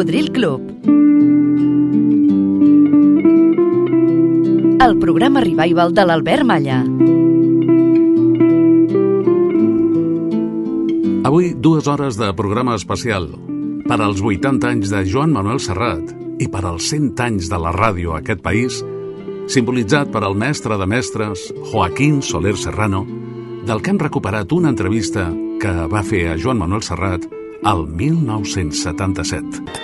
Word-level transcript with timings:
Cocodril 0.00 0.32
Club. 0.32 0.62
El 4.80 4.94
programa 4.98 5.42
revival 5.44 5.92
de 5.92 6.04
l'Albert 6.06 6.46
Malla. 6.48 6.78
Avui, 11.28 11.50
dues 11.52 11.84
hores 11.84 12.16
de 12.16 12.30
programa 12.32 12.78
especial 12.80 13.28
per 13.84 13.98
als 14.00 14.22
80 14.24 14.70
anys 14.70 14.94
de 14.94 15.02
Joan 15.04 15.34
Manuel 15.36 15.60
Serrat 15.60 16.14
i 16.40 16.48
per 16.48 16.64
als 16.64 16.88
100 16.94 17.20
anys 17.26 17.50
de 17.52 17.58
la 17.60 17.74
ràdio 17.76 18.14
a 18.14 18.22
aquest 18.22 18.40
país, 18.40 18.80
simbolitzat 19.52 20.08
per 20.16 20.24
al 20.24 20.38
mestre 20.46 20.80
de 20.80 20.86
mestres 20.88 21.50
Joaquín 21.74 22.22
Soler 22.24 22.56
Serrano, 22.56 23.04
del 23.68 23.84
que 23.84 23.92
hem 23.92 24.00
recuperat 24.00 24.56
una 24.56 24.72
entrevista 24.72 25.28
que 25.60 25.76
va 25.92 26.00
fer 26.00 26.24
a 26.30 26.40
Joan 26.40 26.64
Manuel 26.64 26.88
Serrat 26.88 27.28
al 27.68 27.86
1977. 27.86 29.79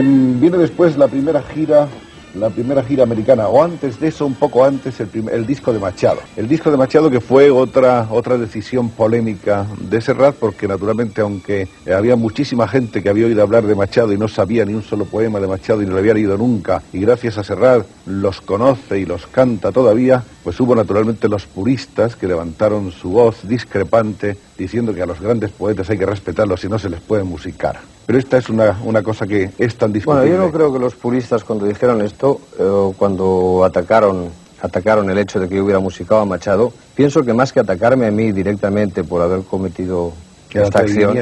En, 0.00 0.40
viene 0.40 0.56
después 0.56 0.96
la 0.96 1.08
primera 1.08 1.42
gira 1.42 1.86
la 2.32 2.48
primera 2.48 2.84
gira 2.84 3.02
americana, 3.02 3.48
o 3.48 3.60
antes 3.60 3.98
de 3.98 4.06
eso, 4.06 4.24
un 4.24 4.34
poco 4.36 4.64
antes, 4.64 5.00
el, 5.00 5.08
primer- 5.08 5.34
el 5.34 5.44
disco 5.48 5.72
de 5.72 5.80
Machado. 5.80 6.20
El 6.36 6.46
disco 6.46 6.70
de 6.70 6.76
Machado 6.76 7.10
que 7.10 7.20
fue 7.20 7.50
otra, 7.50 8.06
otra 8.08 8.38
decisión 8.38 8.88
polémica 8.90 9.66
de 9.80 10.00
Serrat, 10.00 10.36
porque 10.36 10.68
naturalmente, 10.68 11.22
aunque 11.22 11.66
había 11.92 12.14
muchísima 12.14 12.68
gente 12.68 13.02
que 13.02 13.08
había 13.08 13.26
oído 13.26 13.42
hablar 13.42 13.66
de 13.66 13.74
Machado 13.74 14.12
y 14.12 14.16
no 14.16 14.28
sabía 14.28 14.64
ni 14.64 14.74
un 14.74 14.84
solo 14.84 15.06
poema 15.06 15.40
de 15.40 15.48
Machado 15.48 15.82
y 15.82 15.86
no 15.86 15.94
lo 15.94 15.98
había 15.98 16.14
leído 16.14 16.38
nunca, 16.38 16.80
y 16.92 17.00
gracias 17.00 17.36
a 17.36 17.42
Serrat 17.42 17.84
los 18.06 18.40
conoce 18.40 19.00
y 19.00 19.06
los 19.06 19.26
canta 19.26 19.72
todavía, 19.72 20.22
pues 20.44 20.60
hubo 20.60 20.76
naturalmente 20.76 21.28
los 21.28 21.46
puristas 21.46 22.14
que 22.14 22.28
levantaron 22.28 22.92
su 22.92 23.10
voz 23.10 23.38
discrepante 23.48 24.36
diciendo 24.60 24.92
que 24.94 25.02
a 25.02 25.06
los 25.06 25.20
grandes 25.20 25.50
poetas 25.50 25.88
hay 25.90 25.96
que 25.98 26.04
respetarlos 26.06 26.62
y 26.64 26.68
no 26.68 26.78
se 26.78 26.90
les 26.90 27.00
puede 27.00 27.24
musicar. 27.24 27.80
Pero 28.06 28.18
esta 28.18 28.36
es 28.38 28.48
una, 28.50 28.78
una 28.84 29.02
cosa 29.02 29.26
que 29.26 29.50
es 29.58 29.74
tan 29.76 29.90
Bueno, 29.92 29.94
discutible. 29.94 30.30
yo 30.30 30.36
no 30.38 30.52
creo 30.52 30.72
que 30.72 30.78
los 30.78 30.94
puristas 30.94 31.44
cuando 31.44 31.64
dijeron 31.66 32.02
esto, 32.02 32.40
eh, 32.58 32.92
cuando 32.98 33.64
atacaron, 33.64 34.28
atacaron 34.60 35.08
el 35.10 35.18
hecho 35.18 35.40
de 35.40 35.48
que 35.48 35.56
yo 35.56 35.64
hubiera 35.64 35.80
musicado 35.80 36.20
a 36.20 36.24
Machado, 36.26 36.72
pienso 36.94 37.24
que 37.24 37.32
más 37.32 37.52
que 37.52 37.60
atacarme 37.60 38.06
a 38.06 38.10
mí 38.10 38.32
directamente 38.32 39.02
por 39.02 39.22
haber 39.22 39.42
cometido 39.44 40.12
esta 40.52 40.80
acción, 40.80 41.16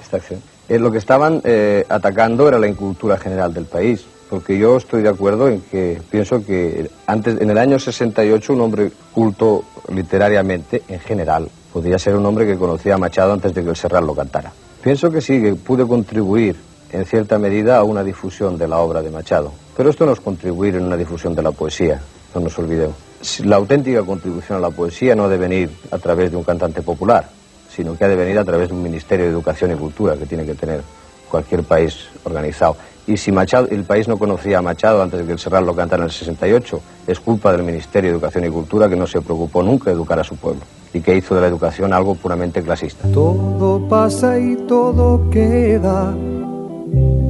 esta 0.00 0.16
acción, 0.18 0.40
eh, 0.68 0.78
lo 0.78 0.92
que 0.92 0.98
estaban 0.98 1.40
eh, 1.42 1.84
atacando 1.88 2.46
era 2.46 2.58
la 2.58 2.68
incultura 2.68 3.18
general 3.18 3.52
del 3.52 3.64
país. 3.64 4.04
Porque 4.30 4.56
yo 4.56 4.76
estoy 4.76 5.02
de 5.02 5.08
acuerdo 5.08 5.48
en 5.48 5.60
que 5.60 6.00
pienso 6.08 6.46
que 6.46 6.88
antes, 7.08 7.40
en 7.40 7.50
el 7.50 7.58
año 7.58 7.80
68 7.80 8.52
un 8.52 8.60
hombre 8.60 8.92
culto 9.12 9.64
literariamente, 9.92 10.82
en 10.86 11.00
general, 11.00 11.48
podría 11.72 11.98
ser 11.98 12.16
un 12.16 12.26
hombre 12.26 12.46
que 12.46 12.56
conocía 12.56 12.94
a 12.94 12.98
Machado 12.98 13.32
antes 13.32 13.54
de 13.54 13.62
que 13.62 13.70
el 13.70 13.76
Serrat 13.76 14.04
lo 14.04 14.14
cantara. 14.14 14.52
Pienso 14.82 15.10
que 15.10 15.20
sí, 15.20 15.40
que 15.40 15.54
pude 15.54 15.86
contribuir 15.86 16.56
en 16.92 17.04
cierta 17.04 17.38
medida 17.38 17.78
a 17.78 17.84
una 17.84 18.02
difusión 18.02 18.58
de 18.58 18.66
la 18.66 18.78
obra 18.78 19.02
de 19.02 19.10
Machado. 19.10 19.52
Pero 19.76 19.90
esto 19.90 20.06
no 20.06 20.12
es 20.12 20.20
contribuir 20.20 20.74
en 20.76 20.84
una 20.84 20.96
difusión 20.96 21.34
de 21.34 21.42
la 21.42 21.52
poesía, 21.52 22.00
no 22.34 22.40
nos 22.40 22.58
olvidemos. 22.58 22.96
La 23.44 23.56
auténtica 23.56 24.02
contribución 24.02 24.58
a 24.58 24.60
la 24.60 24.70
poesía 24.70 25.14
no 25.14 25.28
debe 25.28 25.48
venir 25.48 25.70
a 25.90 25.98
través 25.98 26.30
de 26.30 26.36
un 26.36 26.44
cantante 26.44 26.82
popular, 26.82 27.28
sino 27.68 27.96
que 27.96 28.04
ha 28.04 28.08
de 28.08 28.16
venir 28.16 28.38
a 28.38 28.44
través 28.44 28.68
de 28.68 28.74
un 28.74 28.82
Ministerio 28.82 29.26
de 29.26 29.30
Educación 29.30 29.72
y 29.72 29.74
Cultura 29.74 30.16
que 30.16 30.26
tiene 30.26 30.44
que 30.44 30.54
tener 30.54 30.82
cualquier 31.30 31.62
país 31.62 32.08
organizado. 32.24 32.76
Y 33.06 33.16
si 33.16 33.32
Machado, 33.32 33.66
el 33.70 33.84
país 33.84 34.06
no 34.06 34.18
conocía 34.18 34.58
a 34.58 34.62
Machado 34.62 35.02
antes 35.02 35.18
de 35.20 35.26
que 35.26 35.32
el 35.32 35.38
Serrat 35.38 35.64
lo 35.64 35.74
cantara 35.74 36.02
en 36.02 36.08
el 36.08 36.12
68, 36.12 36.80
es 37.06 37.18
culpa 37.18 37.50
del 37.52 37.62
Ministerio 37.62 38.10
de 38.10 38.16
Educación 38.16 38.44
y 38.44 38.50
Cultura 38.50 38.88
que 38.88 38.96
no 38.96 39.06
se 39.06 39.20
preocupó 39.20 39.62
nunca 39.62 39.86
de 39.86 39.92
educar 39.92 40.20
a 40.20 40.24
su 40.24 40.36
pueblo 40.36 40.60
y 40.92 41.00
que 41.00 41.16
hizo 41.16 41.34
de 41.34 41.40
la 41.40 41.46
educación 41.46 41.92
algo 41.92 42.14
puramente 42.14 42.62
clasista. 42.62 43.08
Todo 43.12 43.88
pasa 43.88 44.38
y 44.38 44.56
todo 44.68 45.28
queda, 45.30 46.14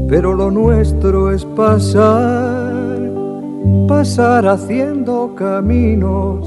pero 0.08 0.34
lo 0.34 0.50
nuestro 0.50 1.32
es 1.32 1.44
pasar, 1.44 2.72
pasar 3.86 4.48
haciendo 4.48 5.34
caminos, 5.34 6.46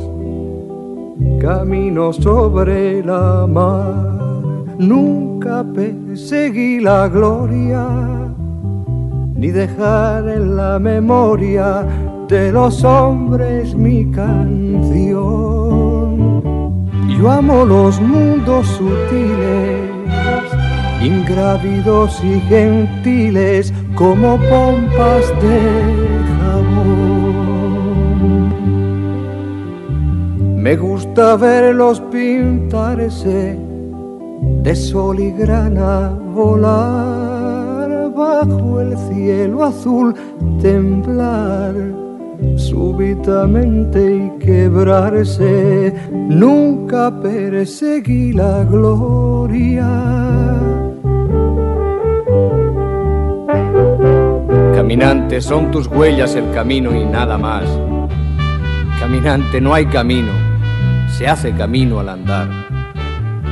caminos 1.40 2.18
sobre 2.18 3.03
la 3.03 3.47
mar. 3.47 4.33
Nunca 4.80 5.64
perseguí 5.64 6.80
la 6.80 7.08
gloria, 7.08 7.88
ni 9.36 9.52
dejar 9.52 10.28
en 10.28 10.56
la 10.56 10.80
memoria 10.80 11.86
de 12.28 12.52
los 12.52 12.84
hombres 12.84 13.76
mi 13.76 14.10
canción. 14.10 15.14
Yo 17.18 17.30
amo 17.30 17.64
los 17.66 18.02
mundos 18.02 18.66
sutiles, 18.68 19.92
ingrávidos 21.04 22.20
y 22.24 22.40
gentiles 22.42 23.72
como 23.94 24.38
pompas 24.38 25.30
de 25.40 25.60
jabón. 26.40 27.44
Me 30.58 30.76
gusta 30.76 31.36
verlos 31.36 32.02
pintarse 32.12 33.73
de 34.64 34.76
sol 34.76 35.20
y 35.20 35.31
grana 35.31 36.09
volar 36.34 38.12
bajo 38.16 38.81
el 38.81 38.98
cielo 38.98 39.64
azul, 39.64 40.14
temblar 40.62 41.74
súbitamente 42.58 44.16
y 44.16 44.40
quebrarse. 44.40 45.94
Nunca 46.12 47.12
perseguí 47.22 48.34
la 48.34 48.64
gloria. 48.64 49.88
Caminante, 54.75 55.42
son 55.42 55.72
tus 55.72 55.88
huellas 55.88 56.36
el 56.36 56.52
camino 56.52 56.96
y 56.96 57.06
nada 57.06 57.38
más. 57.38 57.64
Caminante, 59.00 59.60
no 59.60 59.74
hay 59.74 59.86
camino, 59.88 60.31
se 61.08 61.28
hace 61.28 61.52
camino 61.54 62.00
al 62.00 62.10
andar. 62.10 62.73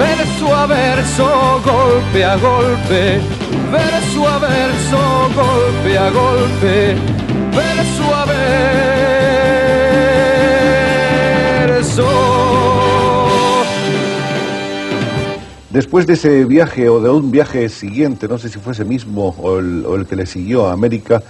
verso 0.00 0.54
a 0.54 0.66
verso, 0.66 1.60
golpe 1.62 2.24
a 2.24 2.36
golpe, 2.36 3.20
verso 3.70 4.26
a 4.26 4.38
verso, 4.38 4.98
golpe 5.34 5.98
a 5.98 6.10
golpe, 6.10 6.96
verso 7.54 8.14
a 8.14 8.24
verso. 11.66 12.08
Después 15.68 16.06
de 16.06 16.14
ese 16.14 16.44
viaje 16.46 16.88
o 16.88 17.00
de 17.00 17.10
un 17.10 17.30
viaje 17.30 17.68
siguiente, 17.68 18.26
no 18.26 18.38
sé 18.38 18.48
si 18.48 18.58
fue 18.58 18.72
ese 18.72 18.84
mismo 18.84 19.36
o 19.38 19.58
el 19.58 20.06
que 20.08 20.16
le 20.16 20.24
siguió 20.26 20.66
a 20.66 20.72
América, 20.72 21.22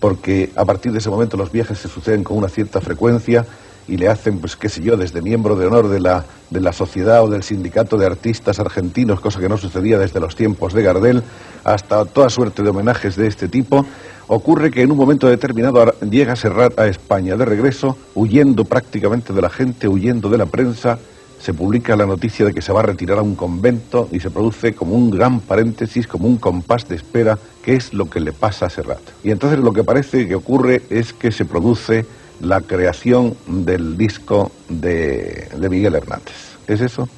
porque 0.00 0.50
a 0.54 0.64
partir 0.64 0.92
de 0.92 0.98
ese 0.98 1.10
momento 1.10 1.36
los 1.36 1.50
viajes 1.50 1.78
se 1.78 1.88
suceden 1.88 2.22
con 2.22 2.36
una 2.36 2.48
cierta 2.48 2.80
frecuencia, 2.80 3.44
y 3.88 3.96
le 3.96 4.08
hacen, 4.08 4.38
pues 4.38 4.54
qué 4.54 4.68
sé 4.68 4.82
yo, 4.82 4.96
desde 4.96 5.22
miembro 5.22 5.56
de 5.56 5.66
honor 5.66 5.88
de 5.88 5.98
la, 5.98 6.24
de 6.50 6.60
la 6.60 6.72
sociedad 6.72 7.24
o 7.24 7.28
del 7.28 7.42
sindicato 7.42 7.96
de 7.96 8.06
artistas 8.06 8.60
argentinos, 8.60 9.20
cosa 9.20 9.40
que 9.40 9.48
no 9.48 9.56
sucedía 9.56 9.98
desde 9.98 10.20
los 10.20 10.36
tiempos 10.36 10.74
de 10.74 10.82
Gardel, 10.82 11.22
hasta 11.64 12.04
toda 12.04 12.28
suerte 12.28 12.62
de 12.62 12.68
homenajes 12.68 13.16
de 13.16 13.26
este 13.26 13.48
tipo, 13.48 13.86
ocurre 14.28 14.70
que 14.70 14.82
en 14.82 14.92
un 14.92 14.98
momento 14.98 15.26
determinado 15.26 15.92
llega 16.02 16.36
Serrat 16.36 16.78
a 16.78 16.86
España 16.86 17.36
de 17.36 17.46
regreso, 17.46 17.96
huyendo 18.14 18.64
prácticamente 18.64 19.32
de 19.32 19.42
la 19.42 19.50
gente, 19.50 19.88
huyendo 19.88 20.28
de 20.28 20.38
la 20.38 20.46
prensa, 20.46 20.98
se 21.40 21.54
publica 21.54 21.96
la 21.96 22.04
noticia 22.04 22.44
de 22.44 22.52
que 22.52 22.62
se 22.62 22.72
va 22.72 22.80
a 22.80 22.84
retirar 22.84 23.18
a 23.18 23.22
un 23.22 23.36
convento 23.36 24.08
y 24.12 24.20
se 24.20 24.30
produce 24.30 24.74
como 24.74 24.94
un 24.94 25.10
gran 25.10 25.40
paréntesis, 25.40 26.06
como 26.06 26.26
un 26.26 26.36
compás 26.36 26.88
de 26.88 26.96
espera, 26.96 27.38
qué 27.62 27.74
es 27.74 27.94
lo 27.94 28.10
que 28.10 28.20
le 28.20 28.32
pasa 28.32 28.66
a 28.66 28.70
Serrat. 28.70 29.00
Y 29.22 29.30
entonces 29.30 29.60
lo 29.60 29.72
que 29.72 29.84
parece 29.84 30.26
que 30.26 30.34
ocurre 30.34 30.82
es 30.90 31.12
que 31.12 31.30
se 31.30 31.44
produce 31.44 32.04
la 32.40 32.60
creación 32.60 33.36
del 33.46 33.96
disco 33.96 34.50
de, 34.68 35.48
de 35.56 35.68
Miguel 35.68 35.96
Hernández. 35.96 36.56
¿Es 36.66 36.80
eso? 36.80 37.08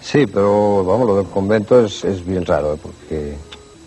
Sí, 0.00 0.26
pero 0.26 0.84
vamos, 0.84 1.06
lo 1.06 1.16
del 1.16 1.26
convento 1.26 1.84
es, 1.84 2.04
es 2.04 2.24
bien 2.24 2.44
raro, 2.46 2.78
porque 2.82 3.36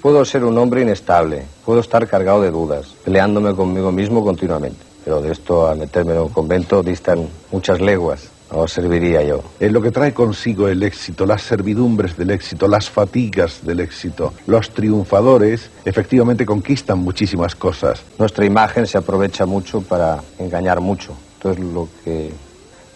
puedo 0.02 0.24
ser 0.26 0.44
un 0.44 0.58
hombre 0.58 0.82
inestable, 0.82 1.44
puedo 1.66 1.80
estar 1.80 2.08
cargado 2.08 2.42
de 2.42 2.52
dudas, 2.52 2.94
peleándome 3.04 3.56
conmigo 3.56 3.92
mismo 3.92 4.24
continuamente, 4.24 4.84
pero 5.04 5.22
de 5.22 5.32
esto 5.32 5.68
a 5.68 5.76
meterme 5.76 6.14
en 6.14 6.20
un 6.20 6.30
convento 6.30 6.84
distan 6.84 7.28
muchas 7.52 7.82
leguas. 7.82 8.33
No 8.54 8.68
serviría 8.68 9.24
yo. 9.24 9.42
Es 9.60 9.72
lo 9.72 9.82
que 9.82 9.90
trae 9.90 10.14
consigo 10.14 10.68
el 10.68 10.84
éxito, 10.84 11.26
las 11.26 11.42
servidumbres 11.42 12.16
del 12.16 12.30
éxito, 12.30 12.68
las 12.68 12.88
fatigas 12.88 13.66
del 13.66 13.80
éxito. 13.80 14.32
Los 14.46 14.70
triunfadores 14.70 15.72
efectivamente 15.86 16.46
conquistan 16.46 17.00
muchísimas 17.00 17.56
cosas. 17.56 18.04
Nuestra 18.20 18.46
imagen 18.46 18.86
se 18.86 19.00
aprovecha 19.00 19.48
mucho 19.48 19.82
para 19.82 20.22
engañar 20.38 20.82
mucho. 20.82 21.18
Entonces 21.38 21.64
lo 21.66 21.90
que, 22.06 22.32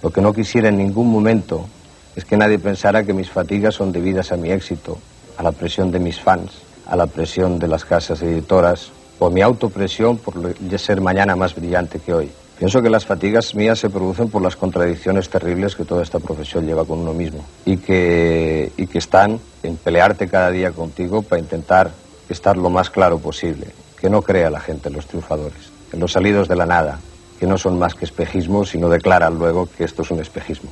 lo 0.04 0.12
que 0.12 0.22
no 0.22 0.32
quisiera 0.32 0.70
en 0.70 0.78
ningún 0.78 1.12
momento 1.12 1.68
es 2.16 2.24
que 2.24 2.38
nadie 2.38 2.60
pensara 2.60 3.04
que 3.04 3.14
mis 3.14 3.32
fatigas 3.32 3.74
son 3.74 3.92
debidas 3.92 4.32
a 4.32 4.38
mi 4.38 4.52
éxito, 4.52 5.00
a 5.38 5.44
la 5.44 5.54
presión 5.54 5.92
de 5.92 5.98
mis 5.98 6.22
fans, 6.22 6.52
a 6.86 6.96
la 6.96 7.08
presión 7.08 7.58
de 7.58 7.68
las 7.68 7.84
casas 7.84 8.22
editoras 8.22 8.92
o 9.18 9.32
mi 9.32 9.42
autopresión 9.42 10.18
por 10.18 10.36
ser 10.78 11.02
mañana 11.02 11.36
más 11.36 11.56
brillante 11.56 11.98
que 12.00 12.14
hoy. 12.14 12.32
Pienso 12.58 12.82
que 12.82 12.90
las 12.90 13.06
fatigas 13.06 13.54
mías 13.54 13.78
se 13.78 13.90
producen 13.90 14.30
por 14.30 14.42
las 14.42 14.56
contradicciones 14.56 15.30
terribles 15.30 15.76
que 15.76 15.86
toda 15.86 16.02
esta 16.02 16.20
profesión 16.20 16.66
lleva 16.66 16.86
con 16.86 17.00
uno 17.00 17.14
mismo 17.14 17.46
y 17.66 17.78
que, 17.78 18.72
y 18.78 18.88
que 18.88 18.98
están 18.98 19.40
en 19.62 19.78
pelearte 19.78 20.28
cada 20.28 20.50
día 20.50 20.72
contigo 20.72 21.22
para 21.22 21.40
intentar 21.40 21.92
estar 22.30 22.58
lo 22.58 22.72
más 22.72 22.90
claro 22.90 23.20
posible, 23.20 23.68
que 24.00 24.10
no 24.10 24.24
crea 24.24 24.50
la 24.50 24.60
gente 24.60 24.90
en 24.90 24.96
los 24.96 25.06
triunfadores, 25.06 25.72
en 25.94 26.00
los 26.00 26.12
salidos 26.12 26.48
de 26.48 26.56
la 26.56 26.66
nada, 26.66 27.00
que 27.40 27.46
no 27.46 27.60
son 27.60 27.78
más 27.78 27.94
que 27.94 28.06
espejismos, 28.06 28.70
sino 28.70 28.90
declaran 28.90 29.38
luego 29.38 29.70
que 29.78 29.84
esto 29.84 30.02
es 30.02 30.10
un 30.10 30.20
espejismo. 30.20 30.72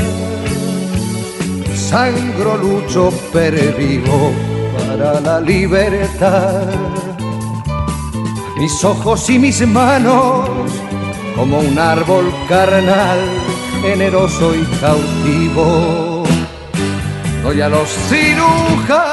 sangro, 1.91 2.55
lucho, 2.55 3.11
pervivo 3.33 4.31
para 4.77 5.19
la 5.19 5.41
libertad. 5.41 6.67
Mis 8.57 8.83
ojos 8.85 9.29
y 9.29 9.37
mis 9.37 9.67
manos, 9.67 10.49
como 11.35 11.59
un 11.59 11.77
árbol 11.77 12.33
carnal, 12.47 13.19
generoso 13.81 14.55
y 14.55 14.63
cautivo, 14.79 16.23
doy 17.43 17.59
a 17.59 17.67
los 17.67 17.89
cirujanos, 18.07 19.11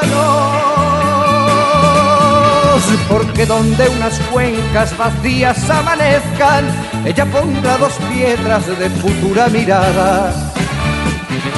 porque 3.08 3.44
donde 3.44 3.88
unas 3.88 4.20
cuencas 4.30 4.96
vacías 4.96 5.68
amanezcan, 5.68 6.64
ella 7.04 7.26
pondrá 7.26 7.76
dos 7.78 7.94
piedras 8.12 8.66
de 8.78 8.88
futura 8.90 9.48
mirada 9.48 10.47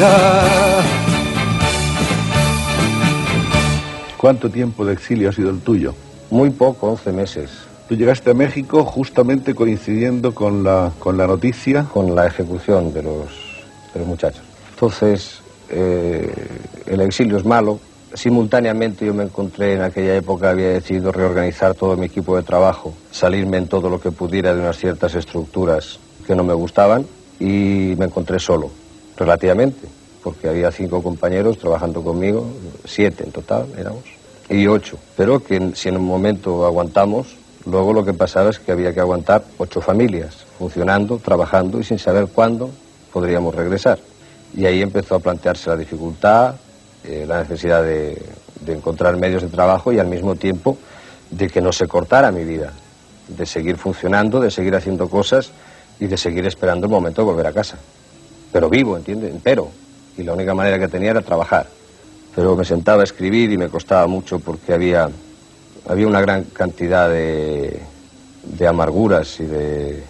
vida. 0.00 0.82
¿Cuánto 4.16 4.50
tiempo 4.50 4.84
de 4.84 4.92
exilio 4.92 5.30
ha 5.30 5.32
sido 5.32 5.50
el 5.50 5.60
tuyo? 5.60 5.94
Muy 6.30 6.50
poco, 6.50 6.88
11 6.88 7.12
meses. 7.12 7.50
Tú 7.88 7.96
llegaste 7.96 8.30
a 8.30 8.34
México 8.34 8.84
justamente 8.84 9.54
coincidiendo 9.54 10.34
con 10.34 10.62
la, 10.62 10.92
con 10.98 11.16
la 11.16 11.26
noticia. 11.26 11.84
Con 11.84 12.14
la 12.14 12.26
ejecución 12.26 12.92
de 12.92 13.02
los, 13.02 13.28
de 13.92 14.00
los 14.00 14.08
muchachos. 14.08 14.42
Entonces, 14.74 15.40
eh, 15.70 16.32
el 16.86 17.00
exilio 17.00 17.38
es 17.38 17.44
malo. 17.44 17.80
Simultáneamente 18.14 19.06
yo 19.06 19.14
me 19.14 19.24
encontré 19.24 19.74
en 19.74 19.82
aquella 19.82 20.16
época, 20.16 20.50
había 20.50 20.68
decidido 20.68 21.12
reorganizar 21.12 21.74
todo 21.74 21.96
mi 21.96 22.06
equipo 22.06 22.36
de 22.36 22.42
trabajo, 22.42 22.92
salirme 23.12 23.56
en 23.56 23.68
todo 23.68 23.88
lo 23.88 24.00
que 24.00 24.10
pudiera 24.10 24.52
de 24.52 24.60
unas 24.60 24.78
ciertas 24.78 25.14
estructuras 25.14 26.00
que 26.26 26.34
no 26.34 26.42
me 26.42 26.54
gustaban 26.54 27.06
y 27.38 27.94
me 27.96 28.06
encontré 28.06 28.40
solo 28.40 28.79
relativamente, 29.20 29.86
porque 30.24 30.48
había 30.48 30.72
cinco 30.72 31.00
compañeros 31.00 31.58
trabajando 31.58 32.02
conmigo, 32.02 32.44
siete 32.84 33.22
en 33.22 33.30
total 33.30 33.66
éramos, 33.78 34.02
y 34.48 34.66
ocho. 34.66 34.98
Pero 35.16 35.44
que 35.44 35.70
si 35.74 35.88
en 35.90 35.98
un 35.98 36.04
momento 36.04 36.66
aguantamos, 36.66 37.36
Luego 37.66 37.92
lo 37.92 38.04
que 38.04 38.14
pasaba 38.14 38.50
es 38.50 38.58
que 38.58 38.72
había 38.72 38.94
que 38.94 39.00
aguantar 39.00 39.44
ocho 39.58 39.82
familias, 39.82 40.46
funcionando, 40.58 41.18
trabajando 41.18 41.78
y 41.78 41.84
sin 41.84 41.98
saber 41.98 42.28
cuándo 42.28 42.70
podríamos 43.12 43.54
regresar. 43.54 43.98
Y 44.54 44.64
ahí 44.64 44.80
empezó 44.80 45.16
a 45.16 45.18
plantearse 45.18 45.68
la 45.68 45.76
dificultad, 45.76 46.54
eh, 47.04 47.24
la 47.28 47.40
necesidad 47.40 47.82
de, 47.82 48.20
de 48.62 48.72
encontrar 48.72 49.16
medios 49.18 49.42
de 49.42 49.48
trabajo 49.48 49.92
y 49.92 49.98
al 49.98 50.06
mismo 50.06 50.36
tiempo 50.36 50.78
de 51.30 51.48
que 51.48 51.60
no 51.60 51.70
se 51.70 51.86
cortara 51.86 52.32
mi 52.32 52.44
vida, 52.44 52.72
de 53.28 53.44
seguir 53.44 53.76
funcionando, 53.76 54.40
de 54.40 54.50
seguir 54.50 54.74
haciendo 54.74 55.08
cosas 55.08 55.50
y 56.00 56.06
de 56.06 56.16
seguir 56.16 56.46
esperando 56.46 56.86
el 56.86 56.90
momento 56.90 57.20
de 57.20 57.26
volver 57.26 57.46
a 57.46 57.52
casa. 57.52 57.76
Pero 58.52 58.68
vivo, 58.68 58.96
¿entiendes? 58.96 59.34
Pero. 59.42 59.70
Y 60.16 60.22
la 60.22 60.32
única 60.32 60.54
manera 60.54 60.78
que 60.78 60.88
tenía 60.88 61.10
era 61.12 61.22
trabajar. 61.22 61.66
Pero 62.34 62.56
me 62.56 62.64
sentaba 62.64 63.00
a 63.02 63.04
escribir 63.04 63.50
y 63.52 63.56
me 63.56 63.68
costaba 63.68 64.06
mucho 64.06 64.38
porque 64.38 64.72
había, 64.72 65.08
había 65.88 66.06
una 66.06 66.20
gran 66.20 66.44
cantidad 66.44 67.08
de, 67.08 67.80
de 68.42 68.66
amarguras 68.66 69.40
y 69.40 69.44
de, 69.44 70.02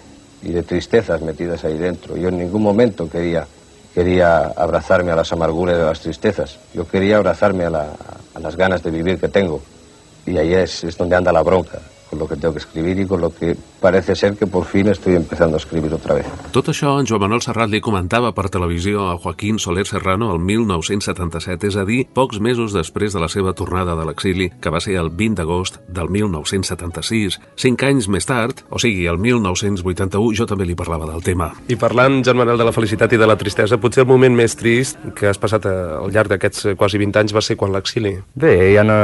y 0.43 0.51
de 0.51 0.63
tristezas 0.63 1.21
metidas 1.21 1.63
ahí 1.63 1.77
dentro. 1.77 2.17
Yo 2.17 2.29
en 2.29 2.37
ningún 2.37 2.61
momento 2.61 3.09
quería, 3.09 3.47
quería 3.93 4.47
abrazarme 4.55 5.11
a 5.11 5.15
las 5.15 5.31
amarguras 5.31 5.77
y 5.77 5.81
a 5.81 5.85
las 5.85 5.99
tristezas. 5.99 6.59
Yo 6.73 6.87
quería 6.87 7.17
abrazarme 7.17 7.65
a, 7.65 7.69
la, 7.69 7.87
a 8.33 8.39
las 8.39 8.55
ganas 8.55 8.83
de 8.83 8.91
vivir 8.91 9.19
que 9.19 9.27
tengo. 9.27 9.61
Y 10.25 10.37
ahí 10.37 10.53
es, 10.53 10.83
es 10.83 10.97
donde 10.97 11.15
anda 11.15 11.31
la 11.31 11.41
bronca. 11.41 11.79
Con 12.11 12.19
lo 12.19 12.27
que 12.27 12.35
tengo 12.35 12.53
que 12.53 12.59
escribir 12.59 12.99
y 12.99 13.05
con 13.07 13.21
lo 13.21 13.33
que 13.33 13.55
parece 13.79 14.15
ser 14.15 14.35
que 14.35 14.45
por 14.45 14.65
fin 14.65 14.89
estoy 14.89 15.15
empezando 15.15 15.55
a 15.55 15.59
escribir 15.59 15.93
otra 15.93 16.15
vez. 16.15 16.25
Tot 16.51 16.67
això 16.67 16.97
en 16.99 17.07
Joan 17.07 17.23
Manuel 17.23 17.41
Serrat 17.41 17.71
li 17.71 17.79
comentava 17.79 18.33
per 18.35 18.49
televisió 18.51 19.07
a 19.07 19.15
Joaquín 19.15 19.61
Soler 19.63 19.87
Serrano 19.87 20.33
el 20.35 20.43
1977, 20.43 21.71
és 21.71 21.77
a 21.79 21.85
dir, 21.87 22.03
pocs 22.11 22.41
mesos 22.43 22.75
després 22.75 23.15
de 23.15 23.23
la 23.23 23.31
seva 23.31 23.55
tornada 23.55 23.95
de 23.95 24.05
l'exili, 24.05 24.49
que 24.59 24.73
va 24.73 24.83
ser 24.83 24.99
el 24.99 25.07
20 25.09 25.39
d'agost 25.39 25.79
del 25.87 26.11
1976. 26.11 27.39
Cinc 27.55 27.87
anys 27.87 28.11
més 28.11 28.27
tard, 28.27 28.65
o 28.69 28.81
sigui, 28.81 29.07
el 29.07 29.21
1981, 29.23 30.35
jo 30.35 30.49
també 30.51 30.67
li 30.67 30.75
parlava 30.75 31.07
del 31.07 31.23
tema. 31.23 31.53
I 31.71 31.79
parlant, 31.79 32.19
Joan 32.27 32.43
Manel, 32.43 32.59
de 32.59 32.67
la 32.67 32.75
felicitat 32.75 33.15
i 33.15 33.21
de 33.21 33.29
la 33.29 33.39
tristesa, 33.39 33.79
potser 33.79 34.03
el 34.03 34.11
moment 34.11 34.35
més 34.35 34.59
trist 34.59 34.99
que 35.15 35.31
has 35.31 35.39
passat 35.39 35.65
eh, 35.65 35.77
al 36.03 36.11
llarg 36.11 36.35
d'aquests 36.35 36.73
quasi 36.75 36.99
20 36.99 37.23
anys 37.23 37.37
va 37.39 37.45
ser 37.45 37.55
quan 37.55 37.71
l'exili. 37.71 38.17
Bé, 38.35 38.57
ja 38.75 38.83
no... 38.83 38.99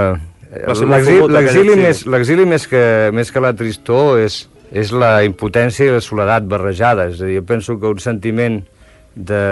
L'exili 1.33 1.75
més, 1.75 2.05
més, 2.47 2.67
que, 2.71 2.83
més 3.13 3.31
que 3.33 3.43
la 3.43 3.53
tristor 3.57 4.21
és, 4.23 4.45
és 4.71 4.93
la 4.95 5.23
impotència 5.27 5.87
i 5.87 5.95
la 5.95 6.03
soledat 6.03 6.47
barrejada. 6.47 7.09
És 7.11 7.21
a 7.21 7.27
dir, 7.27 7.39
jo 7.41 7.45
penso 7.47 7.75
que 7.81 7.91
un 7.91 7.99
sentiment 8.03 8.61
de, 9.15 9.43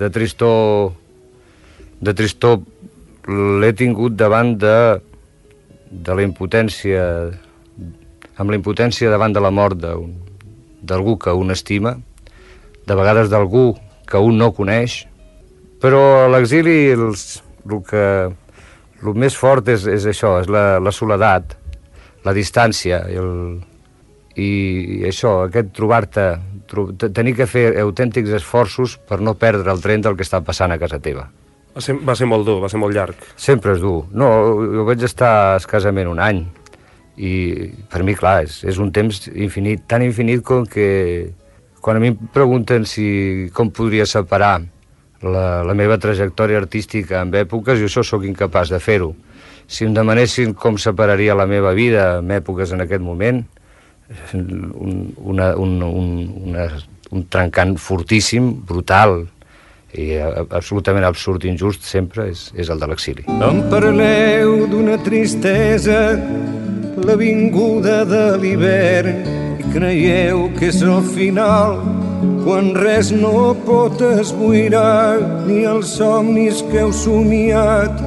de 0.00 0.10
tristor 0.10 0.92
de 2.04 2.12
tristor 2.12 2.60
l'he 3.62 3.72
tingut 3.72 4.16
davant 4.18 4.52
de, 4.60 4.76
de 5.88 6.16
la 6.18 6.24
impotència 6.26 7.04
amb 8.36 8.50
la 8.50 8.58
impotència 8.58 9.12
davant 9.12 9.32
de 9.32 9.40
la 9.40 9.52
mort 9.54 9.78
d'algú 9.80 11.14
que 11.22 11.32
un 11.32 11.54
estima, 11.54 11.94
de 12.84 12.96
vegades 12.98 13.30
d'algú 13.32 13.70
que 14.10 14.20
un 14.20 14.36
no 14.36 14.50
coneix, 14.52 15.04
però 15.80 16.24
a 16.24 16.28
l'exili 16.28 16.90
els- 16.92 17.40
el 17.64 17.80
que 17.88 18.04
el 19.10 19.20
més 19.20 19.36
fort 19.36 19.68
és, 19.68 19.86
és 19.86 20.06
això, 20.10 20.38
és 20.40 20.48
la, 20.50 20.78
la 20.80 20.92
soledat, 20.92 21.56
la 22.24 22.32
distància 22.32 23.02
i, 23.12 23.16
el, 23.20 23.30
i 24.40 24.50
això, 25.08 25.44
aquest 25.46 25.72
trobar-te, 25.76 26.26
tro, 26.70 26.88
te- 26.98 27.10
tenir 27.14 27.34
que 27.38 27.46
fer 27.46 27.68
autèntics 27.82 28.32
esforços 28.40 28.96
per 29.08 29.20
no 29.20 29.36
perdre 29.38 29.70
el 29.72 29.82
tren 29.84 30.02
del 30.02 30.16
que 30.18 30.26
està 30.26 30.40
passant 30.42 30.72
a 30.74 30.78
casa 30.80 30.98
teva. 30.98 31.28
Va 31.74 31.82
ser, 31.82 31.96
va 32.06 32.14
ser 32.14 32.26
molt 32.30 32.46
dur, 32.46 32.60
va 32.62 32.68
ser 32.70 32.78
molt 32.78 32.94
llarg. 32.94 33.18
Sempre 33.36 33.74
és 33.74 33.80
dur. 33.82 34.04
No, 34.14 34.28
jo 34.74 34.84
vaig 34.86 35.02
estar 35.06 35.56
escasament 35.58 36.10
un 36.10 36.20
any 36.22 36.44
i 37.18 37.32
per 37.90 38.02
mi, 38.06 38.14
clar, 38.18 38.40
és, 38.46 38.60
és 38.66 38.78
un 38.82 38.90
temps 38.94 39.24
infinit, 39.30 39.84
tan 39.90 40.02
infinit 40.02 40.42
com 40.46 40.64
que 40.66 41.32
quan 41.84 41.98
a 41.98 42.00
mi 42.02 42.10
em 42.14 42.16
pregunten 42.34 42.86
si 42.88 43.50
com 43.54 43.70
podria 43.74 44.06
separar 44.06 44.56
la, 45.24 45.62
la 45.66 45.74
meva 45.76 45.98
trajectòria 46.00 46.60
artística 46.60 47.22
en 47.22 47.32
èpoques, 47.34 47.80
jo 47.80 47.88
això 47.88 48.04
sóc 48.06 48.26
incapaç 48.28 48.72
de 48.74 48.80
fer-ho. 48.82 49.12
Si 49.66 49.86
em 49.86 49.94
demanessin 49.96 50.52
com 50.54 50.76
separaria 50.78 51.36
la 51.36 51.48
meva 51.48 51.72
vida 51.76 52.18
en 52.20 52.32
èpoques 52.36 52.74
en 52.76 52.84
aquest 52.84 53.02
moment, 53.02 53.42
un, 54.34 55.14
una, 55.16 55.54
un, 55.56 55.78
un, 55.82 56.10
una, 56.50 56.66
un 57.10 57.24
trencant 57.32 57.78
fortíssim, 57.80 58.52
brutal, 58.68 59.22
i 59.94 60.16
absolutament 60.18 61.06
absurd 61.06 61.44
i 61.46 61.52
injust 61.52 61.84
sempre 61.86 62.26
és, 62.32 62.48
és 62.58 62.70
el 62.72 62.80
de 62.82 62.88
l'exili. 62.90 63.24
Em 63.30 63.60
parleu 63.70 64.64
d'una 64.70 64.98
tristesa, 65.06 66.00
la 67.02 67.16
vinguda 67.16 68.04
de 68.06 68.36
l'hivern, 68.38 69.16
i 69.58 69.64
creieu 69.72 70.46
que 70.58 70.68
és 70.70 70.80
el 70.86 71.02
final, 71.14 71.80
quan 72.44 72.70
res 72.78 73.10
no 73.10 73.54
pot 73.66 74.00
esboirar, 74.04 75.18
ni 75.48 75.64
els 75.66 75.96
somnis 75.98 76.62
que 76.70 76.84
heu 76.84 76.92
somiat, 76.94 77.98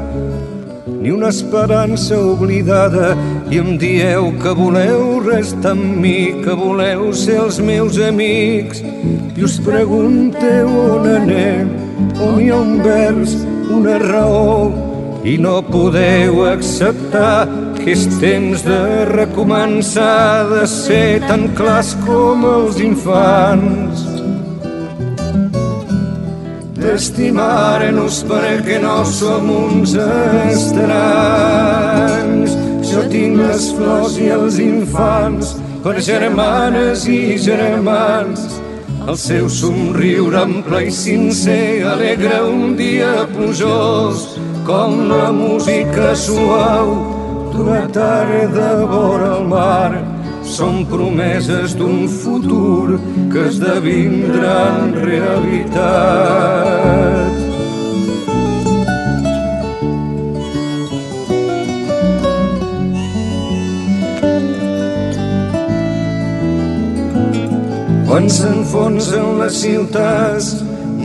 ni 0.88 1.12
una 1.12 1.34
esperança 1.34 2.18
oblidada, 2.18 3.12
i 3.52 3.60
em 3.60 3.76
dieu 3.82 4.32
que 4.42 4.56
voleu 4.56 5.20
restar 5.28 5.76
amb 5.76 6.00
mi, 6.04 6.32
que 6.46 6.56
voleu 6.56 7.12
ser 7.14 7.42
els 7.44 7.60
meus 7.60 8.00
amics, 8.00 8.82
i 9.36 9.44
us 9.44 9.60
pregunteu 9.68 10.72
on 10.88 11.12
anem, 11.18 11.76
on 12.24 12.40
hi 12.40 12.52
ha 12.52 12.62
un 12.64 12.78
vers, 12.86 13.36
una 13.68 14.00
raó, 14.00 14.87
i 15.28 15.36
no 15.38 15.60
podeu 15.60 16.46
acceptar 16.48 17.48
que 17.76 17.92
és 17.92 18.06
temps 18.22 18.62
de 18.64 19.06
recomençar, 19.10 20.48
de 20.48 20.64
ser 20.72 21.20
tan 21.28 21.50
clars 21.58 21.90
com 22.06 22.46
els 22.48 22.80
infants 22.80 24.06
d'estimar-nos 26.88 28.24
perquè 28.30 28.80
no 28.80 29.04
som 29.06 29.50
uns 29.52 29.92
estranys. 30.48 30.88
Jo 32.88 33.02
tinc 33.12 33.36
les 33.42 33.64
flors 33.76 34.16
i 34.24 34.28
els 34.32 34.56
infants 34.64 35.46
per 35.84 36.00
germanes 36.00 37.04
i 37.12 37.38
germans. 37.50 38.40
El 39.08 39.18
seu 39.20 39.46
somriure 39.52 40.40
ample 40.48 40.80
i 40.88 40.92
sincer 40.92 41.84
alegra 41.92 42.38
un 42.48 42.76
dia 42.80 43.28
plujós 43.36 44.47
com 44.68 45.08
la 45.08 45.32
música 45.32 46.12
suau 46.12 46.90
d'una 47.54 47.88
tarda 47.88 48.84
vora 48.92 49.30
el 49.40 49.46
mar. 49.48 49.92
Són 50.44 50.86
promeses 50.92 51.76
d'un 51.80 52.08
futur 52.12 53.00
que 53.32 53.48
esdevindran 53.48 54.92
realitat. 55.06 55.88
Quan 68.08 68.26
s'enfonsen 68.32 69.28
les 69.40 69.56
ciutats 69.64 70.46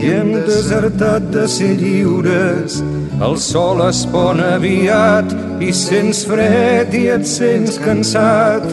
i 0.03 0.11
hem 0.17 0.29
desertat 0.47 1.31
de 1.31 1.47
ser 1.47 1.75
lliures, 1.79 2.81
el 3.21 3.37
sol 3.37 3.81
es 3.87 4.05
pon 4.09 4.39
aviat 4.41 5.33
i 5.61 5.71
sents 5.73 6.25
fred 6.27 6.93
i 6.97 7.07
et 7.13 7.25
sents 7.27 7.77
cansat. 7.83 8.63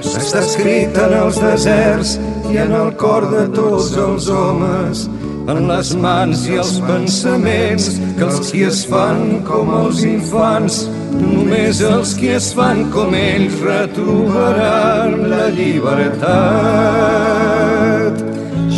Està 0.00 0.40
escrit 0.44 0.96
en 1.00 1.12
els 1.16 1.40
deserts 1.40 2.18
i 2.52 2.56
en 2.60 2.72
el 2.76 2.92
cor 3.00 3.30
de 3.30 3.46
tots 3.56 3.96
els 3.96 4.28
homes, 4.32 5.08
en 5.50 5.68
les 5.68 5.94
mans 5.96 6.46
i 6.48 6.54
els 6.60 6.80
pensaments 6.86 7.84
que 8.18 8.24
els 8.28 8.50
qui 8.52 8.62
es 8.68 8.84
fan 8.90 9.40
com 9.48 9.66
els 9.80 10.04
infants, 10.08 10.74
només 11.16 11.80
els 11.84 12.14
qui 12.18 12.28
es 12.36 12.52
fan 12.56 12.78
com 12.94 13.14
ells 13.16 13.54
retrobaran 13.64 15.10
la 15.32 15.46
llibertat. 15.56 16.20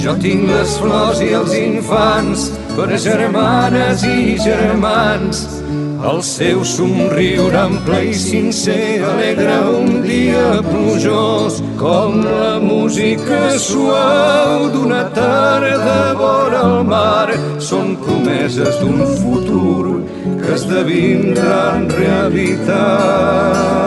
Jo 0.02 0.12
tinc 0.22 0.42
les 0.50 0.70
flors 0.82 1.18
i 1.22 1.30
els 1.38 1.52
infants 1.54 2.50
per 2.76 2.88
germanes 2.98 4.04
i 4.04 4.36
germans. 4.40 5.44
El 6.02 6.18
seu 6.26 6.64
somriure 6.66 7.54
ample 7.60 8.00
i 8.08 8.14
sincer 8.18 9.04
alegra 9.06 9.60
un 9.70 10.00
dia 10.02 10.58
plujós 10.66 11.60
com 11.78 12.18
la 12.24 12.58
música 12.58 13.54
suau 13.62 14.66
d'una 14.74 15.04
tarda 15.14 16.00
vora 16.18 16.64
el 16.66 16.82
mar. 16.90 17.30
Són 17.62 17.94
promeses 18.02 18.82
d'un 18.82 19.06
futur 19.22 20.02
que 20.42 20.52
esdevindran 20.58 21.86
realitat. 21.94 23.82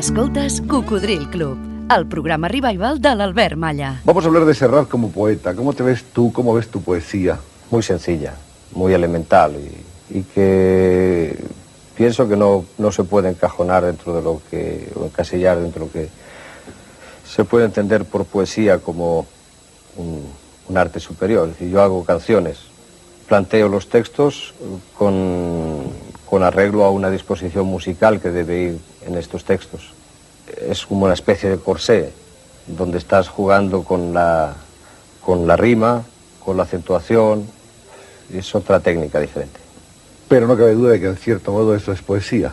Escoltes 0.00 0.62
Cocodril 0.66 1.28
Club, 1.30 1.69
el 1.96 2.06
programa 2.06 2.48
revival 2.48 3.00
de 3.00 3.14
l'Albert 3.14 3.56
Malla. 3.56 4.00
Vamos 4.04 4.24
a 4.24 4.28
hablar 4.28 4.44
de 4.44 4.54
Serrat 4.54 4.88
como 4.88 5.10
poeta. 5.10 5.54
¿Cómo 5.54 5.72
te 5.72 5.82
ves 5.82 6.04
tú? 6.12 6.32
¿Cómo 6.32 6.54
ves 6.54 6.68
tu 6.68 6.80
poesía? 6.82 7.38
Muy 7.70 7.82
sencilla, 7.82 8.34
muy 8.74 8.92
elemental 8.92 9.56
y, 9.56 10.18
y 10.18 10.22
que 10.22 11.36
pienso 11.96 12.28
que 12.28 12.36
no, 12.36 12.64
no 12.78 12.92
se 12.92 13.04
puede 13.04 13.28
encajonar 13.28 13.84
dentro 13.84 14.14
de 14.14 14.22
lo 14.22 14.40
que, 14.50 14.90
o 14.94 15.06
encasillar 15.06 15.58
dentro 15.58 15.80
de 15.80 15.86
lo 15.86 15.92
que 15.92 16.08
se 17.28 17.44
puede 17.44 17.64
entender 17.64 18.04
por 18.04 18.24
poesía 18.24 18.78
como 18.78 19.26
un, 19.96 20.24
un 20.68 20.76
arte 20.78 21.00
superior. 21.00 21.48
Es 21.48 21.54
decir, 21.54 21.70
yo 21.70 21.82
hago 21.82 22.04
canciones, 22.04 22.58
planteo 23.28 23.68
los 23.68 23.88
textos 23.88 24.54
con, 24.96 25.82
con 26.28 26.42
arreglo 26.42 26.84
a 26.84 26.90
una 26.90 27.10
disposición 27.10 27.66
musical 27.66 28.20
que 28.20 28.30
debe 28.30 28.62
ir 28.62 28.78
en 29.06 29.16
estos 29.16 29.44
textos. 29.44 29.92
Es 30.68 30.86
como 30.86 31.04
una 31.04 31.14
especie 31.14 31.48
de 31.50 31.58
corsé, 31.58 32.10
donde 32.66 32.98
estás 32.98 33.28
jugando 33.28 33.82
con 33.82 34.12
la, 34.14 34.54
con 35.24 35.46
la 35.46 35.56
rima, 35.56 36.02
con 36.44 36.56
la 36.56 36.64
acentuación, 36.64 37.44
es 38.32 38.54
otra 38.54 38.80
técnica 38.80 39.20
diferente. 39.20 39.58
Pero 40.28 40.46
no 40.46 40.56
cabe 40.56 40.74
duda 40.74 40.92
de 40.92 41.00
que 41.00 41.06
en 41.06 41.16
cierto 41.16 41.52
modo 41.52 41.74
eso 41.74 41.92
es 41.92 42.02
poesía. 42.02 42.52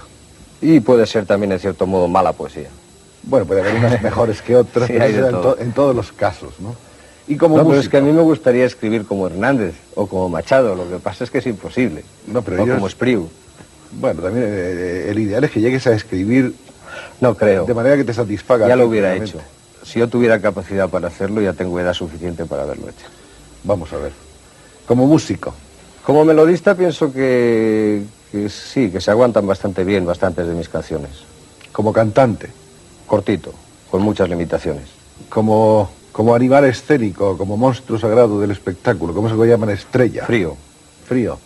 Y 0.62 0.80
puede 0.80 1.06
ser 1.06 1.25
también 1.25 1.51
en 1.51 1.60
cierto 1.60 1.86
modo 1.86 2.08
mala 2.08 2.34
poesía. 2.34 2.70
Bueno, 3.24 3.46
puede 3.46 3.62
haber 3.62 3.75
unas 3.75 4.01
mejores 4.01 4.42
que 4.42 4.56
otras, 4.56 4.88
Sí, 4.88 4.94
pero 4.98 5.25
en, 5.27 5.32
todo. 5.32 5.54
to- 5.56 5.62
en 5.62 5.72
todos 5.74 5.96
los 5.96 6.12
casos, 6.12 6.54
¿no? 6.60 6.75
Y 7.27 7.36
como 7.36 7.58
No, 7.58 7.68
pero 7.68 7.80
es 7.82 7.89
que 7.89 7.98
a 7.98 8.01
mí 8.01 8.12
me 8.13 8.22
gustaría 8.22 8.63
escribir 8.66 9.06
como 9.06 9.27
Hernández 9.27 9.75
o 9.96 10.08
como 10.08 10.30
Machado, 10.30 10.75
lo 10.75 10.89
que 10.89 10.96
pasa 10.98 11.25
es 11.25 11.30
que 11.30 11.39
es 11.39 11.46
imposible. 11.46 12.04
No, 12.25 12.42
pero 12.42 12.62
o 12.62 12.66
ellos- 12.66 12.75
como 12.75 12.88
Espriu. 12.88 13.30
bueno, 14.00 14.22
también 14.22 14.46
eh, 14.48 15.08
el 15.10 15.20
ideal 15.20 15.44
es 15.44 15.51
que 15.51 15.60
llegues 15.60 15.86
a 15.88 15.94
escribir 15.94 16.56
No 17.21 17.36
creo. 17.36 17.65
de 17.65 17.74
manera 17.74 17.95
que 17.97 18.03
te 18.03 18.13
satisfaga. 18.13 18.67
Ya 18.67 18.75
lo 18.75 18.86
hubiera 18.88 19.15
hecho. 19.15 19.39
Si 19.83 20.00
yo 20.00 20.07
tuviera 20.07 20.39
capacidad 20.41 20.89
para 20.89 21.07
hacerlo, 21.07 21.41
ya 21.41 21.53
tengo 21.53 21.79
edad 21.79 21.93
suficiente 21.93 22.45
para 22.45 22.63
haberlo 22.63 22.89
hecho. 22.89 23.05
Vamos 23.63 23.91
a 23.93 23.97
ver. 23.97 24.12
Como 24.86 25.05
músico, 25.07 25.53
Como 26.05 26.24
melodista 26.25 26.75
pienso 26.75 27.12
que, 27.12 28.03
que 28.31 28.50
sí, 28.50 28.89
que 28.89 29.01
se 29.01 29.12
aguantan 29.12 29.45
bastante 29.47 29.83
bien 29.83 30.05
bastantes 30.05 30.47
de 30.47 30.53
mis 30.53 30.69
canciones. 30.69 31.12
como 31.71 31.91
cantante, 31.93 32.50
Cortito, 33.05 33.53
con 33.91 34.01
muchas 34.01 34.29
limitaciones. 34.29 34.86
como, 35.29 35.89
como 36.12 36.33
animal 36.36 36.65
escénico, 36.65 37.38
como 37.38 37.57
monstruo 37.57 38.00
sagrado 38.00 38.39
del 38.39 38.51
espectáculo, 38.51 39.13
¿cómo 39.13 39.27
se 39.29 39.36
lo 39.36 39.45
llaman? 39.45 39.69
Estrella. 39.71 40.25
Frío. 40.25 40.55
Frío. 41.07 41.39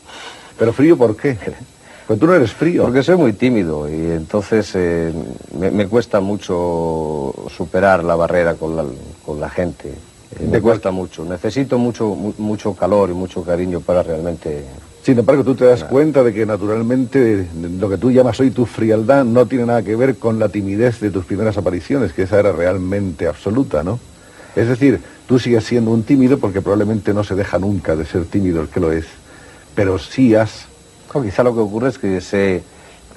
¿Pero 0.57 0.73
frío 0.73 0.97
por 0.97 1.15
qué? 1.17 1.37
Pues 2.11 2.19
tú 2.19 2.27
no 2.27 2.33
eres 2.35 2.51
frío. 2.51 2.83
Porque 2.83 3.03
soy 3.03 3.15
muy 3.15 3.31
tímido 3.31 3.89
y 3.89 4.11
entonces 4.11 4.69
eh, 4.75 5.13
me, 5.57 5.71
me 5.71 5.87
cuesta 5.87 6.19
mucho 6.19 7.33
superar 7.55 8.03
la 8.03 8.17
barrera 8.17 8.55
con 8.55 8.75
la, 8.75 8.83
con 9.25 9.39
la 9.39 9.49
gente. 9.49 9.87
Eh, 9.87 10.41
¿De 10.41 10.47
me 10.47 10.59
cuesta 10.59 10.91
mucho. 10.91 11.23
Necesito 11.23 11.77
mucho, 11.77 12.07
mu- 12.07 12.33
mucho 12.37 12.73
calor 12.73 13.11
y 13.11 13.13
mucho 13.13 13.43
cariño 13.45 13.79
para 13.79 14.03
realmente... 14.03 14.65
Sin 15.01 15.19
embargo, 15.19 15.45
tú 15.45 15.55
te 15.55 15.63
das 15.63 15.85
cuenta 15.85 16.21
de 16.21 16.33
que 16.33 16.45
naturalmente 16.45 17.47
lo 17.79 17.87
que 17.89 17.97
tú 17.97 18.11
llamas 18.11 18.37
hoy 18.41 18.51
tu 18.51 18.65
frialdad 18.65 19.23
no 19.23 19.45
tiene 19.45 19.67
nada 19.67 19.81
que 19.81 19.95
ver 19.95 20.17
con 20.17 20.37
la 20.37 20.49
timidez 20.49 20.99
de 20.99 21.11
tus 21.11 21.23
primeras 21.23 21.57
apariciones, 21.57 22.11
que 22.11 22.23
esa 22.23 22.39
era 22.41 22.51
realmente 22.51 23.25
absoluta, 23.25 23.83
¿no? 23.83 23.99
Es 24.57 24.67
decir, 24.67 24.99
tú 25.27 25.39
sigues 25.39 25.63
siendo 25.63 25.91
un 25.91 26.03
tímido 26.03 26.39
porque 26.39 26.59
probablemente 26.59 27.13
no 27.13 27.23
se 27.23 27.35
deja 27.35 27.57
nunca 27.57 27.95
de 27.95 28.03
ser 28.03 28.25
tímido 28.25 28.61
el 28.61 28.67
que 28.67 28.81
lo 28.81 28.91
es, 28.91 29.05
pero 29.75 29.97
sí 29.97 30.35
has... 30.35 30.69
Quizá 31.19 31.43
lo 31.43 31.53
que 31.53 31.59
ocurre 31.59 31.89
es 31.89 31.97
que 31.97 32.21
sé, 32.21 32.63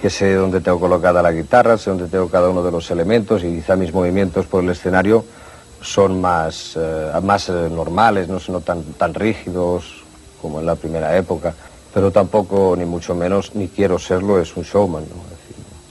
que 0.01 0.11
sé 0.11 0.35
dónde 0.35 0.61
tengo 0.61 0.81
colocada 0.81 1.23
la 1.23 1.31
guitarra, 1.31 1.79
sé 1.79 1.91
dónde 1.91 2.09
tengo 2.09 2.29
cada 2.29 2.49
uno 2.49 2.63
de 2.63 2.73
los 2.73 2.91
elementos 2.91 3.45
y 3.45 3.55
quizá 3.55 3.77
mis 3.77 3.93
movimientos 3.95 4.47
por 4.47 4.65
el 4.65 4.71
escenario 4.71 5.25
son 5.81 6.21
más, 6.21 6.77
eh, 6.77 7.13
más 7.23 7.49
eh, 7.49 7.53
normales, 7.71 8.29
no 8.29 8.41
son 8.41 8.61
tan, 8.63 8.83
tan 8.95 9.15
rígidos 9.15 10.03
como 10.41 10.59
en 10.59 10.67
la 10.67 10.75
primera 10.75 11.17
época, 11.17 11.55
pero 11.93 12.11
tampoco, 12.11 12.75
ni 12.77 12.85
mucho 12.85 13.15
menos, 13.15 13.55
ni 13.55 13.69
quiero 13.69 13.99
serlo, 13.99 14.41
es 14.41 14.57
un 14.57 14.65
showman. 14.65 15.05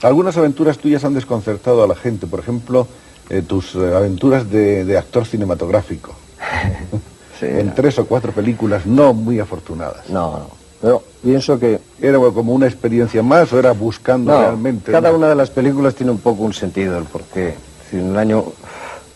Algunas 0.02 0.36
aventuras 0.36 0.78
tuyas 0.78 1.04
han 1.04 1.14
desconcertado 1.14 1.82
a 1.82 1.86
la 1.86 1.94
gente, 1.94 2.26
por 2.26 2.40
ejemplo, 2.40 2.86
eh, 3.30 3.40
tus 3.42 3.74
aventuras 3.76 4.50
de, 4.50 4.84
de 4.84 4.98
actor 4.98 5.24
cinematográfico, 5.24 6.14
sí, 7.40 7.46
en 7.46 7.68
no, 7.68 7.72
tres 7.74 7.98
o 7.98 8.06
cuatro 8.06 8.32
películas 8.32 8.84
no 8.84 9.14
muy 9.14 9.40
afortunadas. 9.40 10.10
no, 10.10 10.32
no. 10.38 10.64
Pero 10.82 11.02
pienso 11.24 11.58
que 11.58 11.80
¿Era 12.00 12.18
como 12.18 12.52
una 12.52 12.66
experiencia 12.66 13.22
más 13.22 13.52
o 13.52 13.58
era 13.58 13.72
buscando 13.72 14.30
No, 14.32 14.38
realmente? 14.40 14.92
cada 14.92 15.10
una 15.12 15.28
de 15.28 15.34
las 15.34 15.50
películas 15.50 15.94
tiene 15.94 16.12
un 16.12 16.18
poco 16.18 16.42
un 16.42 16.52
sentido, 16.52 16.98
el 16.98 17.04
porqué. 17.04 17.54
En 17.92 18.10
el 18.10 18.16
año 18.18 18.44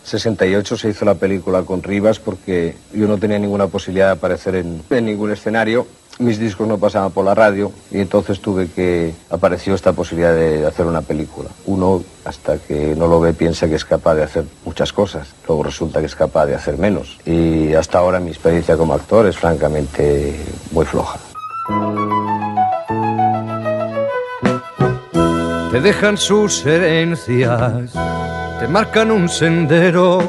68 0.03 0.77
se 0.77 0.89
hizo 0.89 1.05
la 1.05 1.15
película 1.15 1.61
con 1.63 1.83
Rivas 1.83 2.19
porque 2.19 2.75
yo 2.93 3.07
no 3.07 3.17
tenía 3.17 3.37
ninguna 3.37 3.67
posibilidad 3.67 4.07
de 4.07 4.11
aparecer 4.13 4.55
en, 4.55 4.81
en 4.89 5.05
ningún 5.05 5.31
escenario. 5.31 5.85
Mis 6.17 6.37
discos 6.37 6.67
no 6.67 6.77
pasaban 6.77 7.11
por 7.11 7.23
la 7.23 7.33
radio 7.33 7.71
y 7.91 7.99
entonces 7.99 8.41
tuve 8.41 8.67
que... 8.67 9.13
apareció 9.29 9.73
esta 9.73 9.93
posibilidad 9.93 10.33
de 10.33 10.65
hacer 10.65 10.85
una 10.85 11.01
película. 11.01 11.49
Uno, 11.65 12.03
hasta 12.25 12.57
que 12.57 12.93
no 12.95 13.07
lo 13.07 13.21
ve, 13.21 13.31
piensa 13.33 13.69
que 13.69 13.75
es 13.75 13.85
capaz 13.85 14.15
de 14.15 14.23
hacer 14.23 14.43
muchas 14.65 14.91
cosas. 14.91 15.29
Luego 15.47 15.63
resulta 15.63 16.01
que 16.01 16.07
es 16.07 16.15
capaz 16.15 16.47
de 16.47 16.55
hacer 16.55 16.77
menos. 16.77 17.17
Y 17.25 17.73
hasta 17.73 17.99
ahora 17.99 18.19
mi 18.19 18.31
experiencia 18.31 18.75
como 18.75 18.93
actor 18.93 19.27
es 19.27 19.37
francamente 19.37 20.35
muy 20.71 20.85
floja. 20.85 21.19
Te 25.71 25.81
dejan 25.81 26.17
sus 26.17 26.65
herencias, 26.65 27.93
te 28.59 28.67
marcan 28.67 29.11
un 29.11 29.29
sendero, 29.29 30.19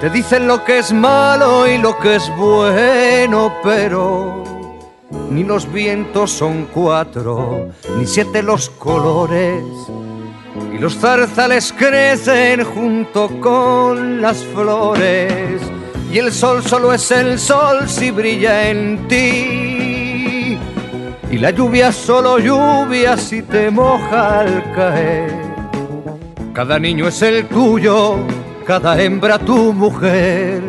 te 0.00 0.08
dicen 0.10 0.46
lo 0.46 0.62
que 0.62 0.78
es 0.78 0.92
malo 0.92 1.66
y 1.66 1.78
lo 1.78 1.98
que 1.98 2.16
es 2.16 2.30
bueno, 2.36 3.52
pero 3.64 4.44
ni 5.30 5.42
los 5.42 5.72
vientos 5.72 6.30
son 6.30 6.68
cuatro, 6.72 7.70
ni 7.98 8.06
siete 8.06 8.42
los 8.42 8.70
colores, 8.70 9.64
y 10.72 10.78
los 10.78 10.96
zarzales 10.96 11.72
crecen 11.72 12.62
junto 12.62 13.28
con 13.40 14.20
las 14.20 14.44
flores, 14.44 15.60
y 16.12 16.18
el 16.18 16.30
sol 16.30 16.62
solo 16.62 16.92
es 16.92 17.10
el 17.10 17.38
sol 17.38 17.88
si 17.88 18.10
brilla 18.10 18.68
en 18.68 19.08
ti. 19.08 20.05
Y 21.36 21.38
la 21.38 21.50
lluvia 21.50 21.92
solo 21.92 22.38
lluvia 22.38 23.14
si 23.18 23.42
te 23.42 23.70
moja 23.70 24.40
al 24.40 24.72
caer. 24.74 25.30
Cada 26.54 26.78
niño 26.78 27.08
es 27.08 27.20
el 27.20 27.44
tuyo, 27.44 28.20
cada 28.66 28.98
hembra 28.98 29.38
tu 29.38 29.74
mujer. 29.74 30.62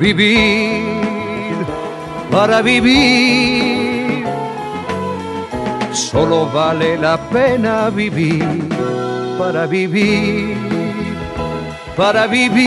Vivir 0.00 1.54
para 2.32 2.62
vivir. 2.62 4.24
Solo 5.92 6.50
vale 6.52 6.98
la 6.98 7.16
pena 7.30 7.90
vivir 7.90 8.68
para 9.38 9.66
vivir, 9.66 10.56
para 11.96 12.26
vivir. 12.26 12.58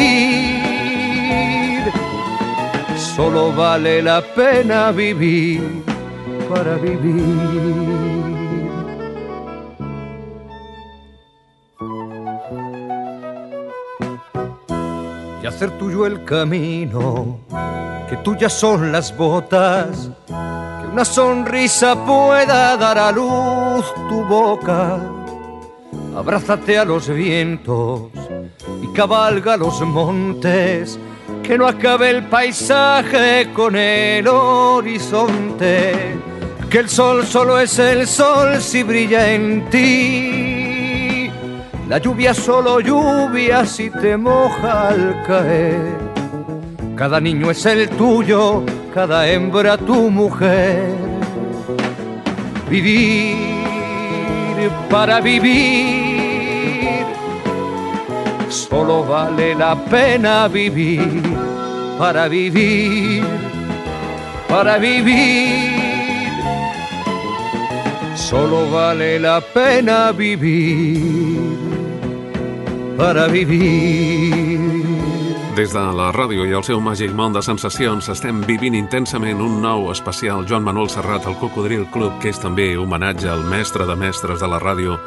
Solo 2.96 3.52
vale 3.52 4.02
la 4.02 4.22
pena 4.22 4.92
vivir 4.94 5.90
para 6.50 6.76
vivir. 6.76 7.24
Y 15.42 15.46
hacer 15.46 15.72
tuyo 15.78 16.06
el 16.06 16.26
camino, 16.26 17.40
que 18.10 18.18
tuyas 18.18 18.54
son 18.54 18.92
las 18.92 19.16
botas, 19.16 20.10
que 20.28 20.88
una 20.92 21.06
sonrisa 21.06 21.96
pueda 22.04 22.76
dar 22.76 22.98
a 22.98 23.12
luz 23.12 23.86
tu 24.10 24.26
boca. 24.26 25.00
Abrázate 26.18 26.78
a 26.78 26.86
los 26.86 27.08
vientos 27.08 28.10
y 28.82 28.88
cabalga 28.94 29.56
los 29.56 29.80
montes, 29.82 31.00
que 31.44 31.58
no 31.58 31.68
acabe 31.68 32.10
el 32.10 32.24
paisaje 32.28 33.52
con 33.54 33.76
el 33.76 34.28
horizonte, 34.28 36.18
que 36.70 36.78
el 36.80 36.90
sol 36.90 37.26
solo 37.26 37.60
es 37.60 37.80
el 37.80 38.08
sol 38.08 38.62
si 38.62 38.84
brilla 38.84 39.32
en 39.32 39.70
ti, 39.70 41.30
la 41.88 41.98
lluvia 41.98 42.34
solo 42.34 42.80
lluvia 42.80 43.66
si 43.66 43.90
te 43.90 44.16
moja 44.16 44.90
al 44.90 45.24
caer, 45.26 45.98
cada 46.96 47.20
niño 47.20 47.50
es 47.52 47.66
el 47.66 47.90
tuyo, 47.90 48.64
cada 48.94 49.28
hembra 49.28 49.78
tu 49.78 50.10
mujer, 50.12 50.96
vivir 52.70 53.50
para 54.90 55.20
vivir, 55.22 57.06
solo 58.50 59.04
vale 59.04 59.56
la 59.56 59.76
pena 59.76 60.48
vivir. 60.48 61.50
Para 62.00 62.30
vivir, 62.30 63.26
para 64.48 64.78
vivir. 64.78 65.69
Solo 68.30 68.70
vale 68.70 69.18
la 69.18 69.42
pena 69.42 70.12
vivir 70.12 71.42
para 72.96 73.26
vivir. 73.26 74.86
Des 75.56 75.74
de 75.74 75.82
la 75.98 76.12
ràdio 76.14 76.46
i 76.46 76.54
el 76.54 76.62
seu 76.62 76.78
màgic 76.78 77.10
món 77.18 77.34
de 77.34 77.42
sensacions 77.42 78.06
estem 78.14 78.44
vivint 78.46 78.78
intensament 78.78 79.42
un 79.42 79.58
nou 79.64 79.90
especial 79.90 80.46
Joan 80.46 80.62
Manuel 80.62 80.92
Serrat 80.94 81.26
al 81.26 81.40
Cocodril 81.42 81.88
Club, 81.90 82.20
que 82.22 82.30
és 82.30 82.38
també 82.38 82.76
homenatge 82.78 83.32
al 83.34 83.42
mestre 83.50 83.90
de 83.90 83.98
mestres 83.98 84.46
de 84.46 84.52
la 84.54 84.62
ràdio, 84.62 85.00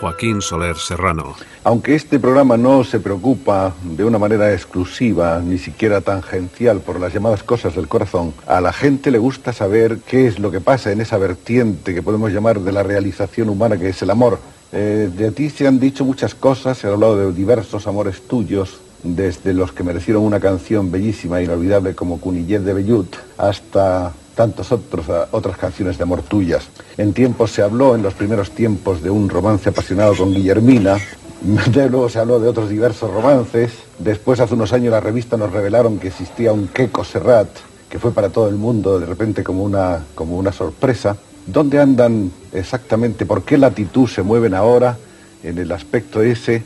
Joaquín 0.00 0.40
Soler 0.40 0.76
Serrano. 0.76 1.34
Aunque 1.62 1.94
este 1.94 2.18
programa 2.18 2.56
no 2.56 2.84
se 2.84 3.00
preocupa 3.00 3.74
de 3.82 4.04
una 4.04 4.18
manera 4.18 4.52
exclusiva, 4.52 5.40
ni 5.44 5.58
siquiera 5.58 6.00
tangencial, 6.00 6.80
por 6.80 6.98
las 6.98 7.12
llamadas 7.12 7.42
cosas 7.42 7.74
del 7.74 7.86
corazón, 7.86 8.32
a 8.46 8.60
la 8.60 8.72
gente 8.72 9.10
le 9.10 9.18
gusta 9.18 9.52
saber 9.52 9.98
qué 10.06 10.26
es 10.26 10.38
lo 10.38 10.50
que 10.50 10.60
pasa 10.60 10.90
en 10.90 11.00
esa 11.00 11.18
vertiente 11.18 11.94
que 11.94 12.02
podemos 12.02 12.32
llamar 12.32 12.60
de 12.60 12.72
la 12.72 12.82
realización 12.82 13.50
humana, 13.50 13.76
que 13.76 13.90
es 13.90 14.02
el 14.02 14.10
amor. 14.10 14.38
Eh, 14.72 15.10
de 15.14 15.30
ti 15.32 15.50
se 15.50 15.66
han 15.66 15.78
dicho 15.78 16.04
muchas 16.04 16.34
cosas, 16.34 16.78
se 16.78 16.86
ha 16.86 16.90
hablado 16.90 17.16
de 17.16 17.32
diversos 17.32 17.86
amores 17.86 18.26
tuyos, 18.26 18.80
desde 19.02 19.54
los 19.54 19.72
que 19.72 19.82
merecieron 19.82 20.22
una 20.22 20.40
canción 20.40 20.90
bellísima 20.90 21.40
e 21.40 21.44
inolvidable 21.44 21.94
como 21.94 22.20
Cunillet 22.20 22.60
de 22.60 22.74
Bellut, 22.74 23.16
hasta 23.38 24.12
tantas 24.40 24.72
otros, 24.72 25.04
otras 25.32 25.58
canciones 25.58 25.98
de 25.98 26.04
amor 26.04 26.22
tuyas. 26.22 26.70
En 26.96 27.12
tiempos 27.12 27.50
se 27.50 27.60
habló, 27.60 27.94
en 27.94 28.02
los 28.02 28.14
primeros 28.14 28.52
tiempos, 28.52 29.02
de 29.02 29.10
un 29.10 29.28
romance 29.28 29.68
apasionado 29.68 30.16
con 30.16 30.32
Guillermina, 30.32 30.96
luego 31.74 32.08
se 32.08 32.20
habló 32.20 32.40
de 32.40 32.48
otros 32.48 32.70
diversos 32.70 33.12
romances, 33.12 33.70
después 33.98 34.40
hace 34.40 34.54
unos 34.54 34.72
años 34.72 34.92
la 34.92 35.00
revista 35.00 35.36
nos 35.36 35.52
revelaron 35.52 35.98
que 35.98 36.08
existía 36.08 36.54
un 36.54 36.68
Queco 36.68 37.04
Serrat, 37.04 37.50
que 37.90 37.98
fue 37.98 38.12
para 38.12 38.30
todo 38.30 38.48
el 38.48 38.54
mundo 38.54 38.98
de 38.98 39.04
repente 39.04 39.44
como 39.44 39.62
una, 39.62 40.06
como 40.14 40.38
una 40.38 40.52
sorpresa. 40.52 41.18
¿Dónde 41.44 41.78
andan 41.78 42.32
exactamente? 42.54 43.26
¿Por 43.26 43.42
qué 43.42 43.58
latitud 43.58 44.08
se 44.08 44.22
mueven 44.22 44.54
ahora 44.54 44.96
en 45.42 45.58
el 45.58 45.70
aspecto 45.70 46.22
ese 46.22 46.62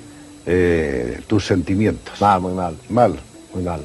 eh, 0.47 1.23
tus 1.27 1.45
sentimientos? 1.45 2.21
Mal, 2.21 2.41
muy 2.41 2.53
mal. 2.53 2.77
Mal. 2.89 3.17
Muy 3.53 3.65
mal. 3.65 3.81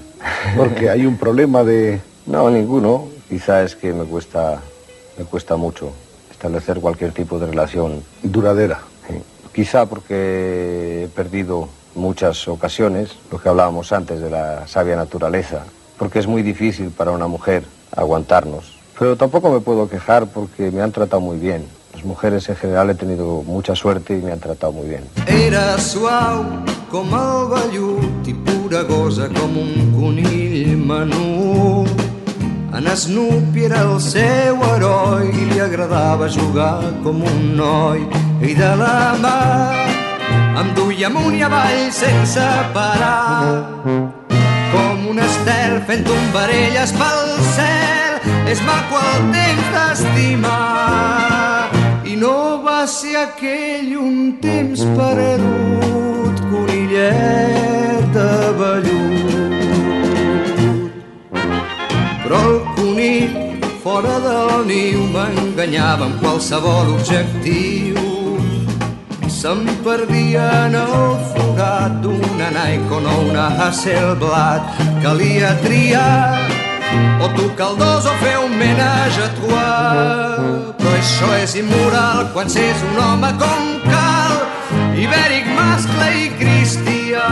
Porque 0.56 0.92
hay 0.92 1.08
un 1.08 1.18
problema 1.18 1.64
de... 1.64 2.02
No, 2.28 2.52
ninguno. 2.52 3.19
Quizá 3.30 3.64
es 3.64 3.76
que 3.76 3.94
me 3.94 4.06
cuesta, 4.06 4.60
me 5.18 5.24
cuesta 5.24 5.56
mucho 5.56 5.92
establecer 6.32 6.80
cualquier 6.80 7.12
tipo 7.12 7.38
de 7.38 7.46
relación. 7.46 8.04
Duradera. 8.24 8.80
Quizá 9.54 9.86
porque 9.86 11.04
he 11.04 11.08
perdido 11.10 11.70
muchas 11.96 12.48
ocasiones, 12.48 13.12
lo 13.32 13.40
que 13.40 13.50
hablábamos 13.50 13.92
antes 13.92 14.20
de 14.20 14.30
la 14.30 14.68
sabia 14.68 14.96
naturaleza, 14.96 15.64
porque 15.98 16.20
es 16.20 16.28
muy 16.28 16.42
difícil 16.42 16.90
para 16.90 17.12
una 17.12 17.28
mujer 17.28 17.64
aguantarnos. 17.96 18.78
Pero 18.98 19.16
tampoco 19.16 19.52
me 19.52 19.60
puedo 19.60 19.90
quejar 19.90 20.28
porque 20.28 20.72
me 20.72 20.82
han 20.82 20.92
tratado 20.92 21.22
muy 21.22 21.38
bien. 21.38 21.66
Las 21.94 22.06
mujeres 22.06 22.48
en 22.50 22.56
general 22.56 22.90
he 22.90 22.96
tenido 22.96 23.44
mucha 23.44 23.76
suerte 23.76 24.18
y 24.18 24.22
me 24.22 24.32
han 24.32 24.40
tratado 24.40 24.72
muy 24.72 24.88
bien. 24.88 25.04
Era 25.28 25.78
suau 25.78 26.46
com 26.90 27.08
el 27.08 27.50
vellut 27.50 28.28
pura 28.46 28.84
gosa 28.84 29.28
com 29.30 29.58
un 29.58 29.92
conill. 30.00 30.50
En 32.72 32.86
Snoopy 32.96 33.66
era 33.66 33.82
el 33.82 34.00
seu 34.00 34.60
heroi 34.64 35.30
i 35.34 35.46
li 35.50 35.60
agradava 35.60 36.30
jugar 36.30 36.80
com 37.04 37.24
un 37.26 37.40
noi. 37.58 38.04
I 38.46 38.54
de 38.56 38.70
la 38.78 39.16
mà 39.24 39.40
em 40.62 40.74
duia 40.78 41.08
amunt 41.10 41.36
i 41.36 41.42
avall 41.48 41.90
sense 41.92 42.46
parar. 42.76 43.66
Com 44.74 45.08
un 45.12 45.22
estel 45.26 45.80
fent 45.90 46.06
tombarelles 46.08 46.94
pel 47.00 47.36
cel. 47.56 48.20
És 48.54 48.62
maco 48.68 49.02
el 49.12 49.30
temps 49.34 49.68
d'estimar. 49.76 51.70
I 52.06 52.16
no 52.22 52.62
va 52.66 52.82
ser 52.88 53.16
aquell 53.26 53.96
un 53.98 54.38
temps 54.42 54.86
perdut, 54.98 56.44
conillet 56.52 58.14
de 58.14 58.30
vellut. 58.62 59.59
Però 62.30 62.40
el 62.46 62.60
conill 62.78 63.32
fora 63.82 64.20
del 64.22 64.68
niu 64.70 65.00
m'enganyava 65.10 66.06
amb 66.06 66.20
qualsevol 66.22 66.92
objectiu. 66.94 67.98
Se'm 69.34 69.64
perdia 69.82 70.44
en 70.68 70.78
el 70.78 71.16
forat 71.32 71.98
d'una 72.04 72.52
Nikon 72.54 73.10
o 73.10 73.18
una 73.32 73.48
Hasselblad. 73.58 74.70
Calia 75.02 75.56
triar 75.66 76.38
o 77.18 77.34
tocar 77.34 77.72
el 77.72 77.82
dos 77.82 78.06
o 78.06 78.16
fer 78.22 78.38
un 78.46 78.54
menage 78.62 79.26
a 79.26 79.34
trois. 79.42 80.72
Però 80.78 80.96
això 81.02 81.34
és 81.42 81.58
immoral 81.66 82.28
quan 82.38 82.46
s'és 82.46 82.90
un 82.94 83.06
home 83.10 83.34
com 83.42 83.70
cal, 83.90 84.42
ibèric, 84.94 85.50
mascle 85.58 86.14
i 86.28 86.34
cristià. 86.38 87.30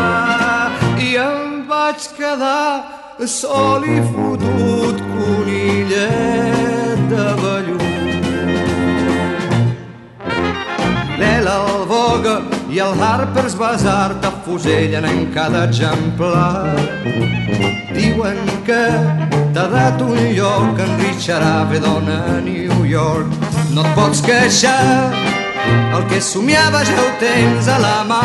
I 0.98 1.18
em 1.22 1.68
vaig 1.70 2.16
quedar 2.18 3.07
sol 3.26 3.84
i 3.84 3.98
fotut 4.14 5.00
conillet 5.16 7.00
de 7.10 7.26
vellut. 7.42 7.82
L'Ela, 11.18 11.56
el 11.66 11.86
Vogue 11.90 12.36
i 12.70 12.80
el 12.80 13.02
Harper's 13.02 13.56
Bazaar 13.58 14.20
t'afusellen 14.22 15.06
en 15.06 15.26
cada 15.34 15.64
exemplar. 15.66 16.78
Diuen 17.96 18.38
que 18.68 18.84
t'ha 19.54 19.66
dat 19.74 20.02
un 20.02 20.20
lloc 20.38 20.78
en 20.86 20.94
Richard 21.02 21.44
Avedon 21.44 22.08
a 22.10 22.40
New 22.46 22.86
York. 22.86 23.34
No 23.74 23.82
et 23.82 23.96
pots 23.96 24.22
queixar, 24.22 25.10
el 25.96 26.06
que 26.12 26.22
somiava 26.22 26.86
ja 26.86 27.02
ho 27.02 27.10
tens 27.20 27.68
a 27.68 27.82
la 27.82 27.98
mà. 28.06 28.24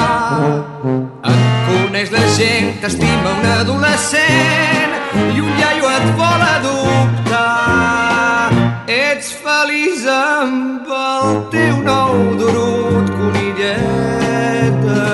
Et 1.32 1.51
coneix 1.72 2.08
la 2.12 2.22
gent, 2.36 2.68
t'estima 2.82 3.30
un 3.38 3.44
adolescent 3.56 4.92
i 5.34 5.36
un 5.40 5.52
iaio 5.60 5.86
et 5.96 6.06
vol 6.18 6.42
adoptar. 6.46 8.50
Ets 8.92 9.28
feliç 9.44 10.00
amb 10.12 10.90
el 10.98 11.24
teu 11.54 11.76
nou 11.86 12.12
durut 12.40 13.06
conillet 13.16 14.74
de 14.84 15.06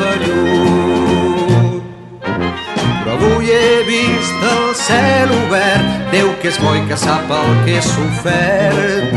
vellut. 0.00 1.82
Però 2.24 3.10
avui 3.16 3.46
he 3.54 3.68
vist 3.88 4.38
el 4.52 4.64
cel 4.86 5.28
obert, 5.40 5.93
Déu 6.14 6.28
que 6.38 6.46
és 6.46 6.54
bo 6.62 6.70
i 6.78 6.80
que 6.86 6.94
sap 6.94 7.26
el 7.34 7.48
que 7.64 7.72
he 7.74 7.80
sofert. 7.82 9.10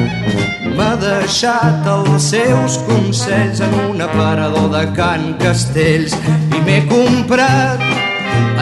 M'ha 0.73 0.97
deixat 0.97 1.86
els 1.93 2.25
seus 2.31 2.81
consells 2.88 3.62
en 3.62 3.69
un 3.83 4.01
aparador 4.01 4.65
de 4.71 4.81
Can 4.97 5.38
Castells 5.38 6.15
i 6.57 6.60
m'he 6.65 6.79
comprat 6.89 7.77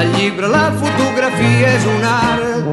el 0.02 0.12
llibre 0.18 0.48
La 0.52 0.68
fotografia 0.82 1.68
és 1.78 1.86
un 1.94 2.04
art 2.12 2.68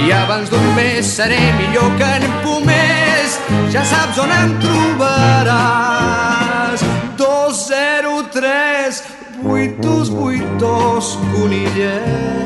i 0.00 0.10
abans 0.18 0.50
d'un 0.50 0.66
mes 0.74 1.06
seré 1.06 1.38
millor 1.60 1.94
que 2.00 2.10
en 2.18 2.26
Pomés. 2.42 3.30
Ja 3.70 3.86
saps 3.86 4.18
on 4.18 4.34
em 4.34 4.50
trobaràs. 4.66 6.82
203 7.22 8.98
8282 9.46 11.14
Conillet. 11.36 12.40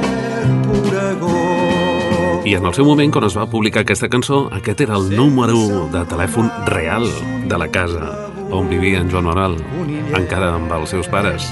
I 2.44 2.54
en 2.54 2.66
el 2.68 2.74
seu 2.76 2.84
moment, 2.84 3.08
quan 3.08 3.24
es 3.24 3.36
va 3.38 3.46
publicar 3.48 3.84
aquesta 3.84 4.10
cançó, 4.12 4.44
aquest 4.52 4.82
era 4.84 4.98
el 5.00 5.08
número 5.16 5.88
de 5.94 6.04
telèfon 6.10 6.50
real 6.68 7.08
de 7.48 7.58
la 7.58 7.70
casa 7.72 8.12
on 8.54 8.68
vivia 8.68 9.00
en 9.00 9.08
Joan 9.10 9.24
Manuel, 9.26 9.56
encara 10.14 10.52
amb 10.54 10.70
els 10.76 10.92
seus 10.92 11.08
pares. 11.10 11.48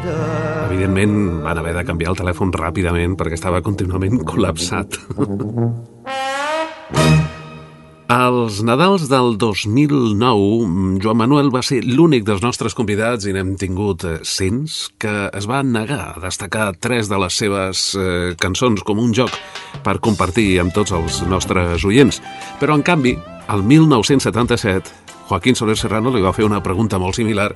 Evidentment, 0.69 1.17
van 1.47 1.59
haver 1.59 1.75
de 1.79 1.87
canviar 1.89 2.13
el 2.13 2.21
telèfon 2.21 2.53
ràpidament 2.55 3.17
perquè 3.19 3.41
estava 3.41 3.65
contínuament 3.65 4.21
col·lapsat. 4.29 5.01
Als 8.13 8.61
Nadals 8.61 9.07
del 9.09 9.39
2009, 9.41 10.99
Joan 11.01 11.17
Manuel 11.17 11.47
va 11.49 11.63
ser 11.65 11.79
l'únic 11.81 12.27
dels 12.29 12.43
nostres 12.45 12.75
convidats, 12.77 13.25
i 13.25 13.33
n'hem 13.33 13.55
tingut 13.57 14.05
eh, 14.05 14.19
cents, 14.29 14.91
que 15.01 15.31
es 15.33 15.47
va 15.49 15.63
negar 15.65 16.11
a 16.11 16.21
destacar 16.21 16.75
tres 16.77 17.09
de 17.09 17.17
les 17.23 17.39
seves 17.41 17.87
eh, 17.97 18.35
cançons 18.37 18.85
com 18.85 19.01
un 19.01 19.17
joc 19.17 19.33
per 19.81 19.97
compartir 20.05 20.61
amb 20.61 20.77
tots 20.77 20.93
els 20.93 21.23
nostres 21.25 21.89
oients. 21.89 22.21
Però, 22.61 22.77
en 22.77 22.85
canvi, 22.85 23.17
el 23.49 23.65
1977, 23.65 25.02
Joaquín 25.29 25.57
Soler 25.57 25.77
Serrano 25.79 26.13
li 26.15 26.23
va 26.23 26.35
fer 26.37 26.45
una 26.45 26.63
pregunta 26.63 26.99
molt 26.99 27.17
similar 27.19 27.51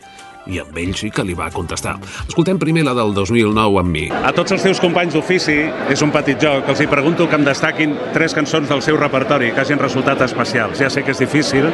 i 0.46 0.60
amb 0.62 0.76
ell 0.78 0.92
sí 0.94 1.10
que 1.10 1.24
li 1.26 1.34
va 1.34 1.48
contestar. 1.50 1.96
Escoltem 2.26 2.58
primer 2.58 2.84
la 2.86 2.94
del 2.94 3.12
2009 3.14 3.80
amb 3.82 3.90
mi. 3.90 4.04
A 4.14 4.30
tots 4.34 4.54
els 4.54 4.62
teus 4.62 4.80
companys 4.82 5.16
d'ofici 5.16 5.56
és 5.90 6.02
un 6.06 6.12
petit 6.14 6.38
joc. 6.42 6.68
Els 6.70 6.82
hi 6.82 6.88
pregunto 6.90 7.26
que 7.26 7.38
em 7.38 7.46
destaquin 7.46 7.96
tres 8.14 8.34
cançons 8.36 8.70
del 8.70 8.82
seu 8.86 8.98
repertori 9.00 9.50
que 9.52 9.64
hagin 9.64 9.82
resultat 9.82 10.22
especials. 10.28 10.78
Ja 10.78 10.90
sé 10.92 11.02
que 11.02 11.14
és 11.14 11.22
difícil, 11.22 11.66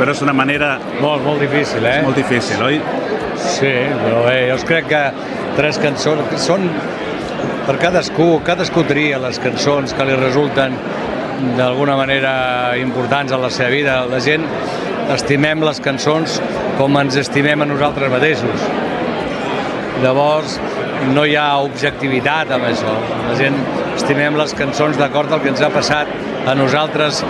però 0.00 0.16
és 0.16 0.22
una 0.24 0.32
manera... 0.36 0.76
Molt, 1.02 1.24
molt 1.26 1.44
difícil, 1.44 1.84
eh? 1.84 2.00
Molt 2.06 2.16
difícil, 2.16 2.62
oi? 2.64 2.80
Sí, 3.36 3.74
però 4.00 4.24
bé, 4.24 4.38
jo 4.48 4.56
crec 4.66 4.88
que 4.88 5.02
tres 5.58 5.76
cançons 5.82 6.24
que 6.30 6.40
són 6.40 6.64
per 7.66 7.76
cadascú, 7.82 8.38
cadascú 8.46 8.86
tria 8.88 9.20
les 9.20 9.40
cançons 9.42 9.92
que 9.92 10.04
li 10.08 10.16
resulten 10.16 10.76
d'alguna 11.58 11.96
manera 11.98 12.32
importants 12.80 13.34
a 13.34 13.40
la 13.42 13.50
seva 13.52 13.68
vida. 13.74 13.96
La 14.08 14.20
gent 14.24 14.46
estimem 15.14 15.62
les 15.64 15.80
cançons 15.82 16.40
com 16.78 16.98
ens 17.00 17.16
estimem 17.20 17.62
a 17.62 17.68
nosaltres 17.68 18.10
mateixos. 18.12 18.64
Llavors, 20.02 20.58
no 21.14 21.24
hi 21.24 21.36
ha 21.38 21.46
objectivitat 21.64 22.50
amb 22.52 22.68
això. 22.68 22.94
La 23.28 23.36
gent 23.38 23.56
estimem 23.94 24.36
les 24.38 24.54
cançons 24.58 24.98
d'acord 25.00 25.32
al 25.32 25.42
que 25.44 25.52
ens 25.54 25.62
ha 25.62 25.70
passat 25.72 26.10
a 26.46 26.54
nosaltres 26.58 27.22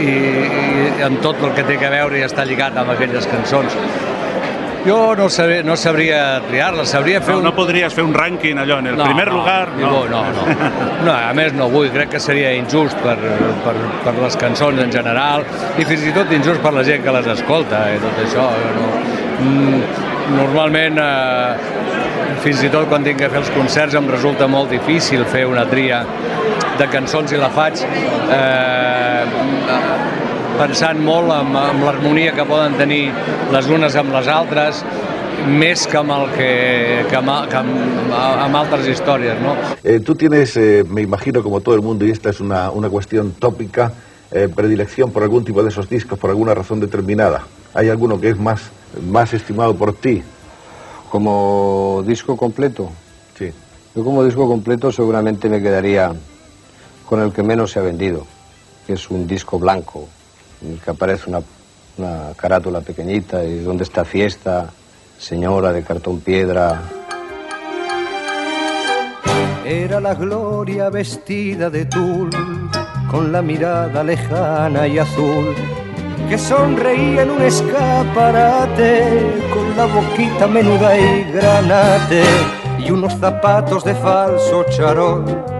i, 0.00 0.10
i 0.10 1.02
amb 1.06 1.20
tot 1.24 1.42
el 1.44 1.54
que 1.56 1.66
té 1.68 1.78
a 1.86 1.92
veure 1.92 2.18
i 2.18 2.24
està 2.26 2.46
lligat 2.48 2.78
amb 2.80 2.94
aquelles 2.96 3.28
cançons. 3.30 3.76
Jo 4.86 5.14
no, 5.16 5.26
sabria, 5.28 5.62
no 5.62 5.74
sabria 5.76 6.40
triar-la, 6.48 6.86
sabria 6.88 7.20
fer 7.20 7.34
no, 7.34 7.40
un... 7.42 7.44
no 7.50 7.52
podries 7.56 7.92
fer 7.92 8.04
un 8.06 8.14
rànquing 8.16 8.58
allò, 8.62 8.78
en 8.80 8.86
el 8.92 8.96
No, 8.96 9.04
primer 9.10 9.26
no, 9.28 9.36
lugar... 9.38 9.68
No, 9.76 9.90
no, 10.08 10.22
no. 10.32 10.44
no, 11.04 11.12
a 11.12 11.32
més 11.36 11.52
no 11.56 11.68
vull, 11.72 11.90
crec 11.92 12.14
que 12.14 12.20
seria 12.22 12.54
injust 12.56 12.96
per, 13.04 13.16
per, 13.66 13.74
per 14.06 14.14
les 14.22 14.38
cançons 14.40 14.80
en 14.80 14.92
general 14.94 15.44
i 15.76 15.84
fins 15.84 16.06
i 16.08 16.14
tot 16.16 16.32
injust 16.32 16.62
per 16.64 16.72
la 16.78 16.84
gent 16.86 17.04
que 17.04 17.12
les 17.18 17.28
escolta 17.36 17.82
i 17.92 18.00
tot 18.00 18.22
això. 18.24 18.46
No. 18.78 18.88
Mm, 19.44 19.82
Normalment, 20.30 20.94
eh, 21.02 22.36
fins 22.44 22.60
i 22.62 22.68
tot 22.70 22.86
quan 22.88 23.02
tinc 23.02 23.18
que 23.18 23.28
fer 23.32 23.40
els 23.40 23.48
concerts 23.50 23.96
em 23.98 24.06
resulta 24.08 24.46
molt 24.48 24.70
difícil 24.70 25.24
fer 25.26 25.42
una 25.50 25.64
tria 25.66 26.04
de 26.78 26.86
cançons 26.92 27.32
i 27.34 27.40
la 27.40 27.48
faig 27.52 27.82
eh, 27.82 29.24
pensant 30.60 31.00
molt 31.00 31.32
en, 31.32 31.54
en 31.56 31.80
l'harmonia 31.86 32.34
que 32.36 32.44
poden 32.44 32.76
tenir 32.76 33.06
les 33.54 33.68
unes 33.72 33.96
amb 33.96 34.12
les 34.12 34.28
altres 34.28 34.84
més 35.48 35.86
que 35.88 35.96
amb, 35.96 36.12
el 36.12 36.26
que, 36.34 36.50
que 37.08 37.16
amb, 37.16 37.30
que 37.48 37.56
amb, 37.56 38.12
amb 38.12 38.58
altres 38.60 38.90
històries, 38.92 39.40
no? 39.40 39.54
Eh, 39.82 39.98
tú 40.04 40.14
tienes, 40.14 40.52
eh, 40.60 40.84
me 40.86 41.00
imagino 41.00 41.42
como 41.42 41.62
todo 41.62 41.74
el 41.74 41.80
mundo, 41.80 42.04
y 42.04 42.10
esta 42.10 42.28
es 42.28 42.40
una, 42.40 42.70
una 42.70 42.90
cuestión 42.90 43.32
tópica, 43.32 43.92
eh, 44.30 44.48
predilección 44.54 45.10
por 45.12 45.22
algún 45.22 45.42
tipo 45.44 45.62
de 45.62 45.70
esos 45.70 45.88
discos, 45.88 46.18
por 46.18 46.28
alguna 46.28 46.52
razón 46.54 46.78
determinada. 46.78 47.46
¿Hay 47.72 47.88
alguno 47.88 48.20
que 48.20 48.28
es 48.28 48.38
más, 48.38 48.70
más 49.10 49.32
estimado 49.32 49.74
por 49.74 49.94
ti? 49.94 50.22
Como 51.10 52.04
disco 52.06 52.36
completo, 52.36 52.90
Sí. 53.38 53.50
yo 53.96 54.04
como 54.04 54.22
disco 54.22 54.46
completo 54.46 54.92
seguramente 54.92 55.48
me 55.48 55.62
quedaría 55.62 56.12
con 57.08 57.22
el 57.22 57.32
que 57.32 57.42
menos 57.42 57.72
se 57.72 57.78
ha 57.78 57.82
vendido, 57.82 58.26
que 58.86 58.92
es 58.92 59.10
un 59.10 59.26
disco 59.26 59.58
blanco, 59.58 60.06
que 60.84 60.90
aparece 60.90 61.28
una, 61.30 61.40
una 61.96 62.32
carátula 62.36 62.80
pequeñita 62.80 63.44
y 63.44 63.60
donde 63.60 63.84
está 63.84 64.04
fiesta, 64.04 64.70
señora 65.18 65.72
de 65.72 65.82
cartón 65.82 66.20
piedra, 66.20 66.80
Era 69.64 70.00
la 70.00 70.14
gloria 70.14 70.90
vestida 70.90 71.70
de 71.70 71.84
tul, 71.84 72.30
con 73.08 73.30
la 73.30 73.40
mirada 73.40 74.02
lejana 74.02 74.88
y 74.88 74.98
azul, 74.98 75.54
que 76.28 76.36
sonreía 76.36 77.22
en 77.22 77.30
un 77.30 77.42
escaparate, 77.42 79.04
con 79.52 79.76
la 79.76 79.86
boquita 79.86 80.48
menuda 80.48 80.98
y 80.98 81.24
granate, 81.30 82.24
y 82.80 82.90
unos 82.90 83.14
zapatos 83.18 83.84
de 83.84 83.94
falso 83.94 84.64
charol 84.70 85.59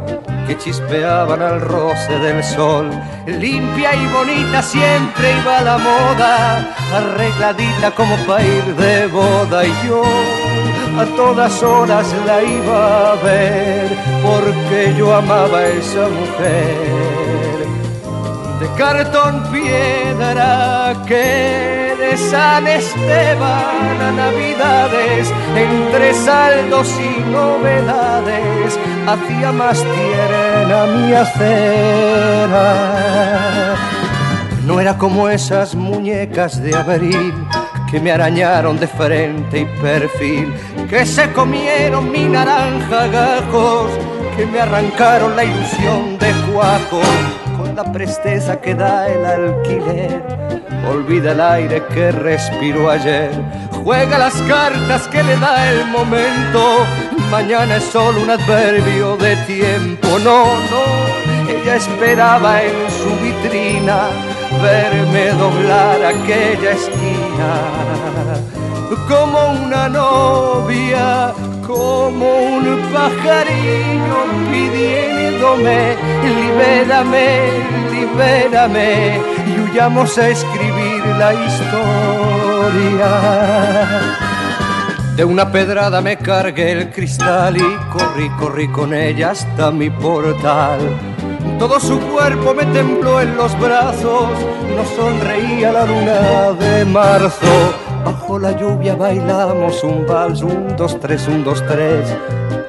que 0.50 0.58
chispeaban 0.58 1.40
al 1.42 1.60
roce 1.60 2.18
del 2.18 2.42
sol. 2.42 2.90
Limpia 3.26 3.94
y 3.94 4.06
bonita 4.08 4.60
siempre 4.60 5.32
iba 5.40 5.60
la 5.60 5.78
moda, 5.78 6.74
arregladita 6.92 7.92
como 7.92 8.16
para 8.26 8.42
ir 8.42 8.64
de 8.74 9.06
boda 9.06 9.64
y 9.64 9.72
yo 9.86 10.02
a 10.98 11.04
todas 11.16 11.62
horas 11.62 12.06
la 12.26 12.42
iba 12.42 13.12
a 13.12 13.14
ver 13.22 13.88
porque 14.24 14.92
yo 14.98 15.14
amaba 15.14 15.58
a 15.58 15.68
esa 15.68 16.08
mujer 16.18 17.66
de 18.58 18.68
cartón 18.76 19.44
piedra 19.52 20.96
que 21.06 21.79
San 22.16 22.66
Esteban 22.66 24.00
a 24.00 24.10
Navidades, 24.10 25.32
entre 25.56 26.14
saldos 26.14 26.88
y 26.98 27.20
novedades, 27.30 28.78
hacía 29.06 29.52
más 29.52 29.78
tierna 29.82 30.86
mi 30.86 31.12
acera. 31.14 32.64
No 34.66 34.80
era 34.80 34.96
como 34.98 35.28
esas 35.28 35.74
muñecas 35.74 36.62
de 36.62 36.74
abril 36.76 37.34
que 37.90 38.00
me 38.00 38.12
arañaron 38.12 38.78
de 38.78 38.86
frente 38.86 39.60
y 39.60 39.64
perfil, 39.82 40.54
que 40.88 41.04
se 41.04 41.32
comieron 41.32 42.10
mi 42.10 42.24
naranja 42.24 43.08
gajos, 43.08 43.90
que 44.36 44.46
me 44.46 44.60
arrancaron 44.60 45.34
la 45.34 45.44
ilusión 45.44 46.18
de 46.18 46.32
cuajo 46.52 47.00
la 47.84 47.92
presteza 47.92 48.60
que 48.60 48.74
da 48.74 49.08
el 49.08 49.24
alquiler. 49.24 50.22
Olvida 50.92 51.32
el 51.32 51.40
aire 51.40 51.82
que 51.94 52.12
respiró 52.12 52.90
ayer, 52.90 53.30
juega 53.84 54.18
las 54.18 54.34
cartas 54.42 55.08
que 55.08 55.22
le 55.22 55.36
da 55.36 55.54
el 55.72 55.86
momento. 55.86 56.62
Mañana 57.30 57.76
es 57.76 57.84
solo 57.84 58.20
un 58.22 58.30
adverbio 58.30 59.16
de 59.16 59.34
tiempo. 59.54 60.08
No, 60.28 60.40
no, 60.72 60.84
ella 61.48 61.76
esperaba 61.76 62.62
en 62.62 62.76
su 63.00 63.10
vitrina 63.24 64.08
verme 64.62 65.24
doblar 65.44 66.04
aquella 66.04 66.72
esquina 66.72 67.50
como 69.08 69.52
una 69.66 69.88
novia, 69.88 71.32
como 71.70 72.26
un 72.56 72.64
pajarillo 72.92 74.18
pidiéndome, 74.50 75.96
libérame, 76.36 77.28
libérame, 77.92 79.20
y 79.46 79.60
huyamos 79.60 80.18
a 80.18 80.28
escribir 80.28 81.06
la 81.18 81.32
historia. 81.32 83.10
De 85.16 85.24
una 85.24 85.52
pedrada 85.52 86.00
me 86.00 86.16
cargué 86.16 86.72
el 86.72 86.90
cristal 86.90 87.56
y 87.56 87.76
corrí, 87.92 88.28
corrí 88.30 88.68
con 88.68 88.92
ella 88.92 89.30
hasta 89.30 89.70
mi 89.70 89.90
portal. 89.90 90.80
Todo 91.58 91.78
su 91.78 92.00
cuerpo 92.00 92.54
me 92.54 92.64
tembló 92.66 93.20
en 93.20 93.36
los 93.36 93.56
brazos, 93.60 94.30
no 94.76 94.84
sonreía 94.96 95.72
la 95.72 95.84
luna 95.84 96.52
de 96.58 96.84
marzo. 96.84 97.89
La 98.38 98.52
lluvia 98.52 98.94
bailamos 98.94 99.82
un 99.82 100.06
vals, 100.06 100.42
un, 100.42 100.76
dos, 100.76 100.98
tres, 101.00 101.26
un, 101.26 101.42
dos, 101.42 101.62
tres, 101.66 102.06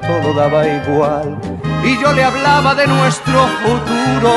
todo 0.00 0.34
daba 0.34 0.66
igual. 0.66 1.38
Y 1.84 2.00
yo 2.00 2.12
le 2.12 2.24
hablaba 2.24 2.74
de 2.74 2.86
nuestro 2.86 3.46
futuro 3.62 4.32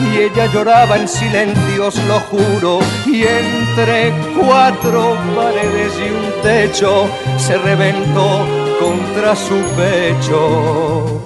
y 0.00 0.18
ella 0.18 0.46
lloraba 0.46 0.96
en 0.96 1.08
silencios, 1.08 1.96
lo 2.06 2.20
juro. 2.20 2.78
Y 3.06 3.24
entre 3.24 4.12
cuatro 4.38 5.16
paredes 5.36 5.92
y 5.98 6.10
un 6.10 6.42
techo 6.42 7.06
se 7.36 7.58
reventó 7.58 8.46
contra 8.80 9.34
su 9.36 9.56
pecho 9.76 11.20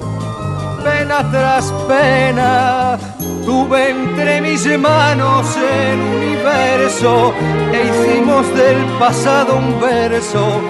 pena 0.85 1.31
tras 1.31 1.73
pena, 1.89 2.99
tuve 3.45 3.91
entre 3.91 4.41
mis 4.41 4.67
manos 4.79 5.47
el 5.57 6.01
universo 6.01 7.33
e 7.73 7.85
hicimos 7.89 8.47
del 8.55 8.79
pasado 8.99 9.57
un 9.57 9.81
verso 9.81 10.61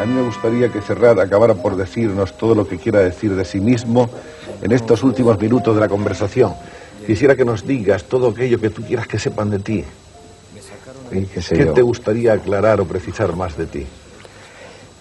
A 0.00 0.04
mí 0.06 0.14
me 0.14 0.22
gustaría 0.22 0.68
que 0.70 0.80
Serrat 0.82 1.18
acabara 1.18 1.54
por 1.54 1.76
decirnos 1.76 2.36
todo 2.38 2.54
lo 2.54 2.68
que 2.68 2.78
quiera 2.78 3.00
decir 3.00 3.34
de 3.34 3.44
sí 3.44 3.60
mismo 3.60 4.08
en 4.62 4.72
estos 4.72 5.02
últimos 5.02 5.40
minutos 5.40 5.74
de 5.74 5.80
la 5.80 5.88
conversación. 5.88 6.54
Quisiera 7.06 7.34
que 7.34 7.44
nos 7.44 7.66
digas 7.66 8.04
todo 8.04 8.28
aquello 8.28 8.60
que 8.60 8.70
tú 8.70 8.82
quieras 8.82 9.06
que 9.08 9.18
sepan 9.18 9.50
de 9.50 9.58
ti. 9.58 9.84
Qué 11.10 11.42
sé 11.42 11.54
¿Qué 11.56 11.64
yo. 11.66 11.72
te 11.72 11.82
gustaría 11.82 12.32
aclarar 12.34 12.80
o 12.80 12.84
precisar 12.84 13.34
más 13.36 13.56
de 13.56 13.66
ti? 13.66 13.86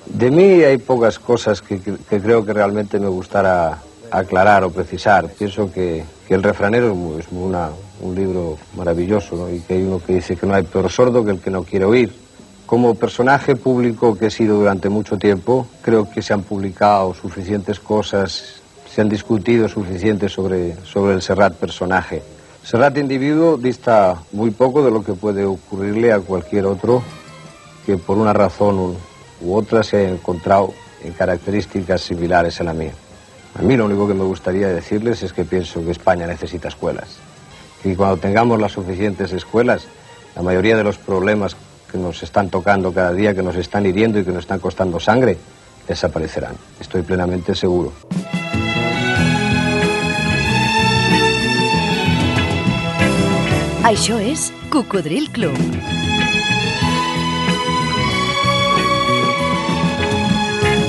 De 0.05 0.29
mí 0.31 0.63
hay 0.63 0.77
pocas 0.77 1.17
cosas 1.19 1.61
que, 1.61 1.79
que- 1.81 1.95
que 2.09 2.19
creo 2.21 2.45
que 2.45 2.53
realmente 2.53 2.99
me 2.99 3.07
gustara 3.07 3.79
aclarar 4.11 4.63
o 4.63 4.69
precisar. 4.71 5.27
Pienso 5.29 5.71
que, 5.71 6.03
que 6.27 6.33
El 6.35 6.43
refranero 6.43 6.89
es 6.89 6.95
mu- 6.95 7.17
es 7.17 7.25
una- 7.31 7.69
un 8.01 8.13
libro 8.13 8.57
maravilloso 8.75 9.35
¿no? 9.35 9.49
y 9.49 9.59
que 9.61 9.73
hay 9.75 9.83
uno 9.83 9.99
que 10.05 10.13
dice 10.15 10.35
que 10.35 10.45
no 10.45 10.53
hay 10.53 10.63
peor 10.63 10.89
sordo 10.91 11.25
que 11.25 11.31
el 11.31 11.39
que 11.39 11.49
no 11.49 11.63
quiere 11.63 11.85
oír. 11.85 12.13
Como 12.65 12.95
personaje 12.95 13.55
público 13.55 14.17
que 14.17 14.27
he 14.27 14.31
sido 14.31 14.57
durante 14.57 14.89
mucho 14.89 15.17
tiempo, 15.17 15.67
creo 15.81 16.09
que 16.09 16.21
se 16.21 16.33
han 16.33 16.43
publicado 16.43 17.13
suficientes 17.13 17.79
cosas, 17.79 18.55
se 18.93 19.01
han 19.01 19.09
discutido 19.09 19.67
suficiente 19.69 20.29
sobre, 20.29 20.75
sobre 20.83 21.13
el 21.15 21.21
Serrat 21.21 21.53
personaje. 21.55 22.21
Serrat 22.65 22.97
individuo 22.97 23.58
dista 23.58 24.17
muy 24.32 24.49
poco 24.51 24.84
de 24.84 24.89
lo 24.91 25.04
que 25.04 25.13
puede 25.13 25.45
ocurrirle 25.45 26.12
a 26.12 26.19
cualquier 26.19 26.65
otro 26.65 27.04
que 27.86 27.97
por 27.97 28.17
una 28.17 28.34
razón 28.34 28.80
u- 28.80 29.56
otra 29.56 29.84
se 29.84 29.97
haya 29.97 30.10
encontrado 30.10 30.73
en 31.04 31.13
características 31.13 32.01
similares 32.01 32.60
a 32.60 32.63
la 32.63 32.73
mía. 32.73 32.93
A 33.54 33.62
mí 33.62 33.78
lo 33.78 33.86
único 33.86 34.08
que 34.08 34.15
me 34.15 34.23
gustaría 34.23 34.67
decirles 34.69 35.21
es 35.21 35.32
que 35.32 35.45
pienso 35.45 35.84
que 35.86 35.91
España 35.91 36.25
necesita 36.25 36.67
escuelas. 36.67 37.17
Y 37.84 37.95
cuando 37.95 38.17
tengamos 38.17 38.60
las 38.60 38.71
suficientes 38.71 39.32
escuelas, 39.32 39.86
la 40.36 40.41
mayoría 40.41 40.75
de 40.75 40.84
los 40.84 40.97
problemas 40.97 41.56
que 41.91 41.99
nos 41.99 42.23
están 42.23 42.49
tocando 42.49 42.91
cada 42.91 43.13
día, 43.13 43.36
que 43.36 43.43
nos 43.43 43.56
están 43.56 43.86
hiriendo 43.86 44.17
y 44.19 44.25
que 44.25 44.32
nos 44.32 44.41
están 44.41 44.60
costando 44.60 44.99
sangre, 44.99 45.38
desaparecerán. 45.88 46.56
Estoy 46.80 47.04
plenamente 47.04 47.54
seguro. 47.54 47.93
Això 53.86 54.15
és 54.17 54.48
Cocodril 54.74 55.28
Club. 55.30 55.60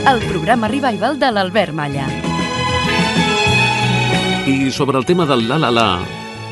El 0.09 0.23
programa 0.25 0.71
revival 0.73 1.19
de 1.21 1.29
l'Albert 1.29 1.77
Malla. 1.77 2.07
I 4.49 4.73
sobre 4.73 4.97
el 4.97 5.05
tema 5.05 5.29
del 5.29 5.45
la 5.45 5.61
la 5.61 5.71
la, 5.77 5.87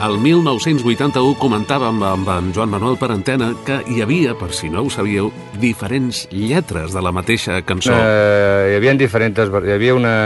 el 0.04 0.18
1981 0.20 1.32
comentàvem 1.40 2.04
amb 2.12 2.28
en 2.28 2.52
Joan 2.52 2.76
Manuel 2.76 3.00
per 3.00 3.14
antena 3.16 3.54
que 3.64 3.80
hi 3.88 4.04
havia, 4.04 4.36
per 4.36 4.52
si 4.52 4.68
no 4.68 4.84
ho 4.84 4.92
sabíeu, 4.92 5.32
diferents 5.64 6.26
lletres 6.28 6.92
de 6.92 7.00
la 7.00 7.16
mateixa 7.16 7.62
cançó. 7.64 7.96
Eh, 7.96 8.74
hi 8.74 8.76
havia 8.82 8.98
diferents... 9.00 9.48
Hi 9.48 9.78
havia 9.80 9.96
una, 9.96 10.16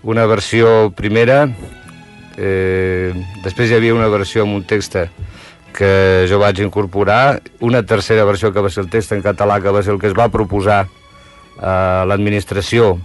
una 0.00 0.24
versió 0.24 0.94
primera, 0.96 1.50
eh, 2.36 3.12
després 3.44 3.70
hi 3.70 3.78
havia 3.78 3.96
una 3.96 4.10
versió 4.12 4.44
amb 4.44 4.56
un 4.58 4.64
text 4.68 4.98
que 5.76 6.24
jo 6.28 6.38
vaig 6.40 6.62
incorporar, 6.64 7.40
una 7.60 7.82
tercera 7.84 8.24
versió 8.24 8.52
que 8.52 8.62
va 8.64 8.70
ser 8.72 8.86
el 8.86 8.90
text 8.92 9.12
en 9.12 9.22
català, 9.24 9.60
que 9.60 9.72
va 9.72 9.82
ser 9.84 9.92
el 9.92 10.00
que 10.00 10.08
es 10.08 10.16
va 10.16 10.30
proposar 10.32 10.86
a 11.60 12.04
l'administració 12.08 12.96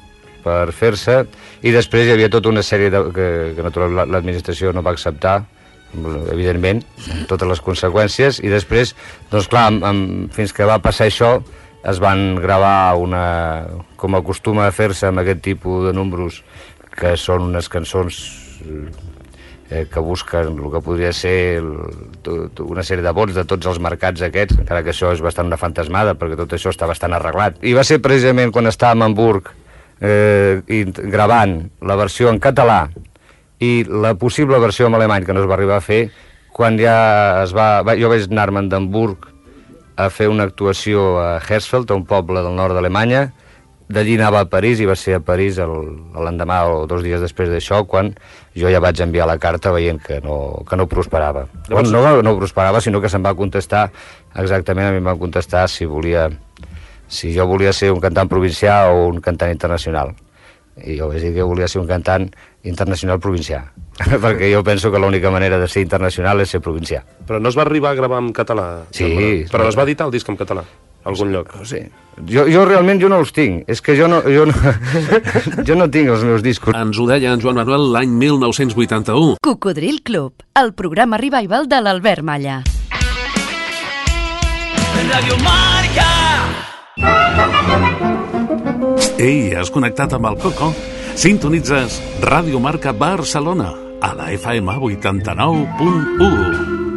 per 0.41 0.71
fer-se, 0.75 1.25
i 1.61 1.73
després 1.75 2.07
hi 2.07 2.15
havia 2.15 2.31
tota 2.31 2.49
una 2.49 2.63
sèrie 2.65 2.89
de, 2.93 3.01
que, 3.15 3.27
que 3.57 3.65
naturalment 3.65 4.09
l'administració 4.11 4.71
no 4.73 4.83
va 4.85 4.95
acceptar, 4.95 5.41
evidentment, 6.31 6.79
totes 7.27 7.49
les 7.49 7.61
conseqüències, 7.61 8.39
i 8.39 8.51
després, 8.51 8.95
doncs 9.31 9.49
clar, 9.51 9.67
amb, 9.71 9.85
amb, 9.87 10.29
fins 10.33 10.55
que 10.55 10.67
va 10.67 10.79
passar 10.83 11.09
això, 11.11 11.35
es 11.87 11.99
van 11.99 12.37
gravar 12.39 12.95
una, 13.01 13.23
com 13.99 14.15
acostuma 14.15 14.67
a 14.67 14.75
fer-se 14.75 15.09
amb 15.09 15.23
aquest 15.23 15.41
tipus 15.43 15.89
de 15.89 15.95
números, 15.97 16.43
que 16.95 17.15
són 17.17 17.49
unes 17.49 17.67
cançons 17.71 18.21
eh, 19.71 19.87
que 19.91 20.03
busquen 20.03 20.59
el 20.59 20.71
que 20.71 20.81
podria 20.83 21.13
ser 21.15 21.35
el, 21.61 21.71
tot, 22.21 22.59
una 22.67 22.83
sèrie 22.83 23.05
de 23.05 23.13
vots 23.15 23.37
de 23.37 23.45
tots 23.47 23.71
els 23.71 23.79
mercats 23.81 24.21
aquests, 24.27 24.59
encara 24.59 24.83
que 24.83 24.91
això 24.91 25.13
és 25.15 25.23
bastant 25.23 25.47
una 25.47 25.59
fantasmada, 25.61 26.17
perquè 26.19 26.37
tot 26.37 26.53
això 26.57 26.73
està 26.75 26.89
bastant 26.89 27.15
arreglat. 27.15 27.61
I 27.63 27.73
va 27.77 27.87
ser 27.87 28.01
precisament 28.03 28.51
quan 28.51 28.67
estàvem 28.69 29.01
a 29.01 29.09
Hamburg 29.09 29.53
eh, 30.03 30.59
gravant 31.07 31.61
la 31.87 31.97
versió 31.97 32.29
en 32.29 32.41
català 32.43 32.83
i 33.61 33.85
la 33.87 34.13
possible 34.19 34.59
versió 34.59 34.89
en 34.89 34.97
alemany 34.97 35.25
que 35.25 35.33
no 35.33 35.43
es 35.43 35.49
va 35.49 35.55
arribar 35.55 35.79
a 35.79 35.85
fer, 35.85 36.03
quan 36.51 36.77
ja 36.81 37.43
es 37.45 37.55
va... 37.55 37.81
va 37.87 37.95
jo 37.95 38.09
vaig 38.11 38.27
anar-me'n 38.27 38.67
d'Hamburg 38.69 39.29
a 40.01 40.09
fer 40.09 40.27
una 40.31 40.47
actuació 40.49 41.21
a 41.21 41.37
Hersfeld, 41.39 41.91
a 41.91 41.95
un 41.95 42.07
poble 42.09 42.41
del 42.43 42.57
nord 42.57 42.75
d'Alemanya, 42.75 43.29
d'allí 43.93 44.17
anava 44.17 44.41
a 44.43 44.49
París 44.49 44.81
i 44.81 44.87
va 44.89 44.95
ser 44.99 45.17
a 45.17 45.23
París 45.23 45.59
l'endemà 45.59 46.61
o 46.71 46.85
dos 46.89 47.03
dies 47.05 47.21
després 47.21 47.49
d'això 47.51 47.83
quan 47.89 48.13
jo 48.57 48.71
ja 48.71 48.81
vaig 48.83 49.01
enviar 49.03 49.27
la 49.29 49.37
carta 49.41 49.71
veient 49.71 50.01
que 50.01 50.19
no, 50.23 50.63
que 50.67 50.79
no 50.79 50.87
prosperava. 50.91 51.47
Llavors... 51.69 51.91
Bueno, 51.91 52.17
no, 52.17 52.23
no 52.25 52.37
prosperava, 52.39 52.81
sinó 52.81 53.01
que 53.01 53.09
se'm 53.09 53.23
va 53.25 53.35
contestar 53.37 53.89
exactament, 54.35 54.89
a 54.89 54.95
mi 54.95 55.03
em 55.03 55.11
van 55.11 55.19
contestar 55.19 55.67
si 55.69 55.85
volia 55.85 56.29
si 57.11 57.33
jo 57.35 57.45
volia 57.45 57.73
ser 57.75 57.91
un 57.91 57.99
cantant 57.99 58.29
provincià 58.31 58.85
o 58.91 59.07
un 59.09 59.19
cantant 59.21 59.51
internacional. 59.51 60.13
I 60.79 60.95
jo 60.95 61.09
vaig 61.11 61.19
dir 61.19 61.33
que 61.35 61.43
volia 61.43 61.67
ser 61.67 61.81
un 61.81 61.89
cantant 61.89 62.29
internacional 62.63 63.19
provincià, 63.19 63.65
perquè 64.23 64.47
jo 64.53 64.61
penso 64.63 64.91
que 64.91 65.01
l'única 65.01 65.31
manera 65.33 65.59
de 65.59 65.67
ser 65.67 65.83
internacional 65.83 66.39
és 66.41 66.55
ser 66.55 66.61
provincià. 66.63 67.03
Però 67.27 67.41
no 67.43 67.51
es 67.51 67.57
va 67.59 67.65
arribar 67.67 67.91
a 67.91 67.99
gravar 67.99 68.21
en 68.23 68.31
català? 68.33 68.69
Sí. 68.95 69.11
Però 69.51 69.67
es 69.67 69.77
va 69.77 69.83
editar 69.89 70.07
el 70.07 70.15
disc 70.15 70.29
en 70.31 70.39
català? 70.39 70.63
Algun 71.03 71.31
lloc. 71.33 71.53
Sí. 71.65 71.81
Jo, 72.27 72.43
jo 72.51 72.65
realment 72.67 72.99
jo 73.01 73.09
no 73.09 73.21
els 73.23 73.31
tinc. 73.33 73.63
És 73.71 73.81
que 73.81 73.95
jo 73.97 74.07
no, 74.11 74.19
jo 74.27 74.45
no, 74.49 74.53
jo 75.67 75.77
no 75.79 75.87
tinc 75.89 76.11
els 76.13 76.25
meus 76.27 76.43
discos. 76.45 76.75
Ens 76.77 76.99
ho 76.99 77.07
deia 77.09 77.31
en 77.33 77.41
Joan 77.41 77.57
Manuel 77.61 77.89
l'any 77.95 78.11
1981. 78.19 79.37
Cocodril 79.41 80.01
Club, 80.03 80.43
el 80.59 80.73
programa 80.77 81.17
revival 81.21 81.69
de 81.71 81.81
l'Albert 81.81 82.25
Malla. 82.27 82.61
Radio 85.11 85.37
Marca! 85.43 86.09
Ei, 89.21 89.51
has 89.57 89.69
connectat 89.73 90.13
amb 90.17 90.29
el 90.31 90.37
Coco? 90.41 90.71
Sintonitzes 91.19 91.99
Ràdio 92.23 92.61
Marca 92.63 92.93
Barcelona 92.95 93.71
a 94.01 94.13
la 94.17 94.31
FM 94.33 94.77
89.1. 94.89 96.90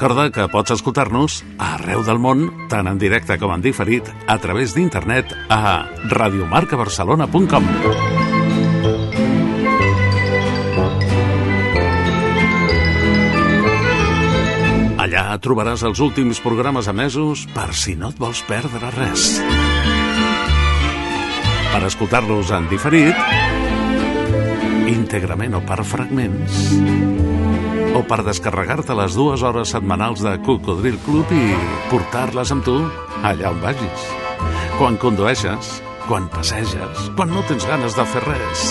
Recorda 0.00 0.30
que 0.32 0.46
pots 0.48 0.72
escoltar-nos 0.72 1.34
arreu 1.60 2.00
del 2.00 2.16
món, 2.24 2.46
tant 2.72 2.86
en 2.88 2.96
directe 2.96 3.34
com 3.36 3.50
en 3.52 3.60
diferit, 3.60 4.06
a 4.32 4.38
través 4.40 4.72
d'internet 4.72 5.34
a 5.52 5.84
radiomarcabarcelona.com. 6.08 7.66
Allà 15.04 15.26
trobaràs 15.44 15.84
els 15.84 16.00
últims 16.00 16.40
programes 16.40 16.88
emesos 16.88 17.44
per 17.52 17.68
si 17.76 17.92
no 17.92 18.08
et 18.08 18.24
vols 18.24 18.40
perdre 18.48 18.94
res. 18.96 19.34
Per 21.74 21.84
escoltar-los 21.92 22.56
en 22.56 22.72
diferit, 22.72 23.20
íntegrament 24.96 25.60
o 25.60 25.66
per 25.68 25.82
fragments, 25.84 26.72
o 27.96 28.02
per 28.06 28.22
descarregar-te 28.26 28.94
les 28.96 29.14
dues 29.18 29.42
hores 29.42 29.72
setmanals 29.74 30.22
de 30.24 30.36
Cocodril 30.46 30.98
Club 31.04 31.30
i 31.34 31.44
portar-les 31.90 32.52
amb 32.54 32.64
tu 32.66 32.76
allà 33.26 33.50
on 33.50 33.60
vagis. 33.62 34.04
Quan 34.78 34.98
condueixes, 35.00 35.80
quan 36.06 36.28
passeges, 36.32 37.10
quan 37.18 37.32
no 37.34 37.42
tens 37.48 37.66
ganes 37.68 37.96
de 37.98 38.06
fer 38.12 38.22
res, 38.24 38.64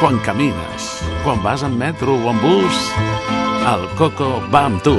quan 0.00 0.18
camines, 0.26 0.88
quan 1.24 1.42
vas 1.44 1.64
en 1.66 1.76
metro 1.78 2.16
o 2.16 2.32
en 2.32 2.40
bus, 2.42 2.82
el 3.72 3.86
Coco 4.00 4.34
va 4.52 4.66
amb 4.70 4.82
tu. 4.84 4.96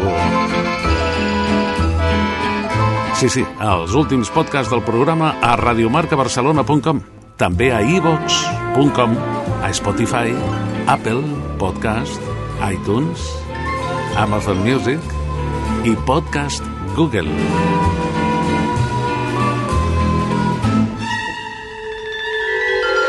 Sí, 3.20 3.30
sí, 3.30 3.46
els 3.62 3.94
últims 3.96 4.32
podcasts 4.34 4.72
del 4.74 4.84
programa 4.84 5.36
a 5.42 5.56
radiomarcabarcelona.com, 5.60 7.04
també 7.40 7.72
a 7.74 7.82
ivox.com, 7.82 9.16
a 9.64 9.72
Spotify, 9.74 10.36
Apple 10.92 11.24
Podcast, 11.62 12.22
iTunes 12.64 13.43
Amazon 14.15 14.58
Music 14.62 14.99
i 15.84 15.95
Podcast 16.06 16.63
Google. 16.95 17.30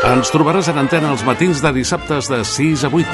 Ens 0.05 0.31
trobaràs 0.33 0.69
en 0.73 0.79
antena 0.81 1.11
els 1.13 1.21
matins 1.27 1.61
de 1.61 1.71
dissabtes 1.77 2.29
de 2.31 2.41
6 2.41 2.87
a 2.89 2.89
8. 2.89 3.05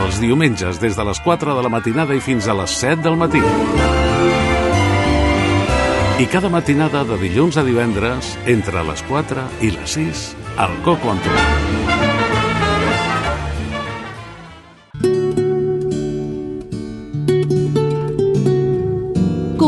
Els 0.00 0.20
diumenges 0.24 0.80
des 0.80 0.96
de 0.96 1.06
les 1.08 1.20
4 1.24 1.56
de 1.56 1.64
la 1.64 1.72
matinada 1.72 2.16
i 2.16 2.24
fins 2.24 2.48
a 2.48 2.56
les 2.56 2.72
7 2.80 3.04
del 3.04 3.20
matí. 3.20 3.42
I 6.22 6.28
cada 6.32 6.48
matinada 6.48 7.04
de 7.04 7.20
dilluns 7.20 7.60
a 7.60 7.66
divendres 7.68 8.36
entre 8.46 8.84
les 8.88 9.04
4 9.12 9.44
i 9.60 9.74
les 9.76 9.98
6 10.00 10.30
al 10.56 10.72
Coco 10.86 11.12
amb 11.12 12.01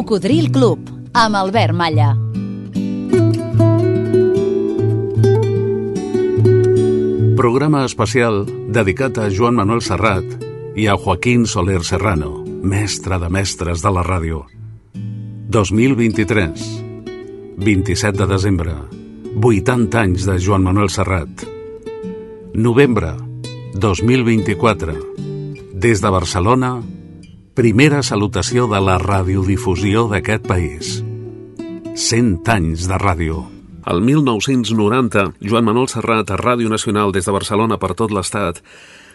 Cocodril 0.04 0.50
Club, 0.52 0.90
amb 1.16 1.36
Albert 1.38 1.72
Malla. 1.72 2.10
Programa 7.38 7.86
especial 7.88 8.42
dedicat 8.68 9.16
a 9.16 9.30
Joan 9.32 9.56
Manuel 9.56 9.80
Serrat 9.80 10.44
i 10.76 10.90
a 10.92 10.98
Joaquín 11.00 11.46
Soler 11.48 11.80
Serrano, 11.88 12.44
mestre 12.44 13.16
de 13.16 13.30
mestres 13.32 13.80
de 13.80 13.94
la 13.96 14.04
ràdio. 14.04 14.42
2023, 15.48 16.68
27 17.64 18.18
de 18.20 18.26
desembre, 18.28 18.76
80 19.40 20.02
anys 20.02 20.28
de 20.28 20.36
Joan 20.36 20.68
Manuel 20.68 20.92
Serrat. 20.92 21.46
Novembre, 22.52 23.14
2024, 23.72 25.00
des 25.72 26.04
de 26.04 26.12
Barcelona, 26.12 26.76
Primera 27.54 28.00
salutació 28.02 28.64
de 28.66 28.80
la 28.82 28.96
radiodifusió 28.98 30.08
d'aquest 30.10 30.42
país. 30.42 30.96
100 31.94 32.48
anys 32.50 32.88
de 32.90 32.96
ràdio. 32.98 33.44
El 33.86 34.00
1990, 34.02 35.22
Joan 35.38 35.68
Manuel 35.68 35.86
Serrat, 35.86 36.32
a 36.34 36.38
Ràdio 36.40 36.66
Nacional 36.72 37.12
des 37.14 37.28
de 37.28 37.34
Barcelona 37.36 37.78
per 37.78 37.92
tot 37.94 38.10
l'estat, 38.10 38.58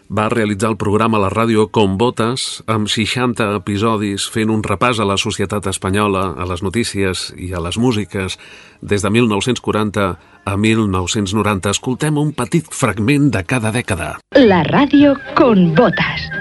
va 0.08 0.30
realitzar 0.32 0.70
el 0.72 0.78
programa 0.80 1.20
a 1.20 1.26
la 1.26 1.34
ràdio 1.34 1.68
Com 1.68 1.98
Botes, 2.00 2.64
amb 2.64 2.88
60 2.88 3.58
episodis 3.58 4.30
fent 4.32 4.56
un 4.56 4.64
repàs 4.64 5.04
a 5.04 5.10
la 5.10 5.20
societat 5.20 5.68
espanyola, 5.68 6.30
a 6.40 6.48
les 6.48 6.64
notícies 6.64 7.34
i 7.36 7.52
a 7.52 7.60
les 7.60 7.76
músiques, 7.76 8.40
des 8.80 9.04
de 9.04 9.10
1940 9.20 10.14
a 10.46 10.56
1990. 10.56 11.76
Escoltem 11.76 12.16
un 12.16 12.32
petit 12.32 12.72
fragment 12.72 13.34
de 13.36 13.44
cada 13.44 13.76
dècada. 13.76 14.14
La 14.40 14.64
ràdio 14.64 15.18
Con 15.36 15.76
Botes. 15.76 16.32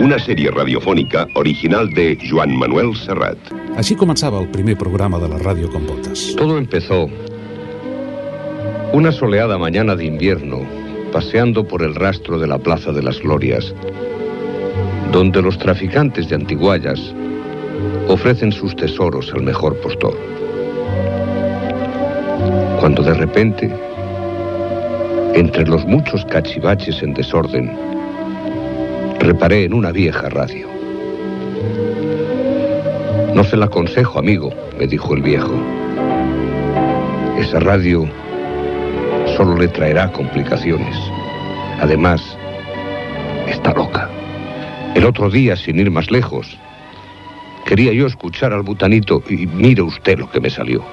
Una 0.00 0.16
sèrie 0.16 0.48
radiofònica 0.48 1.26
original 1.36 1.90
de 1.92 2.14
Joan 2.24 2.54
Manuel 2.56 2.94
Serrat. 2.96 3.50
Així 3.76 3.92
començava 3.92 4.38
el 4.40 4.46
primer 4.48 4.72
programa 4.80 5.18
de 5.20 5.28
la 5.28 5.36
ràdio 5.42 5.68
con 5.68 5.84
botas. 5.84 6.30
Todo 6.38 6.56
empezó 6.56 7.10
una 8.94 9.12
soleada 9.12 9.58
mañana 9.58 9.94
de 9.94 10.06
invierno, 10.06 10.62
paseando 11.12 11.68
por 11.68 11.82
el 11.82 11.94
rastro 11.94 12.38
de 12.38 12.46
la 12.46 12.58
Plaza 12.58 12.92
de 12.92 13.02
las 13.02 13.20
Glorias, 13.20 13.74
donde 15.12 15.42
los 15.42 15.58
traficantes 15.58 16.30
de 16.30 16.36
antiguallas 16.36 16.98
ofrecen 18.08 18.50
sus 18.50 18.74
tesoros 18.74 19.30
al 19.34 19.42
mejor 19.42 19.78
postor. 19.82 20.16
Cuando 22.80 23.02
de 23.02 23.12
repente, 23.12 23.70
entre 25.34 25.66
los 25.66 25.84
muchos 25.84 26.24
cachivaches 26.24 27.02
en 27.02 27.12
desorden, 27.12 27.91
reparé 29.22 29.64
en 29.64 29.74
una 29.74 29.92
vieja 29.92 30.28
radio. 30.28 30.68
No 33.34 33.44
se 33.44 33.56
la 33.56 33.66
aconsejo, 33.66 34.18
amigo, 34.18 34.52
me 34.78 34.86
dijo 34.86 35.14
el 35.14 35.22
viejo. 35.22 35.52
Esa 37.38 37.60
radio 37.60 38.08
solo 39.36 39.56
le 39.56 39.68
traerá 39.68 40.10
complicaciones. 40.12 40.96
Además, 41.80 42.36
está 43.48 43.72
loca. 43.72 44.10
El 44.94 45.06
otro 45.06 45.30
día, 45.30 45.56
sin 45.56 45.78
ir 45.78 45.90
más 45.90 46.10
lejos, 46.10 46.58
quería 47.64 47.92
yo 47.92 48.06
escuchar 48.06 48.52
al 48.52 48.62
butanito 48.62 49.22
y 49.28 49.46
mire 49.46 49.82
usted 49.82 50.18
lo 50.18 50.30
que 50.30 50.40
me 50.40 50.50
salió. 50.50 50.84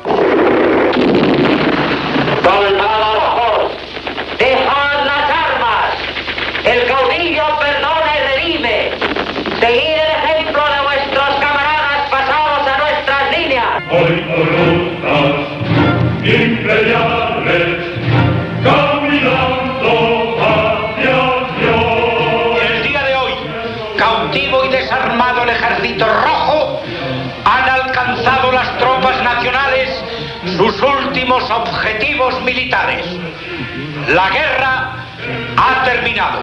Objetivos 32.40 32.46
militares. 32.46 33.06
La 34.10 34.30
guerra 34.30 35.06
ha 35.58 35.86
terminado. 35.86 36.42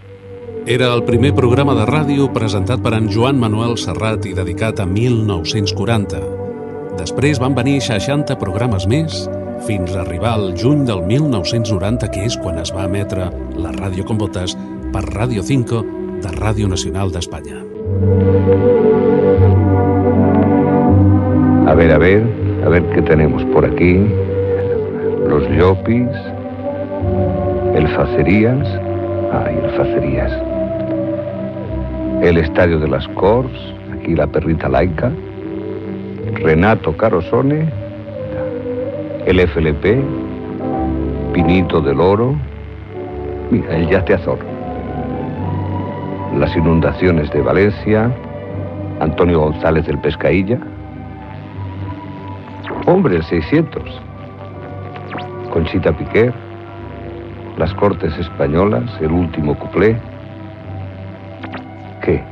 Era 0.65 0.93
el 0.93 1.03
primer 1.03 1.33
programa 1.33 1.73
de 1.73 1.85
ràdio 1.87 2.27
presentat 2.33 2.81
per 2.83 2.93
en 2.97 3.07
Joan 3.07 3.39
Manuel 3.39 3.77
Serrat 3.79 4.25
i 4.27 4.33
dedicat 4.35 4.81
a 4.83 4.85
1940. 4.85 6.19
Després 6.97 7.39
van 7.39 7.55
venir 7.55 7.79
60 7.81 8.35
programes 8.41 8.87
més 8.87 9.27
fins 9.65 9.95
a 9.95 10.01
arribar 10.01 10.33
al 10.35 10.53
juny 10.57 10.83
del 10.85 11.05
1990, 11.07 12.11
que 12.11 12.25
és 12.27 12.37
quan 12.37 12.59
es 12.59 12.73
va 12.75 12.85
emetre 12.85 13.31
la 13.55 13.71
Ràdio 13.71 14.05
con 14.05 14.17
Botes 14.17 14.57
per 14.91 15.05
Ràdio 15.07 15.43
5 15.43 15.83
de 16.21 16.35
Ràdio 16.35 16.67
Nacional 16.67 17.11
d'Espanya. 17.11 17.63
A 21.67 21.73
ver, 21.75 21.91
a 21.91 21.97
ver, 21.97 22.23
a 22.65 22.69
ver 22.69 22.83
qué 22.93 23.01
tenemos 23.01 23.43
por 23.53 23.65
aquí. 23.65 24.26
Los 25.37 25.51
Llopis, 25.51 26.09
el 27.75 27.87
Facerías, 27.89 28.67
ay, 29.31 29.59
el 29.63 29.69
Facerías. 29.77 30.31
El 32.23 32.39
Estadio 32.39 32.79
de 32.79 32.87
las 32.87 33.07
Cors, 33.09 33.51
aquí 33.93 34.15
la 34.15 34.25
perrita 34.25 34.67
laica. 34.67 35.11
Renato 36.41 36.97
Carosone, 36.97 37.71
el 39.27 39.39
FLP, 39.47 40.01
Pinito 41.33 41.81
del 41.81 41.99
Oro, 41.99 42.33
mira, 43.51 43.77
el 43.77 43.89
Yateazor. 43.89 44.39
Las 46.39 46.55
inundaciones 46.55 47.29
de 47.29 47.41
Valencia, 47.43 48.09
Antonio 48.99 49.41
González 49.41 49.85
del 49.85 49.99
Pescailla. 49.99 50.57
Hombre, 52.87 53.17
el 53.17 53.23
600. 53.23 54.06
Conchita 55.57 55.91
Piquer, 55.91 56.31
las 57.57 57.73
Cortes 57.73 58.15
Españolas, 58.19 58.95
el 59.01 59.09
último 59.09 59.57
cuplé. 59.57 59.99
¿Qué? 62.03 62.23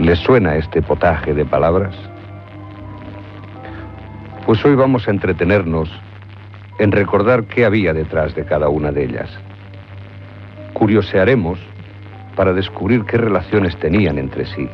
¿Les 0.00 0.18
suena 0.18 0.56
este 0.56 0.82
potaje 0.82 1.34
de 1.34 1.44
palabras? 1.44 1.94
Pues 4.44 4.64
hoy 4.64 4.74
vamos 4.74 5.06
a 5.06 5.12
entretenernos 5.12 5.88
en 6.80 6.90
recordar 6.90 7.44
qué 7.44 7.64
había 7.64 7.92
detrás 7.92 8.34
de 8.34 8.44
cada 8.44 8.68
una 8.68 8.90
de 8.90 9.04
ellas. 9.04 9.30
Curiosearemos 10.72 11.60
para 12.34 12.52
descubrir 12.52 13.04
qué 13.04 13.18
relaciones 13.18 13.76
tenían 13.76 14.18
entre 14.18 14.46
sí. 14.46 14.68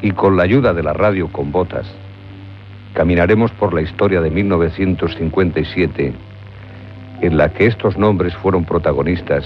Y 0.00 0.12
con 0.12 0.38
la 0.38 0.44
ayuda 0.44 0.72
de 0.72 0.82
la 0.82 0.94
radio 0.94 1.28
con 1.28 1.52
botas, 1.52 1.94
caminaremos 2.94 3.50
por 3.52 3.74
la 3.74 3.82
historia 3.82 4.22
de 4.22 4.30
1957, 4.30 6.14
en 7.20 7.36
la 7.36 7.48
que 7.48 7.66
estos 7.66 7.96
nombres 7.96 8.34
fueron 8.36 8.64
protagonistas 8.64 9.44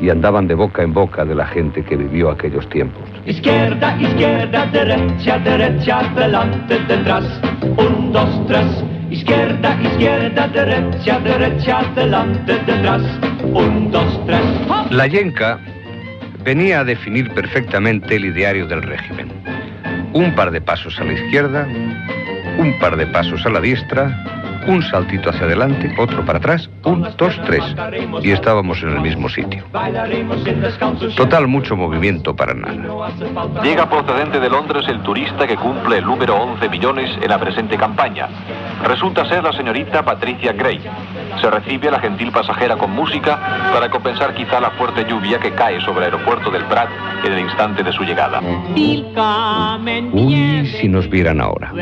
y 0.00 0.10
andaban 0.10 0.46
de 0.46 0.54
boca 0.54 0.82
en 0.82 0.92
boca 0.92 1.24
de 1.24 1.34
la 1.34 1.46
gente 1.46 1.82
que 1.82 1.96
vivió 1.96 2.30
aquellos 2.30 2.68
tiempos. 2.68 3.02
Izquierda, 3.24 3.96
izquierda, 3.98 4.66
derecha, 4.66 5.38
derecha, 5.38 6.00
adelante, 6.00 6.78
detrás. 6.86 7.24
Un, 7.62 8.12
dos, 8.12 8.46
tres. 8.46 8.66
Izquierda, 9.10 9.78
izquierda, 9.82 10.48
derecha, 10.48 11.18
derecha, 11.20 11.78
adelante, 11.78 12.58
detrás. 12.66 13.02
Un, 13.42 13.90
dos, 13.90 14.26
tres. 14.26 14.42
La 14.90 15.06
yenca 15.06 15.58
venía 16.44 16.80
a 16.80 16.84
definir 16.84 17.32
perfectamente 17.32 18.16
el 18.16 18.26
ideario 18.26 18.66
del 18.66 18.82
régimen. 18.82 19.28
Un 20.12 20.34
par 20.34 20.50
de 20.50 20.60
pasos 20.60 20.98
a 21.00 21.04
la 21.04 21.12
izquierda, 21.12 21.66
un 22.58 22.78
par 22.78 22.96
de 22.96 23.06
pasos 23.06 23.44
a 23.46 23.50
la 23.50 23.60
diestra, 23.60 24.35
un 24.66 24.82
saltito 24.82 25.30
hacia 25.30 25.46
adelante, 25.46 25.94
otro 25.98 26.24
para 26.24 26.38
atrás, 26.38 26.68
un, 26.84 27.06
dos, 27.16 27.40
tres. 27.44 27.62
Y 28.22 28.30
estábamos 28.30 28.82
en 28.82 28.90
el 28.90 29.00
mismo 29.00 29.28
sitio. 29.28 29.64
Total, 31.16 31.46
mucho 31.46 31.76
movimiento 31.76 32.34
para 32.34 32.54
nada. 32.54 33.10
Llega 33.62 33.88
procedente 33.88 34.40
de 34.40 34.48
Londres 34.48 34.84
el 34.88 35.02
turista 35.02 35.46
que 35.46 35.56
cumple 35.56 35.98
el 35.98 36.04
número 36.04 36.36
11 36.36 36.68
millones 36.68 37.10
en 37.20 37.28
la 37.28 37.38
presente 37.38 37.76
campaña. 37.76 38.28
Resulta 38.84 39.24
ser 39.26 39.42
la 39.42 39.52
señorita 39.52 40.04
Patricia 40.04 40.52
Gray. 40.52 40.80
Se 41.40 41.50
recibe 41.50 41.88
a 41.88 41.92
la 41.92 42.00
gentil 42.00 42.30
pasajera 42.30 42.76
con 42.76 42.90
música 42.90 43.38
para 43.72 43.90
compensar 43.90 44.34
quizá 44.34 44.60
la 44.60 44.70
fuerte 44.70 45.04
lluvia 45.08 45.38
que 45.38 45.52
cae 45.52 45.80
sobre 45.80 46.06
el 46.06 46.14
aeropuerto 46.14 46.50
del 46.50 46.64
Prat 46.64 46.88
en 47.24 47.32
el 47.32 47.38
instante 47.40 47.82
de 47.82 47.92
su 47.92 48.04
llegada. 48.04 48.40
Uy, 50.12 50.66
si 50.80 50.88
nos 50.88 51.08
vieran 51.08 51.40
ahora. 51.40 51.72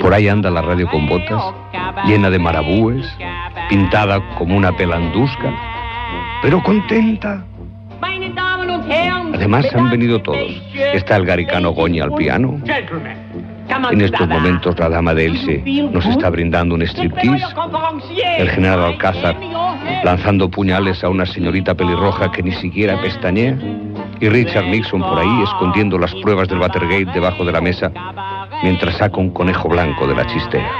Por 0.00 0.14
ahí 0.14 0.28
anda 0.28 0.50
la 0.50 0.62
radio 0.62 0.88
botas, 1.04 1.42
llena 2.06 2.30
de 2.30 2.38
marabúes, 2.38 3.06
pintada 3.68 4.20
como 4.38 4.56
una 4.56 4.72
pelandusca, 4.72 5.52
pero 6.42 6.62
contenta. 6.62 7.44
Además 9.34 9.66
han 9.74 9.90
venido 9.90 10.20
todos. 10.22 10.62
Está 10.94 11.16
el 11.16 11.26
garicano 11.26 11.70
Goña 11.72 12.04
al 12.04 12.14
piano. 12.14 12.60
En 13.90 14.00
estos 14.00 14.28
momentos 14.28 14.78
la 14.78 14.88
dama 14.88 15.12
de 15.12 15.26
Elche 15.26 15.62
nos 15.92 16.06
está 16.06 16.30
brindando 16.30 16.74
un 16.74 16.82
striptease. 16.82 17.44
El 18.38 18.50
general 18.50 18.80
Alcázar 18.80 19.36
lanzando 20.04 20.48
puñales 20.48 21.02
a 21.02 21.08
una 21.08 21.26
señorita 21.26 21.74
pelirroja 21.74 22.30
que 22.30 22.42
ni 22.42 22.52
siquiera 22.52 23.00
pestañea. 23.00 23.56
Y 24.20 24.28
Richard 24.28 24.66
Nixon 24.66 25.00
por 25.00 25.18
ahí 25.18 25.42
escondiendo 25.42 25.98
las 25.98 26.14
pruebas 26.16 26.48
del 26.48 26.58
Watergate 26.58 27.12
debajo 27.12 27.44
de 27.44 27.52
la 27.52 27.60
mesa 27.60 27.92
mientras 28.62 28.96
saca 28.96 29.18
un 29.18 29.30
conejo 29.30 29.68
blanco 29.68 30.06
de 30.06 30.14
la 30.14 30.26
chistera. 30.26 30.70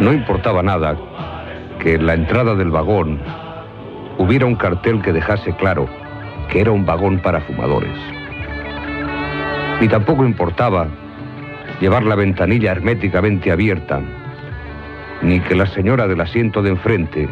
No 0.00 0.12
importaba 0.12 0.62
nada 0.62 0.96
que 1.80 1.94
en 1.94 2.06
la 2.06 2.14
entrada 2.14 2.54
del 2.54 2.70
vagón 2.70 3.20
hubiera 4.18 4.46
un 4.46 4.56
cartel 4.56 5.02
que 5.02 5.12
dejase 5.12 5.54
claro 5.56 5.88
que 6.48 6.60
era 6.60 6.70
un 6.70 6.86
vagón 6.86 7.18
para 7.18 7.40
fumadores. 7.40 7.96
Ni 9.80 9.88
tampoco 9.88 10.24
importaba 10.24 10.88
llevar 11.80 12.04
la 12.04 12.16
ventanilla 12.16 12.72
herméticamente 12.72 13.52
abierta 13.52 14.00
ni 15.22 15.40
que 15.40 15.54
la 15.54 15.66
señora 15.66 16.06
del 16.06 16.20
asiento 16.20 16.62
de 16.62 16.70
enfrente, 16.70 17.28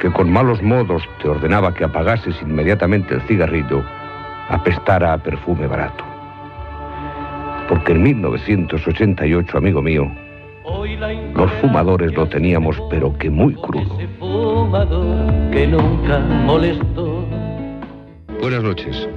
que 0.00 0.10
con 0.10 0.30
malos 0.30 0.62
modos 0.62 1.02
te 1.22 1.28
ordenaba 1.28 1.74
que 1.74 1.84
apagases 1.84 2.40
inmediatamente 2.42 3.14
el 3.14 3.22
cigarrillo, 3.22 3.84
apestara 4.48 5.12
a 5.12 5.18
perfume 5.18 5.66
barato. 5.66 6.04
Porque 7.68 7.92
en 7.92 8.02
1988, 8.02 9.58
amigo 9.58 9.82
mío, 9.82 10.10
los 11.34 11.50
fumadores 11.60 12.14
lo 12.14 12.26
teníamos 12.26 12.80
pero 12.90 13.16
que 13.18 13.30
muy 13.30 13.54
crudo. 13.54 13.96
que 15.52 15.66
nunca 15.66 16.18
molestó. 16.18 17.24
Buenas 18.40 18.62
noches. 18.62 19.08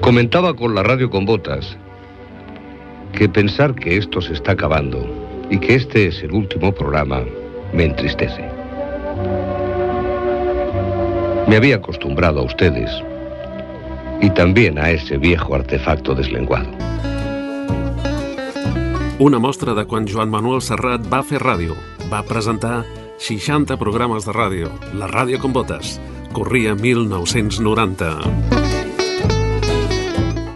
Comentaba 0.00 0.54
con 0.54 0.74
la 0.74 0.82
radio 0.82 1.10
con 1.10 1.24
botas 1.24 1.76
que 3.12 3.28
pensar 3.28 3.74
que 3.74 3.96
esto 3.96 4.20
se 4.20 4.34
está 4.34 4.52
acabando 4.52 5.06
y 5.50 5.58
que 5.58 5.74
este 5.74 6.06
es 6.08 6.22
el 6.22 6.32
último 6.32 6.72
programa 6.72 7.22
me 7.72 7.84
entristece. 7.84 8.44
Me 11.48 11.56
había 11.56 11.76
acostumbrado 11.76 12.40
a 12.40 12.44
ustedes 12.44 12.90
y 14.20 14.30
también 14.30 14.78
a 14.78 14.90
ese 14.90 15.18
viejo 15.18 15.54
artefacto 15.54 16.14
deslenguado. 16.14 16.68
Una 19.18 19.38
mostra 19.38 19.72
de 19.74 19.86
quan 19.86 20.06
Joan 20.06 20.28
Manuel 20.28 20.60
Serrat 20.60 21.00
va 21.12 21.22
fer 21.24 21.40
ràdio. 21.40 21.72
Va 22.12 22.20
presentar 22.28 22.84
60 23.18 23.78
programes 23.80 24.26
de 24.28 24.32
ràdio. 24.36 24.68
La 24.92 25.08
ràdio 25.08 25.40
com 25.40 25.54
botes. 25.56 25.96
Corria 26.36 26.74
1990. 26.76 28.10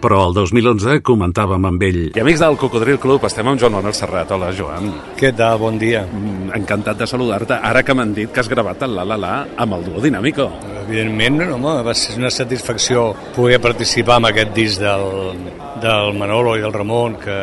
Però 0.00 0.18
el 0.28 0.34
2011 0.36 1.00
comentàvem 1.04 1.66
amb 1.68 1.82
ell. 1.84 2.02
I 2.16 2.20
amics 2.20 2.40
del 2.40 2.56
Cocodril 2.60 2.98
Club, 3.00 3.24
estem 3.28 3.48
amb 3.48 3.60
Joan 3.60 3.74
Manuel 3.78 3.96
Serrat. 3.96 4.30
Hola, 4.32 4.52
Joan. 4.56 4.92
Què 5.16 5.32
tal? 5.36 5.58
Bon 5.60 5.76
dia. 5.80 6.06
Mm, 6.08 6.52
Encantat 6.56 7.00
de 7.00 7.08
saludar-te. 7.08 7.56
Ara 7.56 7.82
que 7.82 7.96
m'han 7.96 8.12
dit 8.16 8.32
que 8.32 8.40
has 8.40 8.48
gravat 8.48 8.82
el 8.84 8.96
La 8.96 9.04
La 9.04 9.16
La 9.20 9.34
amb 9.56 9.76
el 9.76 9.84
duo 9.88 10.00
Dinàmico. 10.04 10.48
Evidentment, 10.90 11.52
home, 11.54 11.72
va 11.86 11.92
ser 11.94 12.16
una 12.18 12.32
satisfacció 12.34 13.12
poder 13.36 13.60
participar 13.62 14.16
en 14.18 14.24
aquest 14.26 14.48
disc 14.56 14.80
del, 14.82 15.36
del 15.78 16.16
Manolo 16.18 16.56
i 16.58 16.64
del 16.64 16.72
Ramon, 16.74 17.14
que, 17.22 17.36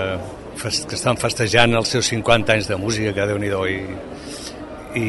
que 0.60 0.98
estan 0.98 1.16
festejant 1.16 1.78
els 1.80 1.94
seus 1.96 2.10
50 2.12 2.58
anys 2.58 2.68
de 2.68 2.76
música, 2.82 3.14
que 3.16 3.28
déu 3.30 3.40
nhi 3.40 3.54
i, 3.72 3.78
i 5.00 5.06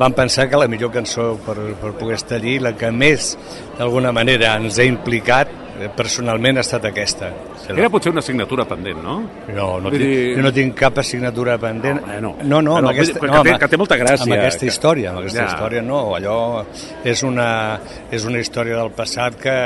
vam 0.00 0.16
pensar 0.16 0.48
que 0.48 0.56
la 0.56 0.70
millor 0.72 0.94
cançó 0.96 1.34
per, 1.44 1.58
per 1.82 1.92
poder 2.00 2.16
estar 2.16 2.38
allí, 2.40 2.56
la 2.56 2.72
que 2.72 2.88
més 2.88 3.34
d'alguna 3.76 4.14
manera 4.16 4.54
ens 4.56 4.80
ha 4.80 4.88
implicat 4.88 5.52
personalment 5.96 6.58
ha 6.58 6.60
estat 6.64 6.84
aquesta. 6.90 7.30
Era 7.68 7.88
potser 7.90 8.10
una 8.12 8.20
assignatura 8.20 8.64
pendent, 8.64 8.98
no? 9.02 9.16
No, 9.54 9.68
no 9.80 9.90
tinc, 9.90 10.02
dir- 10.02 10.36
jo 10.36 10.42
no 10.42 10.52
tinc 10.52 10.74
cap 10.74 10.98
assignatura 10.98 11.58
pendent. 11.58 12.00
Bueno, 12.04 12.36
no, 12.42 12.60
no, 12.62 12.76
però 12.76 12.78
amb 12.78 12.88
aquesta, 12.90 13.20
que 13.20 13.26
no, 13.26 13.42
té- 13.42 13.52
amb- 13.52 13.60
que 13.60 13.68
té 13.68 13.76
molta 13.76 13.96
gràcia, 13.96 14.22
Amb 14.24 14.32
aquesta 14.40 14.60
que- 14.60 14.66
història, 14.72 15.10
amb 15.10 15.18
aquesta 15.20 15.42
Ja. 15.42 15.46
història 15.52 15.82
no, 15.82 16.00
allò 16.16 16.64
és 17.04 17.22
una, 17.22 17.80
és 18.10 18.24
una 18.24 18.38
història 18.40 18.76
del 18.76 18.90
passat 18.92 19.36
que 19.36 19.56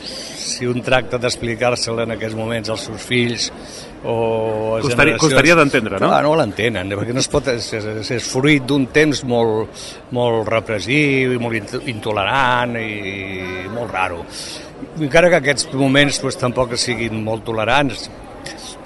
si 0.00 0.66
un 0.66 0.82
tracta 0.82 1.18
d'explicar-se-la 1.18 2.04
en 2.04 2.12
aquests 2.16 2.36
moments 2.36 2.68
als 2.70 2.80
seus 2.88 3.02
fills 3.02 3.50
o 4.04 4.76
a 4.76 4.80
Costaria- 4.80 5.16
generacions- 5.16 5.20
costaria 5.20 5.54
d'entendre, 5.56 5.98
no? 6.00 6.08
Clar, 6.08 6.22
no 6.24 6.34
l'entenen, 6.36 6.88
perquè 6.90 7.12
no 7.12 7.20
es 7.20 7.28
pot, 7.28 7.48
és, 7.48 7.72
és, 7.74 8.10
és 8.10 8.24
fruit 8.24 8.62
d'un 8.64 8.86
temps 8.88 9.24
molt, 9.24 9.68
molt 10.12 10.48
repressiu 10.48 11.34
i 11.34 11.38
molt 11.38 11.54
int- 11.58 11.82
intolerant 11.88 12.76
i 12.80 13.68
molt 13.74 13.90
raro. 13.92 14.24
Encara 15.00 15.30
que 15.32 15.40
aquests 15.40 15.70
moments 15.74 16.20
pues, 16.22 16.38
tampoc 16.40 16.76
siguin 16.80 17.22
molt 17.24 17.44
tolerants, 17.46 18.08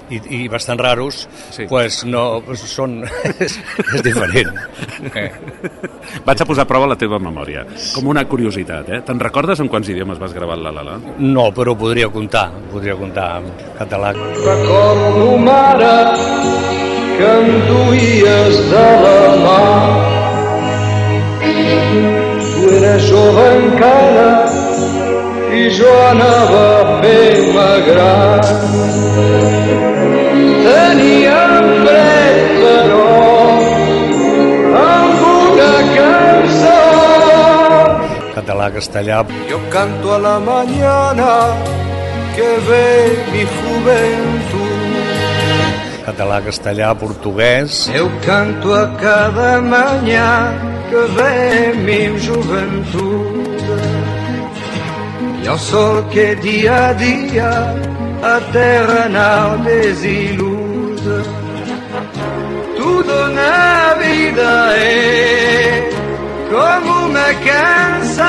i, 0.09 0.19
i 0.29 0.47
bastant 0.51 0.79
raros, 0.79 1.27
sí. 1.51 1.65
pues 1.69 2.03
no, 2.05 2.41
pues 2.45 2.63
són, 2.69 2.99
és, 3.41 3.57
és 3.85 4.03
diferent. 4.05 4.51
Eh. 5.15 5.29
Vaig 6.25 6.41
a 6.41 6.47
posar 6.47 6.65
a 6.65 6.69
prova 6.69 6.89
la 6.91 6.97
teva 6.99 7.19
memòria. 7.21 7.65
Com 7.95 8.09
una 8.13 8.25
curiositat, 8.29 8.89
eh? 8.89 9.01
Te'n 9.05 9.21
recordes 9.21 9.61
en 9.63 9.69
quants 9.71 9.89
idiomes 9.91 10.21
vas 10.21 10.35
gravar 10.35 10.57
La 10.61 10.73
La 10.75 10.85
La? 10.85 10.97
No, 11.19 11.49
però 11.55 11.73
ho 11.73 11.79
podria 11.79 12.09
comptar, 12.13 12.47
podria 12.71 12.97
comptar 12.99 13.29
en 13.41 13.49
català. 13.79 14.13
Recordo, 14.15 15.29
mare, 15.41 15.95
que 17.15 17.31
em 17.39 17.49
duies 17.69 18.61
de 18.71 18.85
la 19.05 19.17
mà. 19.45 19.61
Tu 22.55 22.69
eres 22.75 23.09
jove 23.09 23.49
encara 23.55 24.64
i 25.55 25.69
jo 25.77 25.91
anava 26.11 26.65
fent-me 27.01 27.69
gran. 27.87 28.43
Teníem 30.65 31.65
dret, 31.85 32.39
però, 32.61 33.09
amb 34.81 35.21
una 35.31 35.73
cançó. 35.95 36.81
Català, 38.35 38.67
castellà, 38.77 39.17
Yo 39.49 39.59
canto 39.71 40.13
a 40.15 40.19
la 40.19 40.37
mañana 40.39 41.31
que 42.35 42.49
ve 42.67 42.89
mi 43.31 43.43
juventud. 43.55 44.73
català, 46.05 46.37
castellà, 46.41 46.93
portuguès, 46.95 47.89
Eu 47.93 48.07
canto 48.25 48.73
a 48.73 48.85
cada 49.01 49.59
manhã 49.61 50.53
que 50.89 51.01
ve 51.17 51.73
mi 51.85 52.01
juventud. 52.19 53.94
E 55.45 55.47
ao 55.47 55.59
sol 55.59 56.01
que 56.09 56.33
dia 56.37 56.87
a 56.87 56.93
dia 56.93 57.51
a 58.23 58.41
terra 58.51 59.07
não 59.07 59.61
desilude. 59.61 61.21
Tudo 62.75 63.27
na 63.27 63.93
vida 63.93 64.75
é 64.75 65.87
como 66.49 67.05
uma 67.05 67.31
canção. 67.45 68.25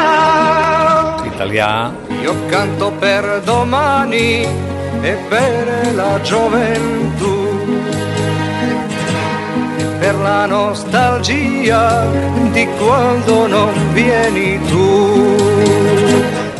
italià, 1.24 1.90
Io 2.22 2.34
canto 2.50 2.92
per 3.00 3.40
domani 3.46 4.46
e 5.02 5.16
per 5.30 5.94
la 5.94 6.20
gioventù, 6.20 7.34
per 10.00 10.14
la 10.16 10.44
nostalgia 10.44 12.04
di 12.52 12.68
quando 12.78 13.46
non 13.46 13.72
vieni 13.94 14.60
tu. 14.68 16.05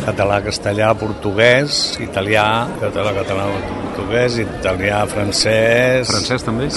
Català, 0.07 0.41
castellà, 0.41 0.93
portuguès, 0.95 1.97
italià, 1.99 2.67
català, 2.79 3.11
català, 3.11 3.45
portuguès, 3.91 4.37
italià, 4.39 5.05
francès... 5.11 6.07
Francès 6.07 6.45
també? 6.47 6.69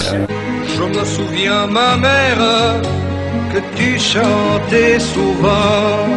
Je 0.75 0.87
me 0.95 1.05
souviens, 1.05 1.65
ma 1.67 1.95
mère, 1.95 2.81
que 3.53 3.61
tu 3.77 3.97
chantais 3.99 4.99
souvent. 4.99 6.11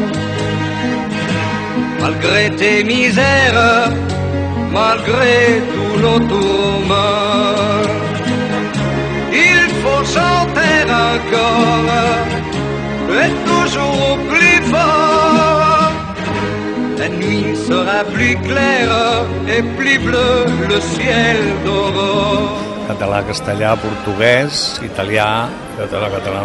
Malgré 2.01 2.51
tes 2.59 2.83
misères, 2.85 3.93
malgré 4.73 5.63
tout 5.73 5.95
nos 6.03 6.21
tourments, 6.29 7.87
il 9.33 9.65
faut 9.83 10.05
chanter 10.17 10.79
encore, 11.07 11.87
et 13.23 13.33
toujours 13.47 14.19
plus 14.29 14.44
fort. 14.44 14.44
La 14.44 14.44
nuit 17.27 17.57
sera 17.57 18.05
plus 18.05 18.37
claire 18.49 19.25
et 19.49 19.63
plus 19.77 19.99
bleu 19.99 20.47
le 20.69 20.81
ciel 20.81 21.37
d'aurore. 21.65 22.53
Català, 22.89 23.23
castellà, 23.23 23.77
portuguès, 23.77 24.79
italià, 24.85 25.49
català, 25.79 26.09
català, 26.11 26.43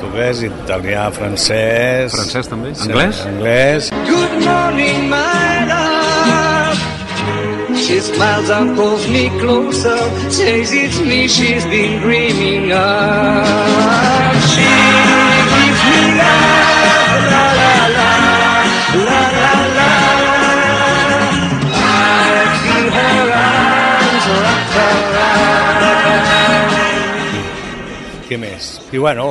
portuguès, 0.00 0.42
italià, 0.42 1.10
francès... 1.12 2.12
Francès 2.16 2.48
també? 2.48 2.72
Sí, 2.74 2.88
Anglès? 2.88 3.20
Anglès. 3.28 3.90
Good 4.08 4.34
morning, 4.46 5.10
my 5.10 5.66
love. 5.68 6.80
She 7.76 8.00
smiles 8.00 8.48
and 8.48 8.74
pulls 8.76 9.06
me 9.08 9.28
closer, 9.40 9.98
says 10.30 10.72
it's 10.72 10.98
me 11.00 11.28
she's 11.28 11.64
been 11.66 12.00
dreaming 12.00 12.72
of. 12.72 13.44
She 14.52 14.70
gives 15.52 15.82
me 15.90 16.02
love, 16.16 17.22
la 17.32 17.46
la 17.60 17.74
la, 17.98 18.12
la 18.96 19.10
la 19.10 19.20
la. 19.36 19.41
Què 28.32 28.38
més? 28.40 28.66
I 28.96 28.96
bueno, 28.96 29.26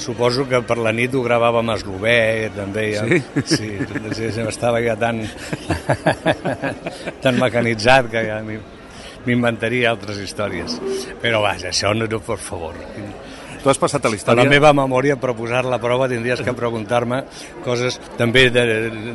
suposo 0.00 0.46
que 0.48 0.62
per 0.64 0.78
la 0.80 0.88
nit 0.96 1.12
ho 1.12 1.20
gravàvem 1.20 1.68
a 1.68 1.74
eslovè, 1.76 2.20
també. 2.54 2.86
Ja, 2.94 3.02
Sí? 3.04 3.18
Sí, 3.44 3.68
sí, 4.16 4.30
sí, 4.32 4.44
estava 4.48 4.80
ja 4.80 4.94
tan, 4.96 5.20
tan 7.26 7.36
mecanitzat 7.36 8.08
que 8.14 8.22
ja 8.24 8.38
m'inventaria 9.26 9.90
altres 9.92 10.22
històries. 10.24 10.78
Però 11.20 11.42
vaja, 11.44 11.68
això 11.68 11.92
no, 11.92 12.08
no 12.08 12.22
per 12.24 12.38
favor. 12.40 12.80
Tu 13.66 13.70
has 13.72 13.78
passat 13.82 14.04
a 14.06 14.08
la 14.08 14.14
A 14.14 14.18
història... 14.20 14.44
la 14.44 14.50
meva 14.50 14.70
memòria, 14.78 15.16
per 15.18 15.32
posar 15.34 15.64
la 15.66 15.80
prova, 15.82 16.06
tindries 16.06 16.38
que 16.46 16.52
preguntar-me 16.54 17.24
coses 17.64 17.96
també 18.16 18.44
de, 18.54 18.62
de, 18.62 19.14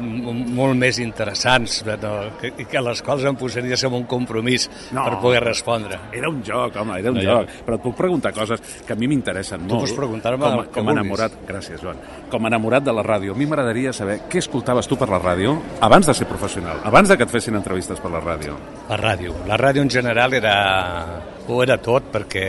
molt 0.52 0.76
més 0.76 1.00
interessants, 1.00 1.78
no, 1.88 2.10
que, 2.42 2.52
que 2.68 2.78
a 2.78 2.82
les 2.84 3.00
quals 3.06 3.24
em 3.30 3.38
posaries 3.40 3.86
en 3.88 3.96
un 3.96 4.04
compromís 4.12 4.68
No. 4.92 5.06
per 5.08 5.22
poder 5.24 5.40
respondre. 5.46 5.98
Era 6.12 6.28
un 6.28 6.42
joc, 6.44 6.76
home, 6.82 6.98
era 7.00 7.14
un 7.14 7.22
No, 7.22 7.24
joc. 7.24 7.48
ja. 7.48 7.62
Però 7.64 7.78
et 7.80 7.86
puc 7.86 7.96
preguntar 7.96 8.34
coses 8.36 8.60
que 8.86 8.92
a 8.92 8.98
mi 9.00 9.08
m'interessen 9.08 9.64
Tu 9.64 9.72
molt. 9.72 9.86
pots 9.86 9.96
preguntar-me 9.96 10.44
com, 10.44 10.52
com 10.52 10.60
a 10.60 10.68
vulguis. 10.92 10.98
enamorat, 11.00 11.40
gràcies, 11.48 11.80
Joan. 11.82 12.04
Com 12.30 12.44
a 12.44 12.52
enamorat 12.52 12.84
de 12.84 12.92
la 13.00 13.04
ràdio, 13.08 13.32
a 13.32 13.40
mi 13.40 13.48
m'agradaria 13.48 13.94
saber 13.96 14.20
què 14.28 14.44
escoltaves 14.44 14.86
tu 14.92 14.98
per 15.00 15.08
la 15.08 15.22
ràdio 15.24 15.56
abans 15.80 16.06
de 16.12 16.14
ser 16.14 16.28
professional, 16.28 16.84
abans 16.84 17.08
de 17.08 17.16
que 17.16 17.24
et 17.24 17.32
fessin 17.32 17.56
entrevistes 17.56 18.04
per 18.04 18.12
la 18.12 18.20
ràdio. 18.20 18.58
La 18.92 18.98
ràdio. 19.00 19.32
La 19.48 19.56
ràdio 19.56 19.82
en 19.88 19.90
general 19.90 20.34
era, 20.34 21.22
ho 21.48 21.64
era 21.64 21.78
tot, 21.80 22.12
perquè 22.12 22.46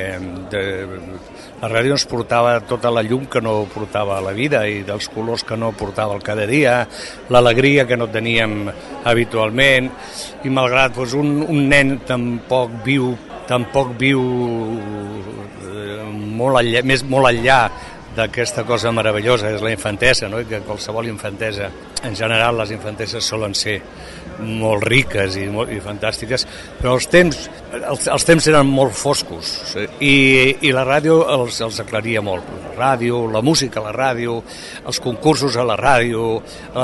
de, 0.51 0.63
la 1.63 1.69
ràdio 1.71 1.95
ens 1.95 2.05
portava 2.11 2.57
tota 2.67 2.91
la 2.91 3.05
llum 3.07 3.29
que 3.31 3.41
no 3.41 3.69
portava 3.71 4.17
la 4.25 4.33
vida 4.35 4.65
i 4.67 4.81
dels 4.87 5.07
colors 5.15 5.45
que 5.47 5.55
no 5.55 5.71
portava 5.79 6.17
el 6.19 6.23
cada 6.27 6.43
dia, 6.51 6.81
l'alegria 7.31 7.85
que 7.87 7.97
no 7.97 8.09
teníem 8.11 8.67
habitualment, 9.07 9.87
i 10.43 10.51
malgrat 10.51 10.97
doncs, 10.97 11.15
un, 11.15 11.31
un 11.47 11.69
nen 11.71 12.01
tampoc 12.09 12.75
viu, 12.83 13.13
tampoc 13.47 13.95
viu 14.01 14.25
eh, 15.71 16.03
molt 16.43 16.65
enllà, 16.65 16.83
més 16.83 17.07
molt 17.07 17.31
enllà 17.31 17.61
d'aquesta 18.17 18.65
cosa 18.69 18.93
meravellosa, 18.93 19.51
és 19.55 19.63
la 19.65 19.73
infantesa, 19.73 20.29
no? 20.29 20.41
I 20.41 20.49
que 20.49 20.61
qualsevol 20.67 21.09
infantesa, 21.09 21.71
en 22.05 22.17
general 22.19 22.59
les 22.61 22.73
infanteses 22.75 23.25
solen 23.25 23.55
ser 23.57 23.79
molt 24.43 24.85
riques 24.89 25.37
i, 25.39 25.47
molt, 25.53 25.71
i 25.73 25.79
fantàstiques, 25.83 26.47
però 26.81 26.97
els 26.97 27.07
temps, 27.13 27.39
els, 27.79 28.09
els 28.11 28.27
temps 28.27 28.49
eren 28.51 28.69
molt 28.69 28.97
foscos 28.97 29.53
i, 30.01 30.57
i 30.65 30.73
la 30.75 30.85
ràdio 30.89 31.21
els, 31.37 31.61
els 31.65 31.81
aclaria 31.85 32.25
molt. 32.25 32.49
La 32.65 32.75
ràdio, 32.79 33.23
la 33.33 33.45
música 33.45 33.81
a 33.81 33.87
la 33.89 33.95
ràdio, 33.97 34.41
els 34.87 35.01
concursos 35.05 35.57
a 35.57 35.67
la 35.69 35.79
ràdio, 35.79 36.35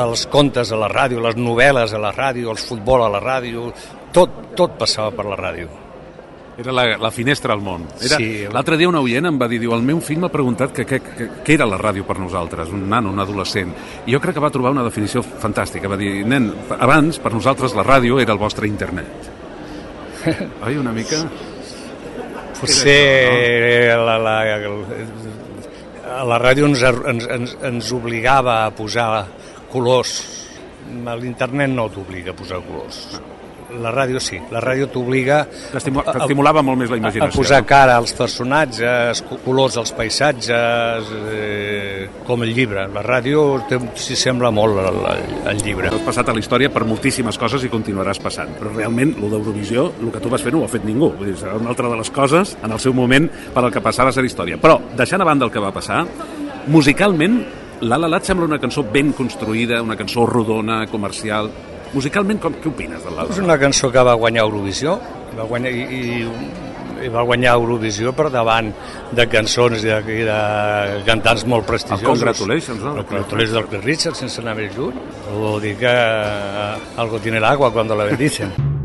els 0.05 0.29
contes 0.33 0.73
a 0.73 0.81
la 0.81 0.93
ràdio, 0.93 1.25
les 1.25 1.41
novel·les 1.41 1.95
a 1.95 2.03
la 2.03 2.15
ràdio, 2.15 2.53
el 2.53 2.63
futbol 2.63 3.05
a 3.05 3.13
la 3.17 3.25
ràdio, 3.25 3.73
tot, 4.15 4.41
tot 4.57 4.79
passava 4.81 5.13
per 5.17 5.29
la 5.29 5.41
ràdio. 5.41 5.88
Era 6.59 6.73
la, 6.75 6.85
la 6.99 7.11
finestra 7.15 7.55
al 7.55 7.61
món. 7.63 7.85
Era, 8.03 8.17
Sí. 8.19 8.47
L'altre 8.51 8.77
dia 8.77 8.89
un 8.91 8.97
oient 8.99 9.29
em 9.31 9.37
va 9.39 9.47
dir, 9.47 9.61
diu, 9.63 9.71
el 9.77 9.85
meu 9.87 10.01
fill 10.03 10.19
m'ha 10.19 10.31
preguntat 10.33 10.73
que, 10.75 10.85
que, 10.89 10.99
que, 11.05 11.29
què 11.47 11.55
era 11.55 11.69
la 11.71 11.79
ràdio 11.79 12.03
per 12.09 12.17
nosaltres, 12.19 12.73
un 12.75 12.89
nano, 12.91 13.13
un 13.15 13.23
adolescent. 13.23 13.71
I 14.07 14.17
jo 14.17 14.21
crec 14.25 14.35
que 14.35 14.43
va 14.43 14.51
trobar 14.51 14.73
una 14.75 14.83
definició 14.83 15.23
fantàstica. 15.23 15.87
Va 15.87 15.97
dir, 16.01 16.25
nen, 16.27 16.51
abans 16.75 17.21
per 17.23 17.31
nosaltres 17.37 17.77
la 17.79 17.87
ràdio 17.87 18.19
era 18.19 18.35
el 18.35 18.43
vostre 18.43 18.67
internet. 18.67 19.31
Oi, 20.67 20.75
una 20.83 20.91
mica? 20.93 21.23
Potser 22.59 23.95
la, 24.03 24.19
la, 24.19 24.37
la 26.27 26.43
ràdio 26.43 26.67
ens, 26.67 26.83
ens, 26.83 27.31
ens, 27.39 27.57
ens 27.71 27.95
obligava 27.95 28.65
a 28.65 28.75
posar 28.75 29.29
colors. 29.71 30.19
L'internet 31.23 31.71
no 31.71 31.87
t'obliga 31.93 32.35
a 32.35 32.39
posar 32.43 32.65
colors. 32.67 33.05
La 33.69 33.91
ràdio 33.93 34.17
sí, 34.19 34.39
la 34.51 34.63
ràdio 34.65 34.87
t'obliga 34.89 35.43
T'estimu- 35.75 36.01
t'estimulava 36.03 36.63
molt 36.65 36.79
més 36.81 36.89
la 36.89 36.97
a 36.97 36.99
imaginació. 37.03 37.37
posar 37.43 37.59
cara 37.69 37.97
als 37.99 38.15
personatges, 38.17 39.21
co- 39.29 39.37
colors 39.45 39.77
als 39.77 39.93
paisatges, 39.93 41.05
eh, 41.31 42.09
com 42.27 42.43
el 42.43 42.55
llibre. 42.55 42.87
La 42.89 43.03
ràdio 43.03 43.61
s'hi 43.95 44.17
sembla 44.17 44.51
molt 44.51 44.79
al, 44.79 44.99
al, 45.53 45.59
llibre. 45.63 45.89
Has 45.93 46.01
passat 46.01 46.29
a 46.31 46.33
la 46.33 46.41
història 46.41 46.71
per 46.73 46.87
moltíssimes 46.89 47.37
coses 47.37 47.63
i 47.65 47.69
continuaràs 47.69 48.19
passant. 48.25 48.49
Però 48.59 48.73
realment, 48.75 49.15
el 49.21 49.29
d'Eurovisió, 49.31 49.93
el 50.01 50.11
que 50.13 50.21
tu 50.21 50.31
vas 50.31 50.41
fer 50.41 50.53
no 50.53 50.61
ho 50.61 50.65
ha 50.65 50.69
fet 50.73 50.85
ningú. 50.89 51.13
Vull 51.19 51.27
dir, 51.27 51.37
serà 51.37 51.55
una 51.61 51.69
altra 51.69 51.89
de 51.91 51.97
les 51.97 52.11
coses, 52.11 52.57
en 52.63 52.73
el 52.73 52.79
seu 52.81 52.95
moment, 52.95 53.29
per 53.53 53.65
al 53.65 53.71
que 53.71 53.81
passava 53.85 54.09
a 54.09 54.13
ser 54.13 54.25
història. 54.25 54.57
Però, 54.57 54.81
deixant 54.97 55.21
a 55.21 55.25
banda 55.29 55.45
el 55.45 55.53
que 55.53 55.61
va 55.61 55.73
passar, 55.73 56.07
musicalment, 56.67 57.45
La 57.81 57.97
La 57.97 58.09
La 58.09 58.19
sembla 58.21 58.45
una 58.47 58.59
cançó 58.59 58.83
ben 58.83 59.13
construïda, 59.13 59.83
una 59.83 59.95
cançó 59.97 60.25
rodona, 60.27 60.87
comercial... 60.89 61.51
Musicalment, 61.95 62.41
com, 62.43 62.57
què 62.61 62.71
opines 62.71 63.05
de 63.05 63.13
La 63.15 63.25
La 63.25 63.35
És 63.35 63.43
una 63.43 63.59
cançó 63.61 63.93
que 63.93 64.05
va 64.05 64.15
guanyar 64.19 64.45
Eurovisió, 64.47 64.99
va 65.37 65.47
guanyar, 65.49 65.73
i, 65.73 65.85
i, 65.99 67.05
i 67.07 67.13
va 67.13 67.25
guanyar 67.27 67.55
Eurovisió 67.59 68.13
per 68.17 68.29
davant 68.35 68.71
de 69.17 69.29
cançons 69.31 69.85
i 69.85 69.91
de, 69.91 69.99
i 70.19 70.25
de 70.29 70.39
cantants 71.09 71.47
molt 71.49 71.69
prestigiosos. 71.69 72.07
El 72.07 72.13
Congratulations, 72.15 72.83
no? 72.85 72.97
El 72.97 73.07
Congratulations 73.09 73.59
del 73.59 73.69
Cliff 73.73 73.87
Richard, 73.93 74.19
sense 74.21 74.43
anar 74.45 74.57
més 74.59 74.75
lluny. 74.77 74.99
Vol 75.31 75.63
dir 75.65 75.77
que 75.81 75.95
eh, 75.95 76.99
algo 77.05 77.23
tiene 77.25 77.41
el 77.43 77.49
agua 77.53 77.73
cuando 77.73 77.97
la 77.97 78.11
bendicen. 78.11 78.53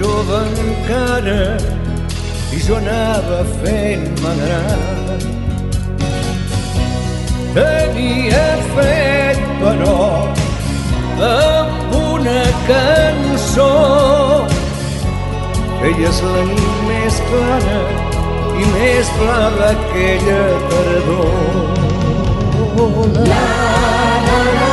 jove 0.00 0.38
encara 0.64 1.42
i 2.56 2.60
jo 2.66 2.76
anava 2.76 3.40
fent-me 3.60 4.32
gran. 4.40 5.24
Tenia 7.54 8.46
fet, 8.74 9.40
però, 9.60 9.96
amb 11.28 11.96
una 12.00 12.42
cançó 12.68 13.70
feies 15.80 16.22
la 16.30 16.42
nit 16.48 16.80
més 16.88 17.20
clara 17.28 17.80
i 18.62 18.72
més 18.76 19.14
blava 19.20 19.70
aquella 19.74 20.42
tardor. 20.72 21.78
La, 23.30 23.44
la, 24.26 24.40
la, 24.60 24.69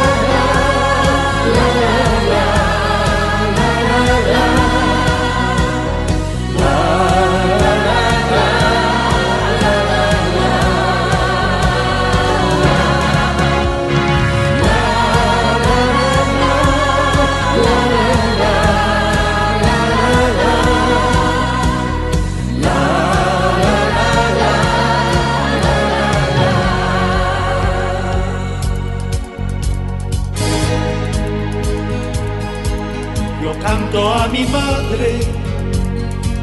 madre 34.52 35.20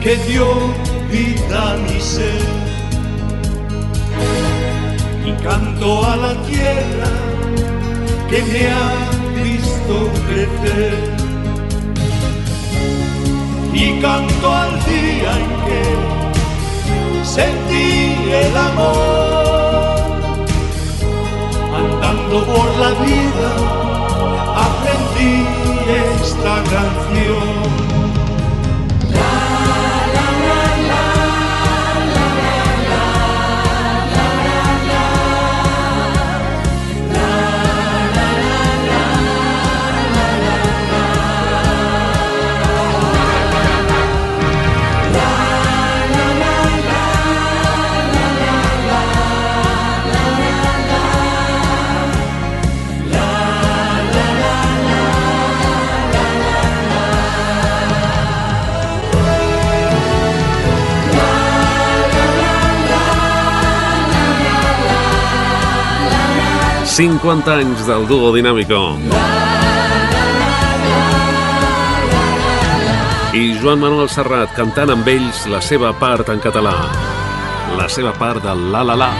que 0.03 0.17
dio 0.29 0.47
vida 1.11 1.73
a 1.73 1.77
mi 1.77 2.01
ser. 2.01 2.43
Y 5.25 5.33
canto 5.43 6.05
a 6.05 6.17
la 6.17 6.35
tierra 6.43 7.11
que 8.29 8.43
me 8.51 8.63
ha 8.69 9.43
visto 9.43 9.95
crecer. 10.29 10.99
Y 13.73 14.01
canto 14.01 14.53
al 14.53 14.73
día 14.85 15.31
en 15.45 15.53
que 15.67 15.83
sentí 17.25 17.91
el 18.45 18.57
amor. 18.57 19.95
Andando 21.81 22.37
por 22.47 22.69
la 22.83 22.91
vida 23.05 23.51
aprendí 24.67 25.35
esta 25.89 26.55
canción. 26.75 27.34
50 66.95 67.51
anys 67.51 67.81
del 67.89 68.05
duo 68.07 68.29
dinàmico. 68.31 68.79
I 73.35 73.59
Joan 73.59 73.81
Manuel 73.83 74.07
Serrat 74.07 74.53
cantant 74.55 74.93
amb 74.95 75.11
ells 75.11 75.41
la 75.51 75.59
seva 75.59 75.91
part 75.99 76.31
en 76.31 76.39
català. 76.39 76.77
La 77.75 77.89
seva 77.91 78.13
part 78.15 78.47
del 78.47 78.69
La 78.71 78.85
La 78.87 78.95
La. 78.95 79.11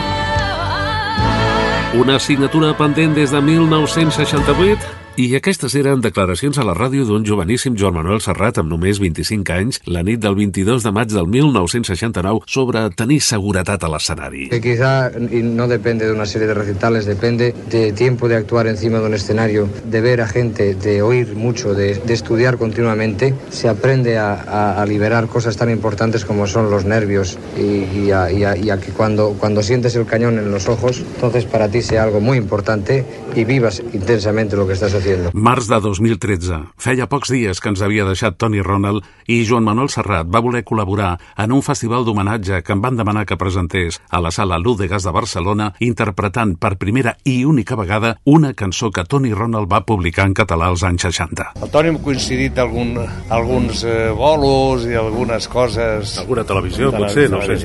Una 1.99 2.21
assignatura 2.23 2.77
pendent 2.79 3.19
des 3.19 3.35
de 3.35 3.43
1968 3.43 5.04
i 5.15 5.29
aquestes 5.39 5.77
eren 5.79 6.01
declaracions 6.03 6.57
a 6.59 6.65
la 6.67 6.73
ràdio 6.75 7.05
d'un 7.07 7.23
joveníssim 7.23 7.77
Joan 7.79 7.95
Manuel 7.95 8.19
Serrat 8.25 8.57
amb 8.59 8.73
només 8.73 8.99
25 8.99 9.53
anys 9.55 9.77
la 9.87 10.03
nit 10.03 10.19
del 10.19 10.35
22 10.35 10.83
de 10.83 10.91
maig 10.91 11.13
del 11.13 11.29
1969 11.31 12.41
sobre 12.51 12.83
tenir 12.99 13.21
seguretat 13.23 13.85
a 13.87 13.91
l'escenari. 13.93 14.49
Que 14.51 14.59
quizá 14.65 15.13
no 15.15 15.69
depende 15.71 16.09
de 16.09 16.13
una 16.13 16.27
serie 16.27 16.49
de 16.49 16.55
recitales, 16.55 17.07
depende 17.07 17.53
de 17.71 17.93
tiempo 17.93 18.27
de 18.27 18.35
actuar 18.37 18.67
encima 18.67 18.99
de 18.99 19.07
un 19.07 19.15
escenario, 19.15 19.69
de 19.85 20.01
ver 20.01 20.21
a 20.21 20.27
gente, 20.27 20.75
de 20.75 21.01
oír 21.03 21.37
mucho, 21.37 21.75
de, 21.75 21.95
de 21.95 22.15
estudiar 22.15 22.59
continuamente, 22.59 23.35
se 23.51 23.69
aprende 23.69 24.19
a, 24.19 24.35
a, 24.35 24.83
a, 24.83 24.87
liberar 24.87 25.29
cosas 25.29 25.57
tan 25.57 25.71
importantes 25.71 26.25
como 26.25 26.49
son 26.49 26.71
los 26.73 26.85
nervios 26.87 27.39
y, 27.57 27.85
y, 28.01 28.11
a, 28.11 28.33
y 28.33 28.43
a 28.43 28.81
que 28.81 28.91
cuando, 28.91 29.37
cuando 29.39 29.63
sientes 29.63 29.95
el 29.95 30.07
cañón 30.07 30.39
en 30.39 30.51
los 30.51 30.69
ojos, 30.69 31.05
entonces 31.15 31.45
para 31.45 31.69
ti 31.69 31.83
sea 31.83 32.03
algo 32.03 32.21
muy 32.21 32.37
importante 32.37 33.05
y 33.37 33.45
vivas 33.45 33.81
intensamente 33.93 34.57
lo 34.57 34.67
que 34.67 34.73
estás 34.73 34.93
haciendo 34.93 35.04
haciendo. 35.05 35.31
Març 35.35 35.69
de 35.69 35.81
2013. 35.81 36.61
Feia 36.81 37.07
pocs 37.11 37.33
dies 37.33 37.61
que 37.61 37.71
ens 37.71 37.83
havia 37.85 38.07
deixat 38.09 38.39
Tony 38.41 38.63
Ronald 38.65 39.05
i 39.29 39.43
Joan 39.45 39.65
Manuel 39.65 39.91
Serrat 39.93 40.29
va 40.29 40.43
voler 40.45 40.65
col·laborar 40.65 41.15
en 41.41 41.53
un 41.53 41.63
festival 41.63 42.05
d'homenatge 42.05 42.63
que 42.65 42.73
em 42.75 42.83
van 42.83 42.97
demanar 42.97 43.27
que 43.27 43.39
presentés 43.41 44.01
a 44.11 44.21
la 44.21 44.33
sala 44.35 44.59
Lúdegas 44.59 45.05
de 45.05 45.13
Barcelona 45.15 45.73
interpretant 45.81 46.57
per 46.61 46.77
primera 46.81 47.17
i 47.25 47.45
única 47.45 47.77
vegada 47.77 48.17
una 48.25 48.55
cançó 48.55 48.91
que 48.91 49.05
Tony 49.05 49.33
Ronald 49.35 49.71
va 49.71 49.85
publicar 49.85 50.27
en 50.29 50.35
català 50.35 50.71
als 50.73 50.85
anys 50.85 51.07
60. 51.09 51.51
El 51.63 51.71
Tony 51.73 51.93
hem 51.93 52.01
coincidit 52.05 52.59
algun, 52.59 52.97
alguns 53.31 53.85
eh, 53.85 54.11
bolos 54.17 54.87
i 54.89 54.97
algunes 54.99 55.49
coses... 55.49 56.17
Alguna 56.25 56.45
televisió, 56.49 56.93
potser, 56.95 57.29
no 57.33 57.43
sé. 57.45 57.59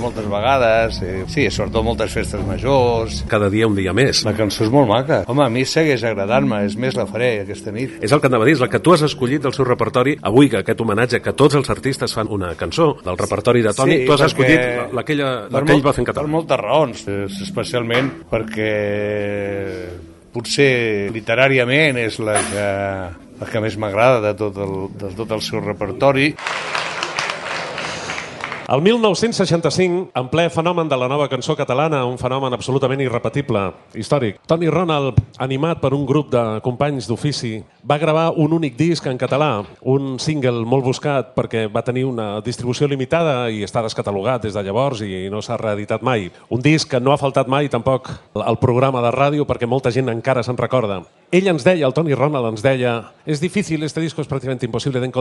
Moltes 0.00 0.26
vegades, 0.28 1.00
eh, 1.04 1.24
sí, 1.30 1.46
sobretot 1.50 1.84
moltes 1.86 2.12
festes 2.12 2.42
majors. 2.46 3.22
Cada 3.30 3.48
dia 3.52 3.68
un 3.68 3.76
dia 3.76 3.94
més. 3.96 4.24
La 4.26 4.34
cançó 4.36 4.64
és 4.66 4.72
molt 4.72 4.88
maca. 4.90 5.22
Home, 5.30 5.44
a 5.46 5.52
mi 5.52 5.64
segueix 5.68 6.04
agradant-me, 6.04 6.64
és 6.74 6.80
més 6.80 6.96
la 6.98 7.06
faré 7.06 7.30
aquesta 7.44 7.72
nit. 7.74 7.98
És 8.04 8.12
el 8.12 8.20
que 8.20 8.28
anava 8.30 8.44
a 8.44 8.48
dir, 8.48 8.56
és 8.58 8.62
la 8.62 8.68
que 8.72 8.80
tu 8.82 8.94
has 8.94 9.04
escollit 9.06 9.44
del 9.44 9.54
seu 9.54 9.66
repertori 9.68 10.16
avui, 10.26 10.50
que 10.50 10.60
aquest 10.64 10.80
homenatge, 10.82 11.20
que 11.22 11.34
tots 11.38 11.58
els 11.60 11.70
artistes 11.70 12.14
fan 12.16 12.30
una 12.34 12.54
cançó 12.58 12.94
del 13.04 13.18
repertori 13.20 13.62
de 13.64 13.74
Toni, 13.76 14.00
sí, 14.00 14.08
tu 14.08 14.16
has 14.16 14.26
escollit 14.26 14.92
la, 14.92 15.04
que, 15.06 15.14
ella, 15.14 15.30
la 15.52 15.62
que 15.62 15.76
ell 15.76 15.84
va 15.84 15.94
fer 15.94 16.04
en 16.04 16.10
català. 16.10 16.26
Per 16.26 16.34
moltes 16.34 16.60
raons, 16.60 17.04
especialment 17.46 18.10
perquè 18.30 18.72
potser 20.34 21.12
literàriament 21.14 22.00
és 22.02 22.18
la 22.18 22.40
que, 22.50 22.68
la 23.38 23.50
que 23.52 23.62
més 23.62 23.78
m'agrada 23.78 24.18
de, 24.24 24.34
tot 24.38 24.58
el, 24.64 24.74
de 24.98 25.14
tot 25.14 25.36
el 25.38 25.44
seu 25.46 25.62
repertori. 25.62 26.32
El 28.66 28.80
1965, 28.80 30.12
en 30.16 30.28
ple 30.32 30.46
fenomen 30.48 30.88
de 30.88 30.96
la 30.96 31.04
nova 31.04 31.26
cançó 31.28 31.52
catalana, 31.52 31.98
un 32.08 32.16
fenomen 32.16 32.54
absolutament 32.56 33.02
irrepetible, 33.04 33.60
històric, 33.92 34.38
Tony 34.48 34.70
Ronald, 34.72 35.18
animat 35.44 35.82
per 35.82 35.90
un 35.92 36.06
grup 36.08 36.30
de 36.32 36.40
companys 36.64 37.04
d'ofici, 37.04 37.58
va 37.84 37.98
gravar 38.00 38.30
un 38.40 38.54
únic 38.56 38.78
disc 38.78 39.04
en 39.04 39.20
català, 39.20 39.66
un 39.82 40.16
single 40.16 40.64
molt 40.64 40.88
buscat 40.88 41.34
perquè 41.36 41.66
va 41.68 41.84
tenir 41.84 42.06
una 42.08 42.40
distribució 42.40 42.88
limitada 42.88 43.50
i 43.52 43.60
està 43.68 43.82
descatalogat 43.84 44.48
des 44.48 44.56
de 44.56 44.64
llavors 44.64 45.04
i 45.04 45.28
no 45.28 45.44
s'ha 45.44 45.60
reeditat 45.60 46.00
mai. 46.00 46.30
Un 46.48 46.64
disc 46.64 46.88
que 46.88 47.02
no 47.04 47.12
ha 47.12 47.20
faltat 47.20 47.52
mai 47.52 47.68
tampoc 47.68 48.08
al 48.32 48.60
programa 48.62 49.04
de 49.04 49.12
ràdio 49.12 49.44
perquè 49.44 49.68
molta 49.68 49.92
gent 49.92 50.08
encara 50.08 50.42
se'n 50.42 50.56
recorda. 50.56 51.02
Ell 51.30 51.52
ens 51.52 51.68
deia, 51.68 51.84
el 51.84 51.92
Tony 51.92 52.16
Ronald 52.16 52.54
ens 52.54 52.64
deia, 52.64 53.12
és 53.26 53.44
difícil, 53.44 53.84
este 53.84 54.00
disco 54.00 54.22
es 54.22 54.28
prácticamente 54.28 54.64
imposible 54.64 55.00
de 55.00 55.12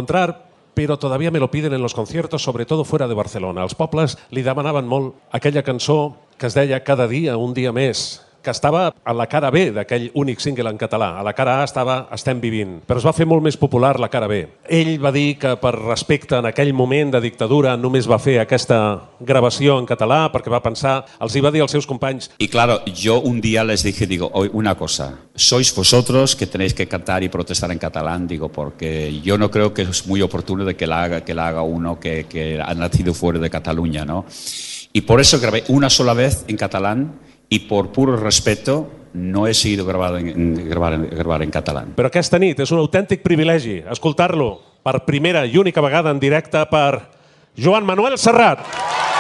pero 0.74 0.97
todavía 0.97 1.32
me 1.32 1.39
lo 1.39 1.51
piden 1.51 1.74
en 1.74 1.82
los 1.82 1.93
conciertos, 1.93 2.43
sobre 2.43 2.65
todo 2.65 2.84
fuera 2.84 3.07
de 3.07 3.13
Barcelona. 3.13 3.63
Els 3.63 3.76
pobles 3.78 4.17
li 4.32 4.43
demanaven 4.43 4.88
molt 4.89 5.15
aquella 5.32 5.63
cançó 5.63 6.15
que 6.38 6.47
es 6.47 6.57
deia 6.57 6.84
Cada 6.84 7.07
dia, 7.07 7.38
un 7.38 7.53
dia 7.53 7.71
més, 7.71 8.21
que 8.44 8.52
estava 8.52 8.91
a 8.91 9.14
la 9.16 9.28
cara 9.32 9.50
B 9.50 9.70
d'aquell 9.74 10.10
únic 10.20 10.44
single 10.44 10.70
en 10.70 10.78
català. 10.78 11.14
A 11.20 11.24
la 11.26 11.34
cara 11.34 11.62
A 11.62 11.68
estava 11.68 12.04
Estem 12.14 12.41
vivint, 12.44 12.76
però 12.86 13.00
es 13.00 13.08
va 13.08 13.16
fer 13.16 13.26
molt 13.26 13.41
més 13.41 13.58
popular 13.58 13.96
la 14.00 14.10
cara 14.12 14.28
B. 14.30 14.44
Ell 14.70 14.98
va 15.02 15.14
dir 15.16 15.38
que 15.41 15.56
per 15.62 15.74
respecte 15.80 16.38
en 16.38 16.50
aquell 16.50 16.74
moment 16.76 17.16
de 17.16 17.22
dictadura 17.24 17.78
només 17.80 18.10
va 18.10 18.20
fer 18.22 18.38
aquesta 18.41 18.78
gravació 19.20 19.80
en 19.80 19.88
català 19.89 20.28
perquè 20.34 20.52
va 20.52 20.62
pensar, 20.64 21.00
els 21.24 21.36
hi 21.36 21.41
va 21.44 21.52
dir 21.54 21.64
als 21.64 21.74
seus 21.74 21.88
companys... 21.88 22.30
Y 22.38 22.50
claro, 22.50 22.82
yo 22.86 23.20
un 23.22 23.41
día 23.41 23.64
les 23.64 23.84
dije, 23.84 24.06
digo, 24.06 24.30
una 24.54 24.76
cosa, 24.76 25.14
sois 25.36 25.74
vosotros 25.76 26.36
que 26.36 26.48
tenéis 26.48 26.74
que 26.74 26.88
cantar 26.88 27.24
y 27.24 27.30
protestar 27.30 27.72
en 27.72 27.80
catalán, 27.80 28.28
digo, 28.28 28.50
porque 28.50 29.22
yo 29.22 29.38
no 29.38 29.50
creo 29.50 29.74
que 29.74 29.84
es 29.84 30.06
muy 30.06 30.22
oportuno 30.22 30.66
de 30.66 30.76
que 30.76 30.88
la 30.88 31.04
haga, 31.04 31.22
que 31.24 31.34
la 31.34 31.48
haga 31.48 31.62
uno 31.62 32.00
que, 32.00 32.26
que 32.26 32.60
ha 32.62 32.74
nacido 32.74 33.14
fuera 33.14 33.39
de 33.39 33.50
Cataluña, 33.50 34.06
¿no? 34.06 34.26
Y 34.91 35.02
por 35.02 35.20
eso 35.20 35.39
grabé 35.39 35.64
una 35.70 35.89
sola 35.89 36.14
vez 36.14 36.46
en 36.48 36.58
catalán 36.58 37.20
y 37.54 37.60
por 37.60 37.91
puro 37.91 38.18
respeto 38.18 38.89
no 39.14 39.45
he 39.45 39.54
seguido 39.54 39.86
grabado 39.86 40.18
en, 40.18 40.68
grabar, 40.68 40.93
en, 40.93 41.08
grabar 41.08 41.43
en 41.43 41.51
català. 41.54 41.84
Però 41.93 42.10
aquesta 42.10 42.39
nit 42.41 42.58
és 42.66 42.72
un 42.74 42.82
autèntic 42.82 43.22
privilegi 43.22 43.78
escoltar-lo 43.93 44.56
per 44.82 45.04
primera 45.06 45.45
i 45.45 45.60
única 45.62 45.84
vegada 45.86 46.10
en 46.10 46.18
directe 46.18 46.66
per 46.72 47.14
Joan 47.54 47.86
Manuel 47.86 48.18
Serrat. 48.18 48.66
La 48.66 49.12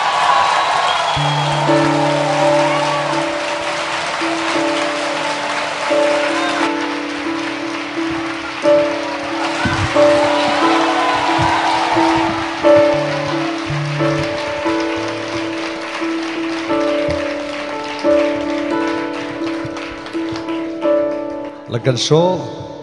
cançó, 21.83 22.39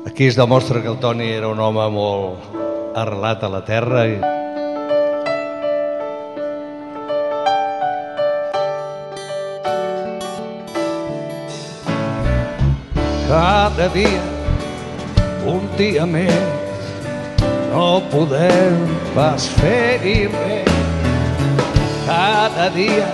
aquí 0.06 0.26
es 0.26 0.36
demostra 0.36 0.82
que 0.82 0.88
el 0.88 0.98
Toni 0.98 1.30
era 1.32 1.48
un 1.48 1.58
home 1.58 1.86
molt 1.94 2.96
arrelat 3.00 3.42
a 3.42 3.48
la 3.48 3.64
terra 3.64 4.04
i 4.06 4.18
Cada 13.30 13.86
dia, 13.94 14.22
un 15.46 15.68
dia 15.78 16.04
més, 16.04 16.34
no 17.70 18.02
podem 18.10 18.80
pas 19.14 19.46
fer-hi 19.60 20.26
res. 20.34 20.80
Cada 22.08 22.68
dia, 22.74 23.06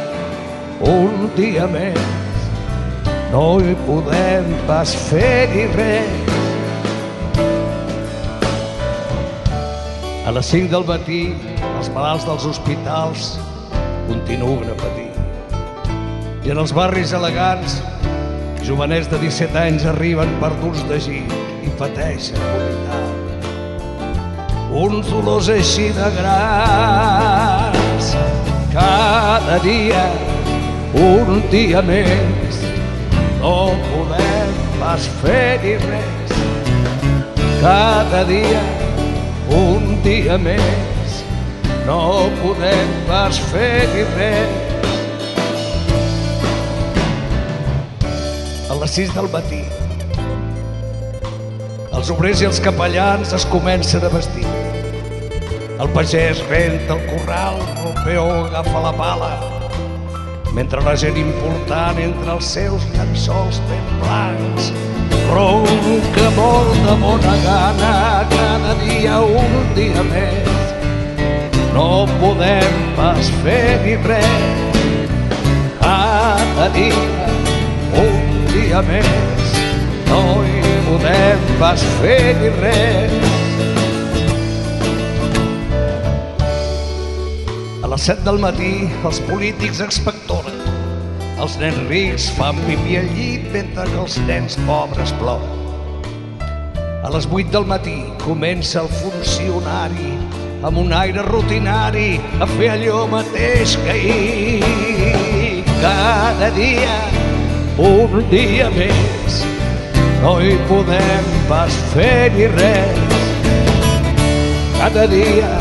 un 0.81 1.29
dia 1.37 1.69
més, 1.69 2.16
no 3.33 3.59
hi 3.63 3.75
podem 3.87 4.53
pas 4.69 4.93
fer-hi 5.09 5.67
res. 5.75 6.35
A 10.27 10.33
les 10.35 10.49
5 10.51 10.71
del 10.73 10.87
matí, 10.89 11.21
els 11.79 11.91
malalts 11.95 12.27
dels 12.27 12.47
hospitals 12.51 13.37
continuen 14.09 14.73
a 14.73 14.79
patir. 14.81 15.11
I 16.47 16.55
en 16.55 16.63
els 16.63 16.73
barris 16.75 17.13
elegants, 17.15 17.81
jovenets 18.67 19.11
de 19.11 19.19
17 19.23 19.59
anys 19.61 19.87
arriben 19.91 20.31
perduts 20.43 20.83
de 20.91 20.99
gir 21.03 21.23
i 21.63 21.71
pateixen 21.79 22.39
vomitar. 22.43 23.03
Uns 24.77 25.07
dolors 25.09 25.49
així 25.49 25.89
de 25.97 26.09
grans, 26.19 28.11
cada 28.75 29.57
dia, 29.63 30.03
un 31.01 31.41
dia 31.55 31.81
més, 31.87 32.46
no 33.47 33.71
podem 33.93 34.55
pas 34.81 35.07
fer-hi 35.23 35.77
res. 35.79 36.33
Cada 37.61 38.25
dia, 38.27 38.63
un 39.55 40.01
dia 40.03 40.35
més, 40.39 41.21
no 41.87 42.27
podem 42.41 42.91
pas 43.07 43.39
fer-hi 43.53 44.03
res. 44.17 44.51
A 48.67 48.81
les 48.83 48.99
6 48.99 49.15
del 49.15 49.31
matí, 49.31 49.63
els 51.95 52.11
obrers 52.11 52.43
i 52.43 52.51
els 52.51 52.59
capellans 52.65 53.37
es 53.37 53.47
comencen 53.53 54.03
a 54.03 54.11
vestir. 54.17 54.49
El 55.77 55.93
pagès 55.95 56.43
renta 56.51 56.99
el 56.99 57.07
corral, 57.13 57.63
el 57.85 57.95
peó 58.03 58.27
agafa 58.49 58.89
la 58.89 58.97
pala, 58.97 59.37
mentre 60.57 60.83
la 60.83 60.95
gent 60.99 61.19
important 61.21 62.01
entre 62.01 62.35
els 62.35 62.51
seus 62.57 62.87
llençols 62.97 63.61
ben 63.71 63.91
blancs 64.03 64.73
ronca 65.31 66.29
molt 66.39 66.81
de 66.89 66.97
bona 67.05 67.35
gana 67.45 67.95
cada 68.33 68.77
dia 68.83 69.21
un 69.23 69.57
dia 69.79 70.05
més 70.11 70.75
no 71.77 71.89
podem 72.19 72.81
pas 72.99 73.33
fer-hi 73.45 73.99
res 74.09 74.81
cada 75.85 76.71
dia 76.81 77.31
un 78.07 78.49
dia 78.57 78.83
més 78.91 79.37
no 80.09 80.23
hi 80.47 80.67
podem 80.87 81.47
pas 81.61 81.83
fer 82.01 82.37
ni 82.41 82.51
res. 82.61 83.15
A 87.83 87.91
les 87.93 88.07
set 88.09 88.23
del 88.27 88.39
matí 88.43 88.73
els 89.07 89.21
polítics 89.29 89.83
expectoren, 89.85 90.16
els 91.43 91.57
nens 91.61 91.77
rics 91.91 92.31
fan 92.37 92.57
pipí 92.65 92.97
al 92.97 93.09
llit 93.17 93.45
mentre 93.53 93.85
que 93.91 93.99
els 94.03 94.17
nens 94.29 94.57
pobres 94.69 95.13
ploren. 95.21 95.53
A 97.05 97.11
les 97.13 97.27
8 97.29 97.53
del 97.53 97.67
matí 97.69 97.99
comença 98.23 98.81
el 98.83 98.89
funcionari 99.01 100.15
amb 100.67 100.81
un 100.81 100.95
aire 100.97 101.23
rutinari 101.27 102.17
a 102.41 102.49
fer 102.57 102.71
allò 102.73 103.05
mateix 103.13 103.77
que 103.85 103.93
ahir. 103.93 105.63
Cada 105.83 106.49
dia, 106.57 106.97
un 107.79 108.17
dia 108.33 108.71
més, 108.75 109.43
no 110.23 110.39
hi 110.41 110.57
podem 110.71 111.29
pas 111.51 111.77
fer 111.93 112.33
ni 112.35 112.49
res. 112.57 113.29
Cada 114.81 115.05
dia, 115.13 115.53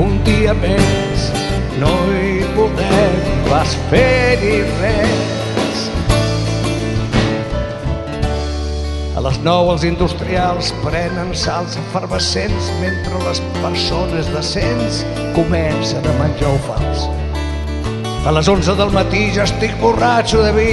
un 0.00 0.16
dia 0.26 0.56
més, 0.64 1.28
no 1.82 1.92
hi 2.16 2.40
podem 2.56 3.29
pas 3.50 3.72
fer 3.90 4.38
ni 4.38 4.60
res. 4.78 5.78
A 9.18 9.22
les 9.24 9.40
9 9.42 9.72
els 9.74 9.86
industrials 9.88 10.70
prenen 10.84 11.32
salts 11.36 11.74
efervescents 11.80 12.70
mentre 12.78 13.18
les 13.24 13.42
persones 13.58 14.30
decents 14.36 15.02
comencen 15.34 16.06
a 16.06 16.14
menjar 16.20 16.54
o 16.54 16.60
fals. 16.68 17.08
A 18.22 18.36
les 18.36 18.48
11 18.54 18.78
del 18.78 18.94
matí 18.94 19.26
ja 19.34 19.48
estic 19.48 19.74
borratxo 19.82 20.44
de 20.46 20.54
vi, 20.54 20.72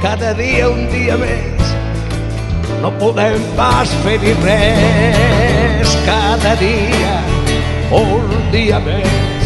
cada 0.00 0.32
dia 0.38 0.70
un 0.72 0.88
dia 0.94 1.20
més. 1.20 1.76
No 2.80 2.90
podem 3.02 3.36
pas 3.58 3.92
fer 4.06 4.16
ni 4.24 4.32
res, 4.40 5.96
cada 6.08 6.56
dia 6.62 7.20
un 7.92 8.32
dia 8.54 8.80
més. 8.80 9.41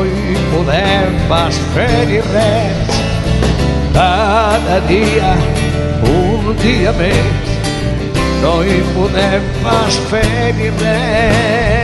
No 0.00 0.06
hi 0.06 0.34
podem 0.48 1.16
pas 1.28 1.56
fer 1.74 2.06
ni 2.08 2.20
res, 2.24 3.00
cada 3.92 4.78
dia 4.88 5.32
un 6.12 6.48
dia 6.62 6.94
més 7.02 7.52
no 8.40 8.54
hi 8.64 8.78
podem 8.94 9.52
pas 9.60 10.00
fer 10.08 10.54
ni 10.56 10.72
res. 10.80 11.79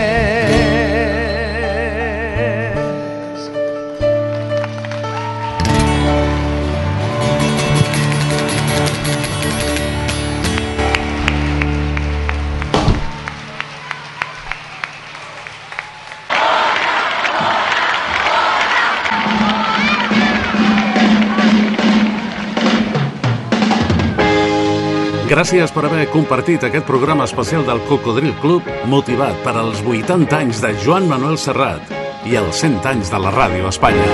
Gràcies 25.36 25.68
per 25.68 25.82
haver 25.84 26.06
compartit 26.08 26.62
aquest 26.64 26.86
programa 26.88 27.26
especial 27.28 27.66
del 27.66 27.82
Cocodril 27.84 28.30
Club 28.40 28.64
motivat 28.88 29.36
per 29.44 29.52
als 29.60 29.82
80 29.84 30.32
anys 30.32 30.62
de 30.64 30.70
Joan 30.80 31.04
Manuel 31.10 31.36
Serrat 31.36 31.92
i 32.24 32.38
els 32.40 32.62
100 32.64 32.88
anys 32.88 33.12
de 33.12 33.20
la 33.20 33.34
ràdio 33.34 33.68
Espanya. 33.68 34.06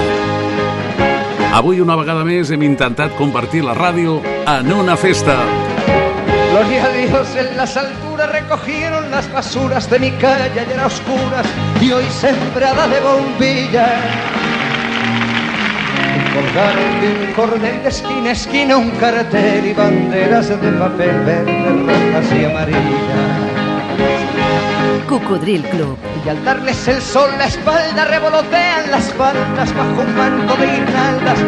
Avui 1.55 1.79
una 1.79 1.95
vegada 2.01 2.27
més 2.27 2.51
hem 2.51 2.67
intentat 2.67 3.15
convertir 3.21 3.63
la 3.63 3.79
ràdio 3.79 4.19
en 4.57 4.75
una 4.75 4.99
festa. 4.99 5.39
Gloria 6.51 6.89
a 6.89 6.93
Dios 6.99 7.37
en 7.39 7.57
las 7.57 7.77
alturas 7.77 8.33
recogieron 8.33 9.09
las 9.13 9.33
basuras 9.33 9.89
de 9.89 10.01
mi 10.01 10.11
calle 10.19 10.59
ayer 10.59 10.81
a 10.81 10.91
oscuras 10.91 11.47
y 11.81 11.93
hoy 11.93 12.11
sembrada 12.19 12.89
de 12.89 12.99
bombillas. 12.99 14.42
Colgaron 16.33 17.01
de 17.03 17.27
un 17.27 17.33
cordel 17.35 17.83
de 17.83 17.89
esquina 17.91 18.31
a 18.31 18.33
esquina 18.33 18.77
un 18.79 18.91
cartel 18.93 19.67
y 19.67 19.75
banderas 19.75 20.49
de 20.49 20.73
papel 20.73 21.21
verde, 21.27 21.69
rojas 21.87 22.33
y 22.33 22.45
amarillas. 22.45 23.53
Cocodril 25.07 25.63
Club. 25.65 25.99
Y 26.25 26.29
al 26.31 26.43
darles 26.43 26.89
el 26.89 27.03
sol 27.03 27.29
la 27.37 27.47
espalda 27.47 28.07
revolotean 28.07 28.91
las 28.91 29.11
palmas 29.13 29.75
bajo 29.75 30.01
un 30.01 30.17
manto 30.17 30.57
de 30.57 30.67
guirnaldas 30.69 31.39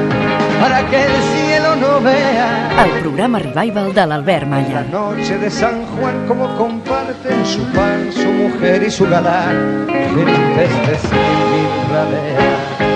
para 0.61 0.87
que 0.91 1.03
el 1.03 1.12
cielo 1.32 1.76
no 1.76 2.01
vea. 2.03 2.85
El 2.85 3.01
programa 3.01 3.39
Revival 3.39 3.95
de 3.95 4.07
l'Albert 4.07 4.47
Malla. 4.47 4.82
La 4.82 4.82
noche 4.82 5.39
de 5.39 5.51
San 5.51 5.87
Juan 5.87 6.26
como 6.26 6.55
comparten 6.57 7.47
su 7.47 7.62
pan, 7.72 8.12
su 8.12 8.30
mujer 8.30 8.82
y 8.82 8.91
su 8.91 9.09
galán, 9.09 9.87
felices 9.89 11.11
de 11.11 11.95
radea. 11.95 12.93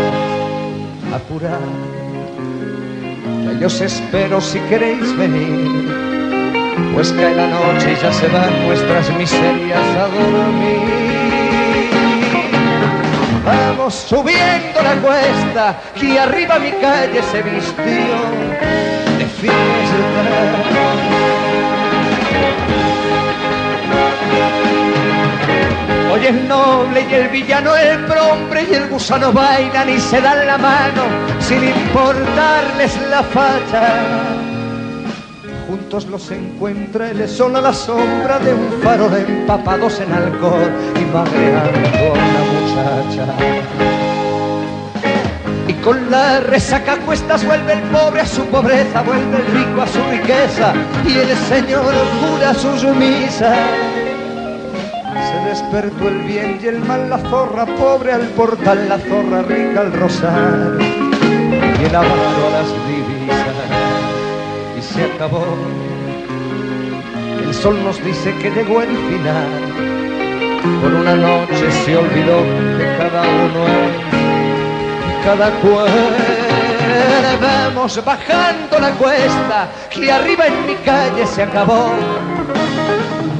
Apurad, 1.14 1.58
que 3.44 3.58
yo 3.58 3.66
os 3.66 3.80
espero 3.80 4.40
si 4.40 4.58
queréis 4.68 5.16
venir, 5.16 5.88
pues 6.94 7.12
cae 7.12 7.34
la 7.34 7.46
noche 7.46 7.92
y 7.92 8.02
ya 8.02 8.12
se 8.12 8.28
van 8.28 8.66
nuestras 8.66 9.10
miserias 9.16 9.88
a 9.96 10.08
dormir. 10.08 11.08
Vamos 13.44 13.94
subiendo 13.94 14.82
la 14.82 14.94
cuesta 14.96 15.80
y 16.00 16.18
arriba 16.18 16.58
mi 16.58 16.72
calle 16.72 17.22
se 17.22 17.42
vistió 17.42 18.16
de 19.18 19.24
fiesta. 19.24 20.77
Hoy 26.18 26.26
el 26.26 26.48
noble 26.48 27.06
y 27.08 27.14
el 27.14 27.28
villano, 27.28 27.76
el 27.76 28.04
prombre 28.06 28.66
y 28.68 28.74
el 28.74 28.88
gusano 28.88 29.32
bailan 29.32 29.88
y 29.88 30.00
se 30.00 30.20
dan 30.20 30.44
la 30.48 30.58
mano 30.58 31.04
sin 31.38 31.62
importarles 31.62 32.98
la 33.08 33.22
facha. 33.22 33.86
Juntos 35.68 36.06
los 36.06 36.28
encuentra 36.32 37.10
el 37.10 37.28
sol 37.28 37.54
a 37.54 37.60
la 37.60 37.72
sombra 37.72 38.40
de 38.40 38.52
un 38.52 38.82
farol 38.82 39.14
empapados 39.14 40.00
en 40.00 40.12
alcohol 40.12 40.72
y 40.96 41.04
madreando 41.04 41.88
a 41.88 42.12
una 42.12 42.42
muchacha. 43.14 43.34
Y 45.68 45.72
con 45.74 46.10
la 46.10 46.40
resaca 46.40 46.96
cuestas 47.06 47.46
vuelve 47.46 47.74
el 47.74 47.82
pobre 47.90 48.22
a 48.22 48.26
su 48.26 48.44
pobreza, 48.46 49.02
vuelve 49.02 49.36
el 49.36 49.46
rico 49.46 49.82
a 49.82 49.86
su 49.86 50.02
riqueza 50.10 50.72
y 51.06 51.16
el 51.16 51.36
señor 51.48 51.94
cura 52.20 52.54
sus 52.54 52.82
misas. 52.96 53.56
Se 55.26 55.48
despertó 55.48 56.08
el 56.08 56.22
bien 56.22 56.58
y 56.62 56.66
el 56.66 56.80
mal, 56.80 57.10
la 57.10 57.18
zorra 57.18 57.66
pobre 57.66 58.12
al 58.12 58.28
portal, 58.28 58.88
la 58.88 58.98
zorra 58.98 59.42
rica 59.42 59.80
al 59.80 59.92
rosal 59.92 60.78
y 60.80 61.84
el 61.84 61.94
avaro 61.94 62.46
a 62.46 62.50
las 62.50 62.68
divisas. 62.86 63.56
Y 64.78 64.82
se 64.82 65.04
acabó. 65.04 65.44
El 67.44 67.54
sol 67.54 67.82
nos 67.82 68.02
dice 68.04 68.34
que 68.36 68.50
llegó 68.50 68.82
el 68.82 68.96
final. 68.96 69.48
Por 70.82 70.92
una 70.92 71.14
noche 71.14 71.70
se 71.84 71.96
olvidó 71.96 72.42
que 72.76 72.96
cada 72.98 73.22
uno 73.22 73.66
es 73.66 75.24
cada 75.24 75.50
cual. 75.60 75.88
Vamos 77.40 78.04
bajando 78.04 78.78
la 78.78 78.90
cuesta 78.92 79.68
y 79.94 80.08
arriba 80.08 80.46
en 80.46 80.66
mi 80.66 80.74
calle 80.76 81.26
se 81.26 81.42
acabó 81.42 81.90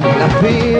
la 0.03 0.27
paix. 0.41 0.79